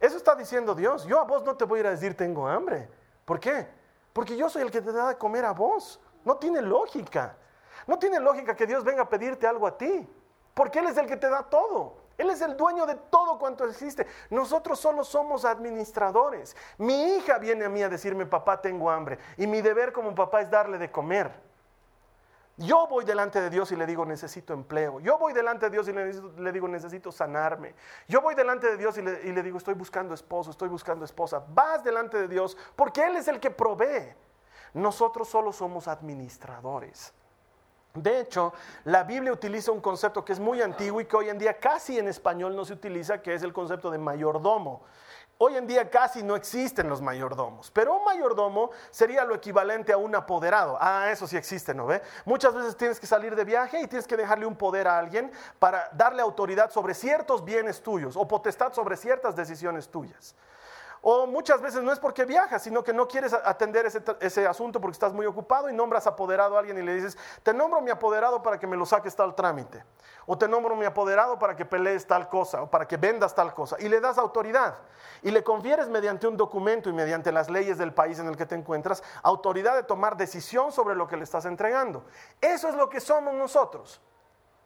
Eso 0.00 0.16
está 0.16 0.34
diciendo 0.34 0.74
Dios. 0.74 1.04
Yo 1.04 1.20
a 1.20 1.24
vos 1.24 1.44
no 1.44 1.56
te 1.56 1.64
voy 1.64 1.78
a 1.78 1.80
ir 1.80 1.86
a 1.86 1.90
decir 1.90 2.16
tengo 2.16 2.48
hambre. 2.48 2.88
¿Por 3.24 3.38
qué? 3.38 3.68
Porque 4.12 4.36
yo 4.36 4.48
soy 4.48 4.62
el 4.62 4.70
que 4.70 4.80
te 4.80 4.92
da 4.92 5.08
de 5.08 5.18
comer 5.18 5.44
a 5.44 5.52
vos. 5.52 6.00
No 6.24 6.36
tiene 6.36 6.62
lógica. 6.62 7.36
No 7.86 7.98
tiene 7.98 8.18
lógica 8.20 8.56
que 8.56 8.66
Dios 8.66 8.84
venga 8.84 9.02
a 9.02 9.08
pedirte 9.08 9.46
algo 9.46 9.66
a 9.66 9.76
ti. 9.76 10.08
Porque 10.54 10.78
Él 10.78 10.86
es 10.86 10.96
el 10.96 11.06
que 11.06 11.16
te 11.16 11.28
da 11.28 11.42
todo. 11.42 12.00
Él 12.16 12.28
es 12.28 12.42
el 12.42 12.56
dueño 12.56 12.84
de 12.84 12.96
todo 12.96 13.38
cuanto 13.38 13.64
existe. 13.64 14.06
Nosotros 14.28 14.78
solo 14.78 15.04
somos 15.04 15.44
administradores. 15.44 16.54
Mi 16.76 17.14
hija 17.14 17.38
viene 17.38 17.64
a 17.64 17.68
mí 17.70 17.82
a 17.82 17.88
decirme, 17.88 18.26
papá, 18.26 18.60
tengo 18.60 18.90
hambre. 18.90 19.18
Y 19.38 19.46
mi 19.46 19.62
deber 19.62 19.92
como 19.92 20.14
papá 20.14 20.42
es 20.42 20.50
darle 20.50 20.76
de 20.76 20.90
comer. 20.90 21.49
Yo 22.60 22.86
voy 22.88 23.06
delante 23.06 23.40
de 23.40 23.48
Dios 23.48 23.72
y 23.72 23.76
le 23.76 23.86
digo, 23.86 24.04
necesito 24.04 24.52
empleo. 24.52 25.00
Yo 25.00 25.16
voy 25.16 25.32
delante 25.32 25.66
de 25.66 25.70
Dios 25.70 25.88
y 25.88 25.92
le, 25.94 26.52
digo, 26.52 26.68
necesito 26.68 27.10
sanarme. 27.10 27.74
Yo 28.06 28.20
voy 28.20 28.34
delante 28.34 28.66
de 28.66 28.76
Dios 28.76 28.98
y 28.98 29.02
le, 29.02 29.18
y 29.24 29.32
le 29.32 29.42
digo, 29.42 29.56
estoy 29.56 29.72
buscando 29.72 30.12
esposo, 30.12 30.50
estoy 30.50 30.68
buscando 30.68 31.06
esposa. 31.06 31.42
Vas 31.48 31.82
delante 31.82 32.18
de 32.18 32.28
Dios 32.28 32.58
porque 32.76 33.06
Él 33.06 33.16
es 33.16 33.28
el 33.28 33.40
que 33.40 33.50
provee. 33.50 34.14
Nosotros 34.74 35.26
solo 35.26 35.54
somos 35.54 35.88
administradores. 35.88 37.14
De 37.94 38.20
hecho, 38.20 38.52
la 38.84 39.04
Biblia 39.04 39.32
utiliza 39.32 39.72
un 39.72 39.80
concepto 39.80 40.22
que 40.22 40.34
es 40.34 40.38
muy 40.38 40.60
antiguo 40.60 41.00
y 41.00 41.06
que 41.06 41.16
hoy 41.16 41.30
en 41.30 41.38
día 41.38 41.58
casi 41.58 41.98
en 41.98 42.08
español 42.08 42.54
no 42.54 42.66
se 42.66 42.74
utiliza, 42.74 43.22
que 43.22 43.32
es 43.32 43.42
el 43.42 43.54
concepto 43.54 43.90
de 43.90 43.96
mayordomo. 43.96 44.82
Hoy 45.42 45.56
en 45.56 45.66
día 45.66 45.88
casi 45.88 46.22
no 46.22 46.36
existen 46.36 46.86
los 46.90 47.00
mayordomos, 47.00 47.70
pero 47.70 47.96
un 47.96 48.04
mayordomo 48.04 48.68
sería 48.90 49.24
lo 49.24 49.34
equivalente 49.34 49.90
a 49.90 49.96
un 49.96 50.14
apoderado. 50.14 50.76
Ah, 50.78 51.08
eso 51.10 51.26
sí 51.26 51.34
existe, 51.34 51.72
¿no 51.72 51.86
ve? 51.86 52.02
Muchas 52.26 52.54
veces 52.54 52.76
tienes 52.76 53.00
que 53.00 53.06
salir 53.06 53.34
de 53.34 53.46
viaje 53.46 53.80
y 53.80 53.86
tienes 53.86 54.06
que 54.06 54.18
dejarle 54.18 54.44
un 54.44 54.54
poder 54.54 54.86
a 54.86 54.98
alguien 54.98 55.32
para 55.58 55.88
darle 55.94 56.20
autoridad 56.20 56.70
sobre 56.70 56.92
ciertos 56.92 57.42
bienes 57.42 57.82
tuyos 57.82 58.18
o 58.18 58.28
potestad 58.28 58.74
sobre 58.74 58.98
ciertas 58.98 59.34
decisiones 59.34 59.88
tuyas. 59.88 60.34
O 61.02 61.26
muchas 61.26 61.62
veces 61.62 61.82
no 61.82 61.92
es 61.92 61.98
porque 61.98 62.26
viajas, 62.26 62.62
sino 62.62 62.84
que 62.84 62.92
no 62.92 63.08
quieres 63.08 63.32
atender 63.32 63.86
ese, 63.86 64.46
asunto 64.46 64.80
porque 64.80 64.92
estás 64.92 65.14
muy 65.14 65.24
ocupado 65.24 65.70
y 65.70 65.72
nombras 65.72 66.06
apoderado 66.06 66.56
a 66.56 66.58
alguien 66.58 66.76
y 66.76 66.82
le 66.82 66.94
dices, 66.94 67.16
te 67.42 67.54
nombro 67.54 67.80
mi 67.80 67.90
apoderado 67.90 68.42
para 68.42 68.58
que 68.58 68.66
me 68.66 68.76
lo 68.76 68.84
saques 68.84 69.16
tal 69.16 69.34
trámite. 69.34 69.82
O 70.26 70.36
te 70.36 70.46
nombro 70.46 70.76
mi 70.76 70.84
apoderado 70.84 71.38
para 71.38 71.56
que 71.56 71.64
pelees 71.64 72.06
tal 72.06 72.28
cosa 72.28 72.62
o 72.62 72.70
para 72.70 72.86
que 72.86 72.98
vendas 72.98 73.34
tal 73.34 73.54
cosa. 73.54 73.76
Y 73.80 73.88
le 73.88 73.98
das 73.98 74.18
autoridad. 74.18 74.76
Y 75.22 75.30
le 75.30 75.42
confieres 75.42 75.88
mediante 75.88 76.26
un 76.26 76.36
documento 76.36 76.90
y 76.90 76.92
mediante 76.92 77.32
las 77.32 77.48
leyes 77.48 77.78
del 77.78 77.94
país 77.94 78.18
en 78.18 78.28
el 78.28 78.36
que 78.36 78.44
te 78.44 78.54
encuentras 78.54 79.02
autoridad 79.22 79.76
de 79.76 79.84
tomar 79.84 80.18
decisión 80.18 80.70
sobre 80.70 80.94
lo 80.94 81.08
que 81.08 81.16
le 81.16 81.24
estás 81.24 81.46
entregando. 81.46 82.04
Eso 82.42 82.68
es 82.68 82.74
lo 82.74 82.90
que 82.90 83.00
somos 83.00 83.32
nosotros, 83.32 84.02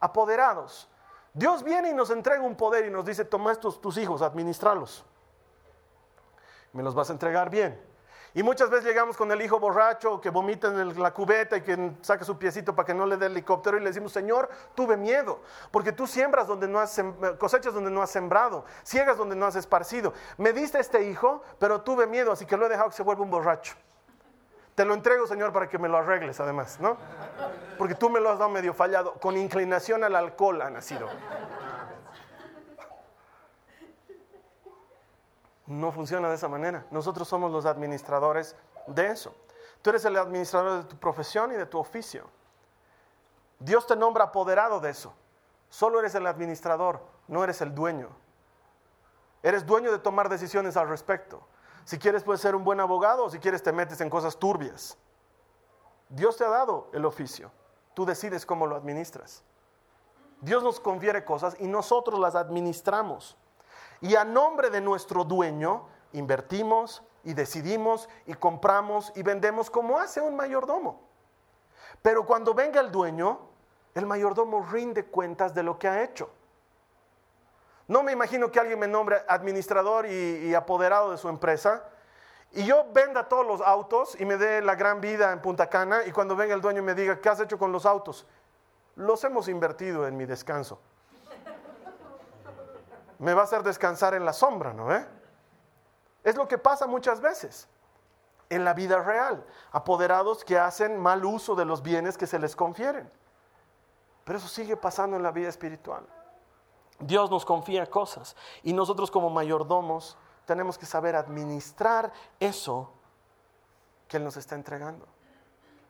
apoderados. 0.01 0.91
Dios 1.33 1.63
viene 1.63 1.91
y 1.91 1.95
nos 1.95 2.11
entrega 2.11 2.43
un 2.43 2.57
poder 2.57 2.87
y 2.87 2.91
nos 2.91 3.05
dice, 3.05 3.25
toma 3.25 3.53
estos 3.53 3.81
tus 3.81 3.97
hijos, 3.99 4.21
administralos 4.21 5.05
me 6.75 6.83
los 6.83 6.95
vas 6.95 7.09
a 7.09 7.13
entregar 7.15 7.49
bien. 7.49 7.81
Y 8.37 8.43
muchas 8.43 8.69
veces 8.69 8.85
llegamos 8.85 9.17
con 9.17 9.31
el 9.31 9.41
hijo 9.41 9.61
borracho 9.61 10.21
que 10.21 10.29
vomita 10.29 10.67
en 10.67 11.01
la 11.01 11.15
cubeta 11.15 11.57
y 11.57 11.61
que 11.61 11.93
saca 12.01 12.25
su 12.25 12.37
piecito 12.37 12.75
para 12.75 12.85
que 12.85 12.93
no 12.93 13.07
le 13.07 13.17
dé 13.17 13.27
el 13.27 13.33
helicóptero 13.33 13.77
y 13.77 13.81
le 13.81 13.87
decimos, 13.87 14.13
Señor, 14.13 14.51
tuve 14.75 14.97
miedo, 14.97 15.41
porque 15.71 15.93
tú 15.93 16.09
siembras 16.09 16.49
donde 16.49 16.67
no 16.67 16.81
has 16.81 17.01
cosechas 17.39 17.73
donde 17.73 17.93
no 17.93 18.03
has 18.03 18.11
sembrado, 18.11 18.65
ciegas 18.83 19.17
donde 19.17 19.37
no 19.37 19.47
has 19.47 19.55
esparcido. 19.55 20.13
Me 20.37 20.53
diste 20.53 20.81
este 20.81 21.09
hijo, 21.09 21.43
pero 21.61 21.83
tuve 21.83 22.09
miedo, 22.09 22.33
así 22.33 22.45
que 22.45 22.57
lo 22.57 22.67
he 22.67 22.69
dejado 22.69 22.91
que 22.91 22.97
se 22.97 23.05
vuelva 23.05 23.23
un 23.23 23.31
borracho. 23.31 23.77
Te 24.75 24.85
lo 24.85 24.95
entrego, 24.95 25.29
Señor, 25.29 25.53
para 25.53 25.69
que 25.69 25.79
me 25.79 25.89
lo 25.89 25.99
arregles 25.99 26.41
además, 26.41 26.81
¿no? 26.81 26.97
Porque 27.79 27.95
tú 27.95 28.11
me 28.11 28.19
lo 28.19 28.31
has 28.31 28.39
dado 28.41 28.51
medio 28.51 28.75
fallado, 28.75 29.15
con 29.15 29.37
inclinación 29.37 30.03
al 30.03 30.17
alcohol 30.17 30.61
ha 30.61 30.71
nacido. 30.71 31.09
No 35.67 35.93
funciona 35.93 36.29
de 36.29 36.35
esa 36.35 36.49
manera. 36.49 36.87
Nosotros 36.91 37.27
somos 37.27 37.51
los 37.51 37.67
administradores 37.67 38.57
de 38.87 39.09
eso. 39.09 39.35
Tú 39.83 39.91
eres 39.91 40.05
el 40.05 40.17
administrador 40.17 40.83
de 40.83 40.89
tu 40.89 40.97
profesión 40.97 41.53
y 41.53 41.57
de 41.57 41.67
tu 41.67 41.79
oficio. 41.79 42.29
Dios 43.59 43.87
te 43.87 43.97
nombra 43.97 44.25
apoderado 44.25 44.81
de 44.81 44.91
eso. 44.91 45.15
Solo 45.69 45.99
eres 45.99 46.15
el 46.15 46.27
administrador, 46.27 47.01
no 47.29 47.43
eres 47.43 47.61
el 47.61 47.75
dueño. 47.75 48.09
Eres 49.43 49.67
dueño 49.67 49.91
de 49.91 49.99
tomar 49.99 50.29
decisiones 50.29 50.77
al 50.77 50.89
respecto. 50.89 51.47
Si 51.85 51.99
quieres 51.99 52.25
puedes 52.25 52.41
ser 52.41 52.55
un 52.55 52.65
buen 52.65 52.81
abogado 52.81 53.25
o 53.25 53.31
si 53.31 53.39
quieres 53.39 53.63
te 53.63 53.73
metes 53.73 54.01
en 54.01 54.09
cosas 54.09 54.39
turbias. 54.39 54.97
Dios 56.09 56.37
te 56.37 56.45
ha 56.45 56.49
dado 56.49 56.89
el 56.93 57.05
oficio. 57.05 57.51
Tú 57.95 58.07
decides 58.07 58.47
cómo 58.47 58.67
lo 58.67 58.77
administras. 58.77 59.43
Dios 60.41 60.63
nos 60.63 60.81
confiere 60.81 61.25
cosas 61.25 61.57
y 61.59 61.67
nosotros 61.67 62.19
las 62.19 62.35
administramos. 62.35 63.37
Y 64.05 64.17
a 64.17 64.25
nombre 64.27 64.69
de 64.69 64.83
nuestro 64.83 65.25
dueño 65.25 65.87
invertimos 66.13 67.03
y 67.23 67.33
decidimos 67.33 68.07
y 68.27 68.35
compramos 68.35 69.11
y 69.17 69.23
vendemos 69.23 69.71
como 69.71 69.99
hace 69.99 70.21
un 70.21 70.37
mayordomo. 70.37 71.01
Pero 72.03 72.27
cuando 72.27 72.53
venga 72.53 72.83
el 72.83 72.93
dueño, 72.93 73.41
el 73.95 74.05
mayordomo 74.05 74.61
rinde 74.71 75.07
cuentas 75.07 75.55
de 75.55 75.63
lo 75.63 75.79
que 75.79 75.89
ha 75.89 76.05
hecho. 76.05 76.29
No 77.89 78.03
me 78.03 78.13
imagino 78.13 78.53
que 78.53 78.61
alguien 78.61 78.79
me 78.79 78.89
nombre 78.89 79.23
administrador 79.27 80.05
y, 80.05 80.55
apoderado 80.55 81.11
de 81.11 81.17
su 81.17 81.31
empresa 81.31 81.89
y 82.53 82.67
yo 82.67 82.85
venda 82.93 83.27
todos 83.27 83.47
los 83.47 83.63
autos 83.63 84.21
y 84.21 84.27
me 84.27 84.37
dé 84.37 84.61
la 84.61 84.75
gran 84.75 85.01
vida 85.01 85.33
en 85.33 85.41
Punta 85.41 85.71
Cana 85.71 86.05
y 86.05 86.13
cuando 86.13 86.37
venga 86.37 86.55
el 86.55 86.61
dueño 86.61 86.83
me 86.83 86.95
diga, 86.95 87.23
¿qué 87.23 87.31
has 87.31 87.41
hecho 87.41 87.57
con 87.59 87.73
los 87.73 87.87
autos? 87.87 88.27
Los 88.97 89.25
hemos 89.25 89.49
invertido 89.49 90.07
en 90.07 90.15
mi 90.15 90.27
descanso 90.27 90.79
me 93.19 93.35
va 93.35 93.43
a 93.43 93.45
hacer 93.45 93.63
descansar 93.63 94.15
en 94.15 94.25
la 94.25 94.33
sombra, 94.33 94.73
¿no? 94.73 94.95
Eh? 94.95 95.07
Es 96.23 96.37
lo 96.37 96.49
que 96.49 96.59
pasa 96.59 96.87
muchas 96.87 97.21
veces 97.21 97.69
en 98.49 98.65
la 98.65 98.75
vida 98.75 98.99
real. 99.03 99.45
Apoderados 99.73 100.45
que 100.45 100.59
hacen 100.59 100.99
mal 100.99 101.25
uso 101.25 101.55
de 101.55 101.65
los 101.65 101.83
bienes 101.83 102.17
que 102.17 102.27
se 102.27 102.39
les 102.39 102.57
confieren. 102.57 103.11
Pero 104.25 104.39
eso 104.39 104.49
sigue 104.49 104.77
pasando 104.77 105.17
en 105.17 105.23
la 105.23 105.31
vida 105.31 105.49
espiritual. 105.49 106.07
Dios 106.99 107.31
nos 107.31 107.45
confía 107.45 107.91
cosas 107.91 108.37
y 108.63 108.73
nosotros 108.73 109.11
como 109.11 109.29
mayordomos 109.29 110.17
tenemos 110.47 110.79
que 110.79 110.87
saber 110.87 111.17
administrar 111.17 112.13
eso 112.41 112.91
que 114.09 114.17
Él 114.17 114.25
nos 114.25 114.37
está 114.37 114.55
entregando. 114.55 115.07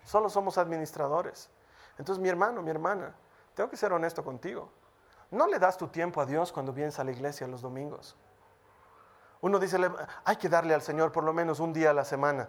Solo 0.04 0.28
somos 0.28 0.58
administradores. 0.58 1.50
Entonces 1.98 2.20
mi 2.20 2.28
hermano, 2.28 2.62
mi 2.62 2.70
hermana, 2.70 3.14
tengo 3.54 3.70
que 3.70 3.76
ser 3.76 3.92
honesto 3.92 4.24
contigo. 4.24 4.70
No 5.34 5.48
le 5.48 5.58
das 5.58 5.76
tu 5.76 5.88
tiempo 5.88 6.20
a 6.20 6.26
Dios 6.26 6.52
cuando 6.52 6.72
vienes 6.72 6.98
a 7.00 7.04
la 7.04 7.10
iglesia 7.10 7.48
los 7.48 7.60
domingos. 7.60 8.16
Uno 9.40 9.58
dice, 9.58 9.76
hay 10.24 10.36
que 10.36 10.48
darle 10.48 10.74
al 10.74 10.80
Señor 10.80 11.10
por 11.10 11.24
lo 11.24 11.32
menos 11.32 11.58
un 11.58 11.72
día 11.72 11.90
a 11.90 11.92
la 11.92 12.04
semana. 12.04 12.48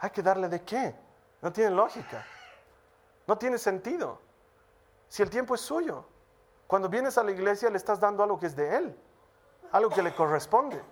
¿Hay 0.00 0.10
que 0.10 0.22
darle 0.22 0.48
de 0.48 0.62
qué? 0.64 0.94
No 1.40 1.52
tiene 1.52 1.70
lógica. 1.70 2.26
No 3.28 3.38
tiene 3.38 3.58
sentido. 3.58 4.20
Si 5.08 5.22
el 5.22 5.30
tiempo 5.30 5.54
es 5.54 5.60
suyo. 5.60 6.04
Cuando 6.66 6.88
vienes 6.88 7.16
a 7.16 7.22
la 7.22 7.30
iglesia 7.30 7.70
le 7.70 7.76
estás 7.76 8.00
dando 8.00 8.24
algo 8.24 8.40
que 8.40 8.46
es 8.46 8.56
de 8.56 8.76
Él. 8.76 8.98
Algo 9.70 9.90
que 9.90 10.02
le 10.02 10.12
corresponde. 10.12 10.82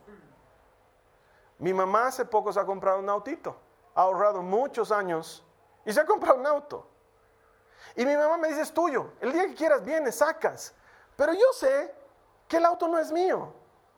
Mi 1.59 1.75
mamá 1.75 2.07
hace 2.07 2.25
poco 2.25 2.53
se 2.53 2.61
ha 2.61 2.65
comprado 2.65 3.01
un 3.01 3.09
autito. 3.09 3.57
Ha 3.97 4.03
ahorrado 4.03 4.41
muchos 4.41 4.93
años 4.93 5.45
y 5.85 5.93
se 5.93 6.01
ha 6.01 6.07
comprado 6.07 6.39
un 6.39 6.47
auto. 6.47 6.89
Y 7.97 8.07
mi 8.07 8.17
mamá 8.17 8.37
me 8.39 8.49
dice, 8.49 8.61
es 8.61 8.73
tuyo. 8.73 9.15
El 9.21 9.33
día 9.33 9.49
que 9.49 9.55
quieras 9.55 9.85
vienes, 9.85 10.15
sacas. 10.15 10.75
Pero 11.17 11.33
yo 11.33 11.53
sé 11.53 11.95
que 12.49 12.57
el 12.57 12.65
auto 12.65 12.89
no 12.89 12.99
es 12.99 13.13
mío. 13.13 13.53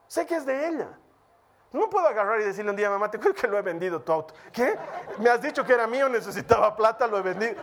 Sé 0.07 0.27
que 0.27 0.37
es 0.37 0.47
de 0.47 0.69
ella. 0.69 0.89
No 1.73 1.91
puedo 1.91 2.07
agarrar 2.07 2.41
y 2.41 2.45
decirle 2.45 2.71
un 2.71 2.77
día, 2.77 2.89
mamá, 2.89 3.11
te 3.11 3.19
creo 3.19 3.35
que 3.35 3.47
lo 3.47 3.59
he 3.59 3.63
vendido 3.63 4.01
tu 4.01 4.13
auto. 4.13 4.35
¿Qué? 4.53 4.79
Me 5.19 5.29
has 5.29 5.41
dicho 5.43 5.65
que 5.65 5.73
era 5.73 5.87
mío, 5.87 6.09
necesitaba 6.09 6.75
plata, 6.77 7.07
lo 7.07 7.19
he 7.19 7.23
vendido. 7.23 7.63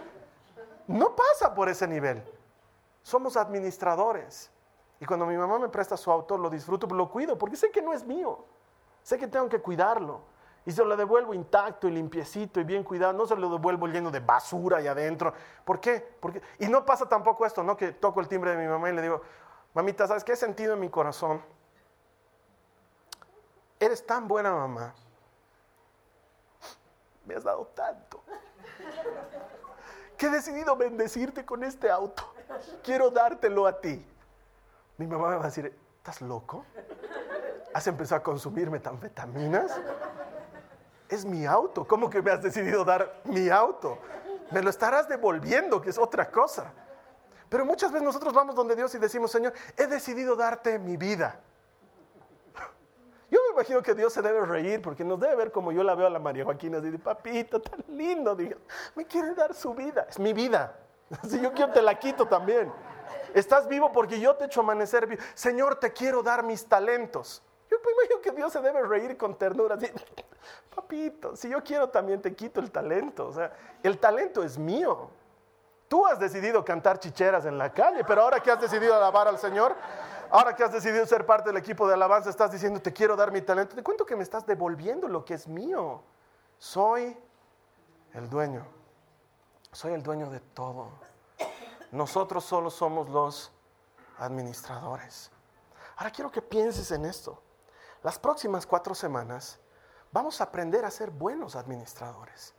No 0.88 1.16
pasa 1.16 1.54
por 1.54 1.70
ese 1.70 1.88
nivel. 1.88 2.24
Somos 3.02 3.38
administradores. 3.38 4.52
Y 5.00 5.06
cuando 5.06 5.26
mi 5.26 5.38
mamá 5.38 5.58
me 5.60 5.70
presta 5.70 5.98
su 5.98 6.12
auto, 6.12 6.38
lo 6.38 6.50
disfruto, 6.50 6.88
lo 6.88 7.10
cuido, 7.10 7.38
porque 7.38 7.56
sé 7.56 7.72
que 7.72 7.82
no 7.82 7.94
es 7.94 8.06
mío. 8.06 8.46
Sé 9.02 9.18
que 9.18 9.28
tengo 9.28 9.50
que 9.50 9.60
cuidarlo. 9.60 10.22
Y 10.66 10.72
se 10.72 10.84
lo 10.86 10.96
devuelvo 10.96 11.34
intacto 11.34 11.90
y 11.90 11.92
limpiecito 11.92 12.60
y 12.62 12.64
bien 12.64 12.84
cuidado. 12.84 13.12
No 13.12 13.26
se 13.26 13.36
lo 13.36 13.50
devuelvo 13.50 13.88
lleno 13.88 14.12
de 14.12 14.22
basura 14.22 14.78
ahí 14.78 14.88
adentro. 14.88 15.34
¿Por 15.66 15.80
qué? 15.82 16.16
Porque, 16.22 16.42
y 16.60 16.68
no 16.68 16.86
pasa 16.86 17.08
tampoco 17.08 17.46
esto, 17.46 17.64
¿no? 17.64 17.76
Que 17.76 17.92
toco 17.92 18.22
el 18.22 18.30
timbre 18.30 18.52
de 18.52 18.58
mi 18.58 18.68
mamá 18.68 18.90
y 18.90 18.94
le 18.94 19.02
digo, 19.02 19.22
mamita, 19.74 20.08
¿sabes 20.08 20.24
qué 20.24 20.34
he 20.34 20.36
sentido 20.36 20.74
en 20.74 20.80
mi 20.80 20.90
corazón? 20.90 21.42
Eres 23.80 24.06
tan 24.06 24.28
buena 24.28 24.52
mamá. 24.52 24.94
Me 27.26 27.36
has 27.36 27.44
dado 27.44 27.66
tanto. 27.76 28.24
Que 30.18 30.28
he 30.28 30.30
decidido 30.30 30.76
bendecirte 30.76 31.46
con 31.46 31.64
este 31.64 31.90
auto. 31.90 32.34
Quiero 32.84 33.10
dártelo 33.10 33.66
a 33.68 33.80
ti. 33.80 34.06
Mi 34.98 35.08
mamá 35.08 35.30
me 35.30 35.36
va 35.36 35.44
a 35.44 35.46
decir, 35.48 35.78
¿estás 35.98 36.22
loco? 36.22 36.66
¿Has 37.74 37.88
empezado 37.88 38.20
a 38.20 38.24
consumir 38.24 38.70
metanfetaminas? 38.70 39.72
Es 41.10 41.26
mi 41.26 41.46
auto. 41.46 41.86
¿Cómo 41.86 42.10
que 42.10 42.22
me 42.22 42.32
has 42.32 42.42
decidido 42.42 42.86
dar 42.86 43.22
mi 43.26 43.50
auto? 43.50 43.98
Me 44.52 44.62
lo 44.62 44.70
estarás 44.70 45.10
devolviendo, 45.10 45.82
que 45.82 45.90
es 45.90 45.98
otra 45.98 46.30
cosa. 46.30 46.72
Pero 47.54 47.66
muchas 47.68 47.92
veces 47.92 48.04
nosotros 48.04 48.34
vamos 48.34 48.56
donde 48.56 48.76
Dios 48.76 48.96
y 48.96 48.98
decimos, 48.98 49.30
Señor, 49.30 49.54
he 49.78 49.86
decidido 49.86 50.36
darte 50.36 50.80
mi 50.80 50.98
vida. 50.98 51.40
Yo 53.30 53.40
me 53.48 53.54
imagino 53.54 53.84
que 53.84 53.94
Dios 53.94 54.12
se 54.12 54.24
debe 54.24 54.44
reír 54.44 54.82
porque 54.82 55.04
nos 55.04 55.20
debe 55.20 55.36
ver 55.36 55.52
como 55.52 55.72
yo 55.72 55.84
la 55.84 55.94
veo 55.94 56.08
a 56.08 56.10
la 56.10 56.18
María 56.18 56.46
Joaquina, 56.46 56.80
así 56.80 56.90
de 56.90 56.98
papito, 56.98 57.62
tan 57.62 57.84
lindo, 57.90 58.36
digo, 58.36 58.58
me 58.96 59.06
quiere 59.06 59.36
dar 59.36 59.54
su 59.54 59.72
vida, 59.76 60.08
es 60.10 60.18
mi 60.18 60.34
vida. 60.34 60.76
Si 61.30 61.40
yo 61.40 61.54
quiero 61.54 61.72
te 61.72 61.84
la 61.84 62.00
quito 62.00 62.28
también. 62.28 62.74
Estás 63.36 63.68
vivo 63.68 63.92
porque 63.92 64.20
yo 64.20 64.36
te 64.36 64.46
he 64.46 64.48
hecho 64.48 64.62
amanecer 64.62 65.06
vivo. 65.06 65.22
Señor, 65.36 65.76
te 65.76 65.94
quiero 65.94 66.24
dar 66.24 66.42
mis 66.42 66.66
talentos. 66.66 67.44
Yo 67.70 67.78
me 67.86 67.92
imagino 67.92 68.20
que 68.20 68.32
Dios 68.32 68.52
se 68.52 68.62
debe 68.62 68.82
reír 68.82 69.16
con 69.16 69.38
ternura. 69.38 69.76
Así, 69.76 69.92
Papito, 70.76 71.36
si 71.36 71.50
yo 71.50 71.64
quiero 71.64 71.90
también 71.90 72.20
te 72.20 72.34
quito 72.34 72.60
el 72.60 72.72
talento. 72.72 73.28
O 73.28 73.32
sea, 73.32 73.54
el 73.84 74.00
talento 74.00 74.44
es 74.44 74.58
mío. 74.58 75.12
Tú 75.94 76.08
has 76.08 76.18
decidido 76.18 76.66
cantar 76.66 76.98
chicheras 76.98 77.46
en 77.46 77.56
la 77.56 77.72
calle, 77.72 78.04
pero 78.04 78.24
ahora 78.24 78.40
que 78.40 78.50
has 78.50 78.60
decidido 78.60 78.96
alabar 78.96 79.28
al 79.28 79.38
Señor, 79.38 79.76
ahora 80.32 80.56
que 80.56 80.64
has 80.64 80.74
decidido 80.74 81.06
ser 81.06 81.24
parte 81.24 81.50
del 81.50 81.58
equipo 81.58 81.88
de 81.88 81.94
alabanza, 81.94 82.32
estás 82.32 82.52
diciendo, 82.52 82.82
te 82.82 82.92
quiero 82.92 83.16
dar 83.16 83.32
mi 83.32 83.44
talento. 83.44 83.76
Te 83.76 83.84
cuento 83.84 84.04
que 84.04 84.16
me 84.16 84.24
estás 84.24 84.44
devolviendo 84.44 85.08
lo 85.08 85.24
que 85.24 85.36
es 85.36 85.48
mío. 85.48 86.02
Soy 86.58 87.16
el 88.16 88.28
dueño. 88.28 88.66
Soy 89.72 89.94
el 89.94 90.02
dueño 90.02 90.32
de 90.32 90.40
todo. 90.40 90.90
Nosotros 91.92 92.44
solo 92.44 92.72
somos 92.72 93.08
los 93.10 93.52
administradores. 94.18 95.30
Ahora 95.98 96.10
quiero 96.10 96.32
que 96.32 96.42
pienses 96.42 96.90
en 96.90 97.06
esto. 97.06 97.40
Las 98.02 98.18
próximas 98.18 98.66
cuatro 98.66 98.96
semanas 98.96 99.60
vamos 100.12 100.42
a 100.42 100.46
aprender 100.46 100.86
a 100.86 100.90
ser 100.90 101.12
buenos 101.12 101.56
administradores. 101.56 102.56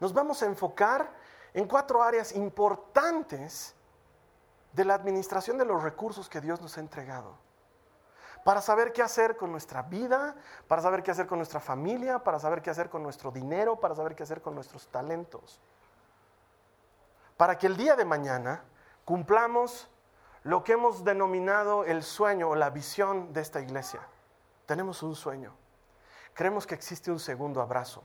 Nos 0.00 0.12
vamos 0.12 0.42
a 0.42 0.46
enfocar 0.46 1.12
en 1.54 1.66
cuatro 1.66 2.02
áreas 2.02 2.34
importantes 2.34 3.74
de 4.72 4.84
la 4.84 4.94
administración 4.94 5.58
de 5.58 5.64
los 5.64 5.82
recursos 5.82 6.28
que 6.28 6.40
Dios 6.40 6.60
nos 6.60 6.76
ha 6.76 6.80
entregado. 6.80 7.34
Para 8.44 8.60
saber 8.60 8.92
qué 8.92 9.02
hacer 9.02 9.36
con 9.36 9.50
nuestra 9.50 9.82
vida, 9.82 10.36
para 10.68 10.80
saber 10.80 11.02
qué 11.02 11.10
hacer 11.10 11.26
con 11.26 11.38
nuestra 11.38 11.60
familia, 11.60 12.20
para 12.20 12.38
saber 12.38 12.62
qué 12.62 12.70
hacer 12.70 12.88
con 12.88 13.02
nuestro 13.02 13.30
dinero, 13.30 13.76
para 13.80 13.94
saber 13.94 14.14
qué 14.14 14.22
hacer 14.22 14.40
con 14.40 14.54
nuestros 14.54 14.88
talentos. 14.88 15.60
Para 17.36 17.58
que 17.58 17.66
el 17.66 17.76
día 17.76 17.96
de 17.96 18.04
mañana 18.04 18.62
cumplamos 19.04 19.88
lo 20.44 20.64
que 20.64 20.72
hemos 20.72 21.04
denominado 21.04 21.84
el 21.84 22.02
sueño 22.02 22.48
o 22.48 22.54
la 22.54 22.70
visión 22.70 23.32
de 23.32 23.40
esta 23.40 23.60
iglesia. 23.60 24.00
Tenemos 24.66 25.02
un 25.02 25.14
sueño. 25.14 25.54
Creemos 26.34 26.66
que 26.66 26.74
existe 26.74 27.10
un 27.10 27.18
segundo 27.18 27.60
abrazo. 27.60 28.04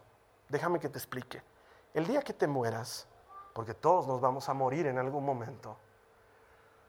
Déjame 0.49 0.79
que 0.79 0.89
te 0.89 0.97
explique. 0.97 1.41
El 1.93 2.07
día 2.07 2.21
que 2.21 2.33
te 2.33 2.47
mueras, 2.47 3.07
porque 3.53 3.73
todos 3.73 4.07
nos 4.07 4.19
vamos 4.19 4.49
a 4.49 4.53
morir 4.53 4.87
en 4.87 4.97
algún 4.97 5.23
momento, 5.23 5.77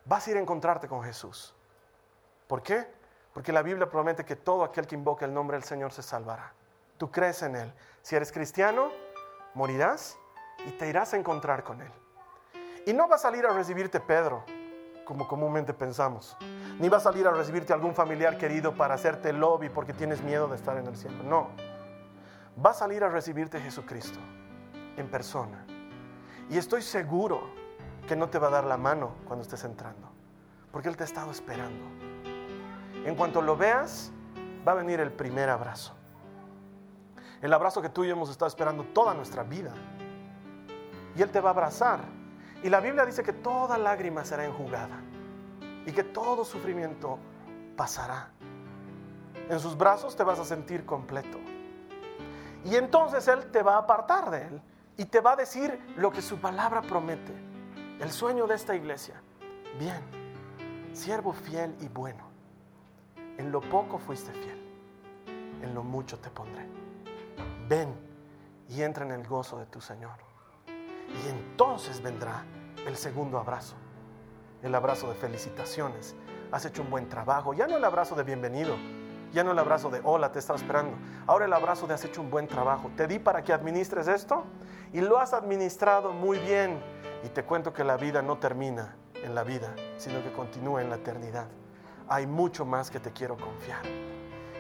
vas 0.05 0.27
a 0.27 0.31
ir 0.31 0.37
a 0.37 0.41
encontrarte 0.41 0.89
con 0.89 1.03
Jesús. 1.03 1.55
¿Por 2.47 2.63
qué? 2.63 2.87
Porque 3.33 3.53
la 3.53 3.63
Biblia 3.63 3.89
promete 3.89 4.25
que 4.25 4.37
todo 4.37 4.65
aquel 4.65 4.87
que 4.87 4.95
invoque 4.95 5.25
el 5.25 5.35
nombre 5.35 5.57
del 5.57 5.65
Señor 5.65 5.93
se 5.93 6.03
salvará. 6.03 6.53
Tú 6.99 7.11
crees 7.11 7.43
en 7.43 7.57
Él. 7.57 7.73
Si 8.03 8.15
eres 8.15 8.31
cristiano, 8.33 8.91
morirás 9.55 10.17
y 10.67 10.71
te 10.73 10.89
irás 10.89 11.15
a 11.15 11.17
encontrar 11.17 11.65
con 11.65 11.81
Él. 11.81 11.91
Y 12.87 12.93
no 12.93 13.09
va 13.09 13.17
a 13.17 13.19
salir 13.19 13.47
a 13.47 13.53
recibirte 13.53 13.99
Pedro, 13.99 14.45
como 15.05 15.27
comúnmente 15.27 15.75
pensamos. 15.75 16.37
Ni 16.79 16.89
va 16.89 16.99
a 16.99 17.01
salir 17.01 17.27
a 17.27 17.33
recibirte 17.33 17.73
algún 17.73 17.95
familiar 17.95 18.39
querido 18.39 18.75
para 18.75 18.95
hacerte 18.95 19.33
lobby 19.33 19.69
porque 19.69 19.93
tienes 19.93 20.23
miedo 20.23 20.49
de 20.49 20.57
estar 20.57 20.77
en 20.77 20.87
el 20.87 20.97
cielo. 20.97 21.23
No. 21.25 21.49
Va 22.65 22.71
a 22.71 22.75
salir 22.75 23.03
a 23.03 23.09
recibirte 23.09 23.61
Jesucristo 23.61 24.19
en 24.97 25.11
persona. 25.11 25.67
Y 26.51 26.59
estoy 26.59 26.83
seguro 26.83 27.49
que 28.07 28.17
no 28.17 28.29
te 28.29 28.39
va 28.39 28.49
a 28.49 28.51
dar 28.51 28.65
la 28.65 28.77
mano 28.77 29.13
cuando 29.27 29.43
estés 29.43 29.65
entrando, 29.65 30.09
porque 30.73 30.89
Él 30.89 30.97
te 30.97 31.05
ha 31.05 31.07
estado 31.07 31.31
esperando. 31.31 31.85
En 33.05 33.15
cuanto 33.15 33.43
lo 33.43 33.57
veas, 33.57 34.13
va 34.67 34.73
a 34.73 34.75
venir 34.75 35.01
el 35.01 35.13
primer 35.13 35.49
abrazo. 35.49 35.95
El 37.41 37.53
abrazo 37.53 37.83
que 37.83 37.89
tú 37.89 38.05
y 38.05 38.09
yo 38.09 38.15
hemos 38.15 38.31
estado 38.31 38.49
esperando 38.49 38.85
toda 38.85 39.15
nuestra 39.15 39.43
vida. 39.43 39.73
Y 41.17 41.23
Él 41.23 41.31
te 41.31 41.41
va 41.41 41.51
a 41.51 41.53
abrazar. 41.53 42.01
Y 42.63 42.71
la 42.71 42.81
Biblia 42.81 43.05
dice 43.05 43.23
que 43.23 43.35
toda 43.35 43.77
lágrima 43.77 44.25
será 44.25 44.45
enjugada 44.47 45.01
y 45.85 45.93
que 45.93 46.03
todo 46.03 46.45
sufrimiento 46.45 47.19
pasará. 47.77 48.31
En 49.51 49.61
sus 49.61 49.77
brazos 49.77 50.17
te 50.17 50.25
vas 50.25 50.39
a 50.39 50.45
sentir 50.45 50.87
completo. 50.87 51.39
Y 52.65 52.77
entonces 52.77 53.29
Él 53.29 53.51
te 53.51 53.63
va 53.63 53.75
a 53.75 53.79
apartar 53.81 54.31
de 54.31 54.47
Él 54.47 54.63
y 54.97 55.05
te 55.07 55.21
va 55.21 55.33
a 55.33 55.37
decir 55.37 55.79
lo 55.97 56.11
que 56.11 56.23
su 56.23 56.39
palabra 56.39 56.83
promete. 56.83 57.33
El 58.01 58.11
sueño 58.11 58.47
de 58.47 58.55
esta 58.55 58.75
iglesia. 58.75 59.21
Bien, 59.79 60.01
siervo 60.93 61.33
fiel 61.33 61.75
y 61.81 61.89
bueno. 61.89 62.25
En 63.39 63.51
lo 63.51 63.61
poco 63.61 63.99
fuiste 63.99 64.33
fiel, 64.33 64.61
en 65.61 65.75
lo 65.75 65.83
mucho 65.83 66.19
te 66.19 66.31
pondré. 66.31 66.69
Ven 67.69 67.93
y 68.69 68.83
entra 68.83 69.05
en 69.05 69.11
el 69.11 69.27
gozo 69.27 69.59
de 69.59 69.67
tu 69.67 69.81
Señor. 69.81 70.19
Y 70.69 71.29
entonces 71.29 72.01
vendrá 72.01 72.45
el 72.87 72.97
segundo 72.97 73.39
abrazo, 73.39 73.75
el 74.63 74.75
abrazo 74.75 75.09
de 75.09 75.15
felicitaciones. 75.17 76.15
Has 76.53 76.65
hecho 76.65 76.83
un 76.83 76.91
buen 76.91 77.09
trabajo. 77.09 77.55
Ya 77.55 77.67
no 77.67 77.77
el 77.77 77.85
abrazo 77.85 78.15
de 78.15 78.23
bienvenido, 78.23 78.77
ya 79.35 79.45
no 79.45 79.51
el 79.51 79.59
abrazo 79.59 79.91
de 79.91 80.01
hola, 80.05 80.33
te 80.33 80.39
estaba 80.39 80.59
esperando. 80.59 80.97
Ahora 81.27 81.45
el 81.45 81.53
abrazo 81.53 81.87
de 81.87 81.95
has 81.95 82.05
hecho 82.05 82.23
un 82.23 82.31
buen 82.31 82.47
trabajo. 82.47 82.91
Te 82.97 83.07
di 83.07 83.19
para 83.19 83.43
que 83.43 83.53
administres 83.53 84.09
esto 84.09 84.45
y 84.93 85.01
lo 85.01 85.19
has 85.19 85.35
administrado 85.35 86.13
muy 86.13 86.39
bien. 86.39 86.81
Y 87.25 87.29
te 87.29 87.43
cuento 87.43 87.73
que 87.73 87.85
la 87.85 87.97
vida 87.97 88.23
no 88.23 88.39
termina 88.39 88.97
en 89.15 89.35
la 89.35 89.43
vida, 89.43 89.75
sino 89.97 90.23
que 90.23 90.33
continúa 90.33 90.83
en 90.83 90.89
la 90.89 90.97
eternidad. 90.97 91.49
Hay 92.09 92.27
mucho 92.27 92.65
más 92.65 92.91
que 92.91 93.01
te 93.01 93.11
quiero 93.11 93.37
confiar. 93.37 93.83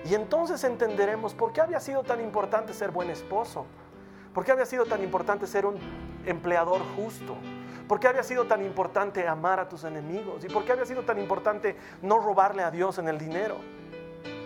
Y 0.04 0.14
entonces 0.14 0.64
entenderemos 0.64 1.34
por 1.34 1.52
qué 1.52 1.60
había 1.60 1.80
sido 1.80 2.02
tan 2.02 2.20
importante 2.20 2.74
ser 2.74 2.90
buen 2.90 3.10
esposo, 3.10 3.66
por 4.34 4.44
qué 4.44 4.52
había 4.52 4.66
sido 4.66 4.84
tan 4.86 5.02
importante 5.02 5.46
ser 5.46 5.66
un 5.66 5.78
empleador 6.26 6.80
justo, 6.96 7.36
por 7.86 8.00
qué 8.00 8.08
había 8.08 8.22
sido 8.22 8.46
tan 8.46 8.64
importante 8.64 9.26
amar 9.28 9.60
a 9.60 9.68
tus 9.68 9.84
enemigos 9.84 10.44
y 10.44 10.48
por 10.48 10.64
qué 10.64 10.72
había 10.72 10.84
sido 10.84 11.04
tan 11.04 11.18
importante 11.18 11.76
no 12.02 12.18
robarle 12.18 12.62
a 12.62 12.70
Dios 12.70 12.98
en 12.98 13.08
el 13.08 13.18
dinero. 13.18 13.56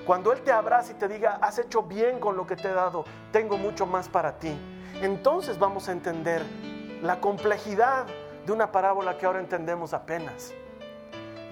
Cuando 0.09 0.33
Él 0.33 0.41
te 0.41 0.53
abraza 0.53 0.93
y 0.93 0.95
te 0.95 1.07
diga, 1.07 1.39
has 1.43 1.59
hecho 1.59 1.83
bien 1.83 2.19
con 2.19 2.35
lo 2.35 2.47
que 2.47 2.57
te 2.57 2.71
he 2.71 2.73
dado, 2.73 3.05
tengo 3.31 3.59
mucho 3.59 3.85
más 3.85 4.09
para 4.09 4.39
ti, 4.39 4.59
entonces 5.03 5.59
vamos 5.59 5.91
a 5.91 5.93
entender 5.93 6.43
la 7.03 7.21
complejidad 7.21 8.07
de 8.47 8.53
una 8.53 8.73
parábola 8.73 9.19
que 9.19 9.27
ahora 9.27 9.39
entendemos 9.39 9.93
apenas. 9.93 10.55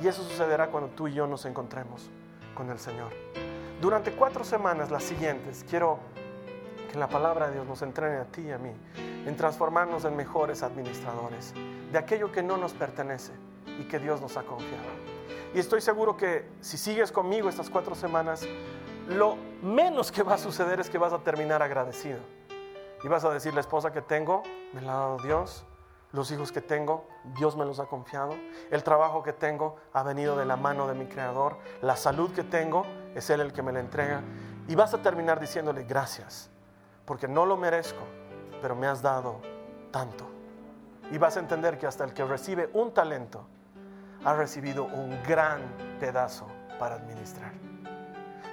Y 0.03 0.09
eso 0.09 0.23
sucederá 0.23 0.69
cuando 0.69 0.89
tú 0.89 1.07
y 1.07 1.13
yo 1.13 1.27
nos 1.27 1.45
encontremos 1.45 2.09
con 2.55 2.71
el 2.71 2.79
Señor. 2.79 3.13
Durante 3.83 4.13
cuatro 4.13 4.43
semanas, 4.43 4.91
las 4.91 5.03
siguientes, 5.03 5.63
quiero 5.69 5.99
que 6.91 6.99
la 6.99 7.09
palabra 7.09 7.49
de 7.49 7.57
Dios 7.57 7.67
nos 7.67 7.83
entrene 7.83 8.17
a 8.17 8.25
ti 8.25 8.41
y 8.41 8.53
a 8.53 8.59
mí 8.59 8.73
en 9.27 9.37
transformarnos 9.37 10.07
en 10.07 10.17
mejores 10.17 10.63
administradores 10.63 11.53
de 11.93 11.99
aquello 11.99 12.33
que 12.33 12.43
no 12.43 12.57
nos 12.57 12.73
pertenece 12.73 13.33
y 13.79 13.85
que 13.85 13.99
Dios 13.99 14.23
nos 14.23 14.39
ha 14.39 14.45
confiado. 14.45 15.16
Y 15.55 15.59
estoy 15.59 15.81
seguro 15.81 16.17
que 16.17 16.49
si 16.61 16.77
sigues 16.77 17.13
conmigo 17.13 17.49
estas 17.49 17.71
cuatro 17.71 17.95
semanas, 17.95 18.47
lo 19.09 19.37
menos 19.63 20.11
que 20.11 20.23
va 20.23 20.35
a 20.35 20.39
suceder 20.39 20.81
es 20.81 20.91
que 20.91 20.99
vas 20.99 21.13
a 21.13 21.19
terminar 21.19 21.63
agradecido. 21.63 22.19
Y 23.03 23.09
vas 23.09 23.25
a 23.25 23.31
decir, 23.31 23.55
la 23.55 23.61
esposa 23.61 23.93
que 23.93 24.03
tengo, 24.03 24.43
me 24.73 24.81
la 24.81 24.93
ha 24.93 24.97
dado 24.97 25.19
Dios. 25.19 25.65
Los 26.13 26.31
hijos 26.31 26.51
que 26.51 26.61
tengo, 26.61 27.07
Dios 27.37 27.57
me 27.57 27.65
los 27.65 27.79
ha 27.79 27.87
confiado. 27.87 28.35
El 28.71 28.83
trabajo 28.83 29.23
que 29.23 29.33
tengo 29.33 29.77
ha 29.93 30.03
venido 30.03 30.37
de 30.37 30.45
la 30.45 30.57
mano 30.57 30.87
de 30.87 30.95
mi 30.95 31.07
Creador. 31.07 31.59
La 31.83 31.97
salud 31.97 32.33
que 32.33 32.43
tengo 32.43 32.85
es 33.15 33.29
Él 33.31 33.41
el 33.41 33.53
que 33.53 33.63
me 33.63 33.73
la 33.73 33.81
entrega. 33.81 34.23
Y 34.69 34.75
vas 34.75 34.95
a 34.95 35.03
terminar 35.03 35.39
diciéndole 35.39 35.85
gracias, 35.85 36.51
porque 37.05 37.29
no 37.29 37.47
lo 37.47 37.57
merezco, 37.57 38.03
pero 38.61 38.75
me 38.75 38.87
has 38.87 39.03
dado 39.03 39.41
tanto. 39.91 40.27
Y 41.11 41.19
vas 41.19 41.37
a 41.37 41.41
entender 41.41 41.79
que 41.79 41.87
hasta 41.87 42.05
el 42.05 42.13
que 42.13 42.25
recibe 42.25 42.71
un 42.73 42.93
talento 42.93 43.47
ha 44.25 44.35
recibido 44.35 44.85
un 44.85 45.17
gran 45.27 45.61
pedazo 46.01 46.47
para 46.79 46.97
administrar. 46.97 47.53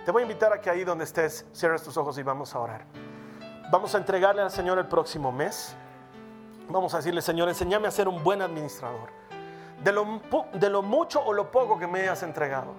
Te 0.05 0.11
voy 0.11 0.21
a 0.21 0.23
invitar 0.23 0.51
a 0.53 0.59
que 0.59 0.69
ahí 0.69 0.83
donde 0.83 1.05
estés, 1.05 1.45
cierres 1.53 1.83
tus 1.83 1.95
ojos 1.97 2.17
y 2.17 2.23
vamos 2.23 2.53
a 2.55 2.59
orar. 2.59 2.85
Vamos 3.71 3.95
a 3.95 3.97
entregarle 3.97 4.41
al 4.41 4.51
Señor 4.51 4.77
el 4.77 4.87
próximo 4.87 5.31
mes. 5.31 5.75
Vamos 6.69 6.93
a 6.93 6.97
decirle, 6.97 7.21
Señor, 7.21 7.47
enséñame 7.49 7.87
a 7.87 7.91
ser 7.91 8.07
un 8.07 8.23
buen 8.23 8.41
administrador. 8.41 9.09
De 9.83 9.91
lo, 9.91 10.21
de 10.53 10.69
lo 10.69 10.81
mucho 10.81 11.21
o 11.23 11.33
lo 11.33 11.51
poco 11.51 11.79
que 11.79 11.87
me 11.87 12.07
has 12.07 12.23
entregado. 12.23 12.73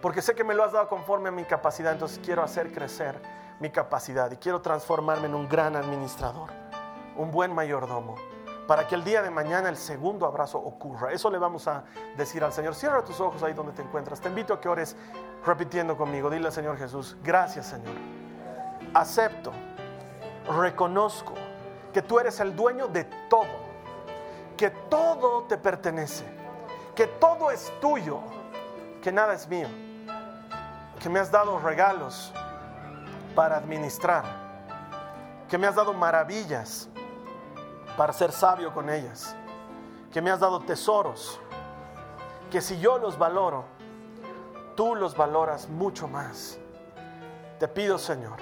Porque 0.00 0.22
sé 0.22 0.34
que 0.34 0.44
me 0.44 0.54
lo 0.54 0.62
has 0.62 0.72
dado 0.72 0.88
conforme 0.88 1.28
a 1.28 1.32
mi 1.32 1.44
capacidad, 1.44 1.92
entonces 1.92 2.20
quiero 2.24 2.42
hacer 2.42 2.72
crecer 2.72 3.20
mi 3.60 3.70
capacidad 3.70 4.30
y 4.30 4.36
quiero 4.36 4.60
transformarme 4.60 5.26
en 5.26 5.34
un 5.34 5.48
gran 5.48 5.74
administrador, 5.74 6.50
un 7.16 7.30
buen 7.30 7.52
mayordomo, 7.52 8.14
para 8.68 8.86
que 8.86 8.94
el 8.94 9.02
día 9.02 9.22
de 9.22 9.30
mañana 9.30 9.70
el 9.70 9.78
segundo 9.78 10.26
abrazo 10.26 10.58
ocurra. 10.58 11.10
Eso 11.10 11.30
le 11.30 11.38
vamos 11.38 11.66
a 11.66 11.84
decir 12.18 12.44
al 12.44 12.52
Señor. 12.52 12.74
Cierra 12.74 13.02
tus 13.02 13.18
ojos 13.18 13.42
ahí 13.42 13.54
donde 13.54 13.72
te 13.72 13.80
encuentras. 13.80 14.20
Te 14.20 14.28
invito 14.28 14.52
a 14.52 14.60
que 14.60 14.68
ores 14.68 14.94
repitiendo 15.46 15.96
conmigo. 15.96 16.28
Dile 16.28 16.48
al 16.48 16.52
Señor 16.52 16.76
Jesús, 16.76 17.16
gracias 17.24 17.68
Señor. 17.68 17.94
Acepto 18.92 19.52
reconozco 20.54 21.32
que 21.94 22.02
tú 22.02 22.18
eres 22.18 22.40
el 22.40 22.54
dueño 22.54 22.88
de 22.88 23.04
todo, 23.30 23.46
que 24.54 24.68
todo 24.68 25.44
te 25.44 25.56
pertenece, 25.56 26.24
que 26.94 27.06
todo 27.06 27.50
es 27.50 27.72
tuyo, 27.80 28.20
que 29.02 29.10
nada 29.10 29.32
es 29.32 29.48
mío. 29.48 29.68
que 31.00 31.08
me 31.08 31.20
has 31.20 31.30
dado 31.30 31.58
regalos 31.60 32.34
para 33.34 33.56
administrar, 33.56 34.24
que 35.48 35.56
me 35.56 35.68
has 35.68 35.76
dado 35.76 35.94
maravillas 35.94 36.88
para 37.98 38.12
ser 38.12 38.30
sabio 38.30 38.72
con 38.72 38.88
ellas, 38.88 39.34
que 40.12 40.22
me 40.22 40.30
has 40.30 40.38
dado 40.38 40.60
tesoros, 40.60 41.40
que 42.48 42.60
si 42.60 42.78
yo 42.78 42.96
los 42.96 43.18
valoro, 43.18 43.64
tú 44.76 44.94
los 44.94 45.16
valoras 45.16 45.68
mucho 45.68 46.06
más. 46.06 46.60
Te 47.58 47.66
pido, 47.66 47.98
Señor, 47.98 48.36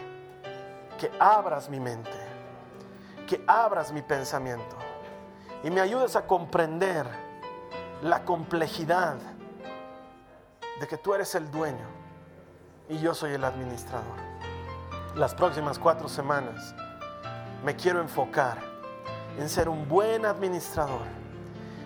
que 1.00 1.10
abras 1.18 1.70
mi 1.70 1.80
mente, 1.80 2.10
que 3.26 3.42
abras 3.46 3.92
mi 3.92 4.02
pensamiento 4.02 4.76
y 5.64 5.70
me 5.70 5.80
ayudes 5.80 6.16
a 6.16 6.26
comprender 6.26 7.06
la 8.02 8.26
complejidad 8.26 9.16
de 10.78 10.86
que 10.86 10.98
tú 10.98 11.14
eres 11.14 11.34
el 11.34 11.50
dueño 11.50 11.86
y 12.90 12.98
yo 12.98 13.14
soy 13.14 13.32
el 13.32 13.42
administrador. 13.42 14.18
Las 15.14 15.34
próximas 15.34 15.78
cuatro 15.78 16.10
semanas 16.10 16.74
me 17.64 17.74
quiero 17.74 18.02
enfocar 18.02 18.75
en 19.38 19.48
ser 19.48 19.68
un 19.68 19.88
buen 19.88 20.24
administrador, 20.24 21.06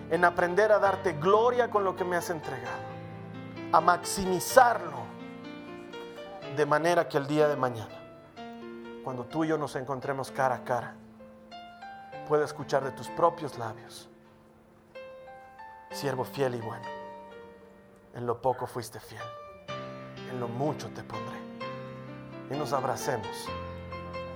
en 0.09 0.25
aprender 0.25 0.71
a 0.71 0.79
darte 0.79 1.13
gloria 1.13 1.69
con 1.69 1.83
lo 1.83 1.95
que 1.95 2.03
me 2.03 2.15
has 2.15 2.29
entregado, 2.29 2.81
a 3.71 3.81
maximizarlo 3.81 5.01
de 6.55 6.65
manera 6.65 7.07
que 7.07 7.17
el 7.17 7.27
día 7.27 7.47
de 7.47 7.55
mañana, 7.55 7.95
cuando 9.03 9.25
tú 9.25 9.43
y 9.43 9.49
yo 9.49 9.57
nos 9.57 9.75
encontremos 9.75 10.31
cara 10.31 10.55
a 10.55 10.63
cara, 10.63 10.95
pueda 12.27 12.45
escuchar 12.45 12.83
de 12.83 12.91
tus 12.91 13.07
propios 13.09 13.57
labios, 13.57 14.09
siervo 15.91 16.23
fiel 16.23 16.55
y 16.55 16.61
bueno, 16.61 16.85
en 18.13 18.25
lo 18.25 18.41
poco 18.41 18.67
fuiste 18.67 18.99
fiel 18.99 19.21
en 20.31 20.39
lo 20.39 20.47
mucho 20.47 20.89
te 20.89 21.03
pondré. 21.03 21.37
Y 22.49 22.57
nos 22.57 22.73
abracemos 22.73 23.47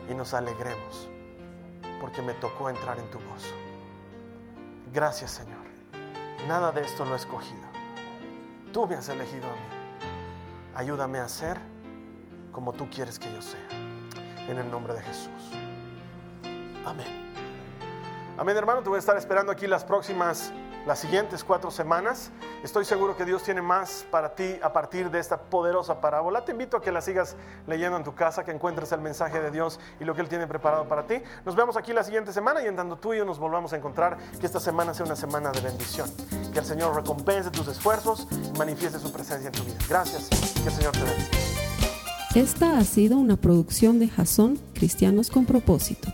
y 0.10 0.14
nos 0.14 0.34
alegremos 0.34 1.10
porque 2.06 2.22
me 2.22 2.36
tocó 2.36 2.70
entrar 2.70 3.00
en 3.00 3.10
tu 3.10 3.18
gozo. 3.18 3.56
Gracias 4.94 5.32
Señor. 5.32 5.66
Nada 6.48 6.72
de 6.72 6.82
esto 6.82 7.04
lo 7.04 7.14
he 7.14 7.18
escogido. 7.18 7.64
Tú 8.72 8.86
me 8.86 8.94
has 8.94 9.10
elegido 9.10 9.48
a 9.48 9.54
mí. 9.54 10.76
Ayúdame 10.76 11.18
a 11.18 11.28
ser 11.28 11.60
como 12.52 12.74
tú 12.74 12.88
quieres 12.92 13.18
que 13.18 13.34
yo 13.34 13.42
sea. 13.42 13.68
En 14.48 14.56
el 14.56 14.70
nombre 14.70 14.94
de 14.94 15.02
Jesús. 15.02 15.32
Amén. 16.86 17.34
Amén 18.38 18.56
hermano, 18.56 18.84
te 18.84 18.90
voy 18.90 18.98
a 18.98 19.00
estar 19.00 19.18
esperando 19.18 19.52
aquí 19.52 19.66
las 19.66 19.84
próximas 19.84 20.54
las 20.86 21.00
siguientes 21.00 21.44
cuatro 21.44 21.72
semanas. 21.72 22.32
Estoy 22.64 22.86
seguro 22.86 23.18
que 23.18 23.26
Dios 23.26 23.44
tiene 23.44 23.62
más 23.62 24.06
para 24.12 24.36
ti 24.36 24.56
a 24.62 24.72
partir 24.72 25.10
de 25.10 25.20
esta 25.20 25.38
poderosa 25.38 26.00
parábola. 26.00 26.46
Te 26.46 26.52
invito 26.52 26.78
a 26.78 26.82
que 26.82 26.92
la 26.92 27.02
sigas 27.02 27.36
leyendo 27.68 27.98
en 27.98 28.04
tu 28.04 28.14
casa, 28.14 28.44
que 28.44 28.52
encuentres 28.52 28.92
el 28.92 29.02
mensaje 29.02 29.42
de 29.42 29.52
Dios 29.52 29.80
y 30.00 30.06
lo 30.06 30.16
que 30.16 30.22
Él 30.22 30.30
tiene 30.30 30.48
preparado 30.48 30.88
para 30.88 31.08
ti. 31.08 31.22
Nos 31.46 31.56
vemos 31.56 31.78
aquí 31.78 31.94
la 31.94 32.04
siguiente 32.04 32.32
semana 32.34 32.62
y 32.64 32.68
en 32.68 32.76
tanto 32.76 32.98
tú 32.98 33.14
y 33.14 33.18
yo 33.18 33.26
nos 33.26 33.40
volvamos 33.40 33.74
a 33.74 33.78
encontrar, 33.78 34.18
que 34.40 34.46
esta 34.46 34.60
semana 34.60 34.94
sea 34.94 35.06
una 35.06 35.16
semana 35.16 35.52
de 35.52 35.62
bendición. 35.62 36.10
Que 36.54 36.60
el 36.60 36.66
Señor 36.66 36.96
recompense 36.96 37.50
tus 37.52 37.68
esfuerzos 37.68 38.28
y 38.32 38.58
manifieste 38.58 39.00
su 39.00 39.12
presencia 39.12 39.48
en 39.48 39.54
tu 39.54 39.64
vida. 39.64 39.78
Gracias. 39.90 40.30
Que 40.62 40.70
el 40.70 40.74
Señor 40.74 40.92
te 40.94 41.04
bendiga. 41.04 41.30
Esta 42.36 42.78
ha 42.78 42.84
sido 42.84 43.18
una 43.18 43.38
producción 43.38 43.98
de 43.98 44.10
Jason 44.10 44.60
Cristianos 44.74 45.30
con 45.30 45.46
propósito. 45.46 46.14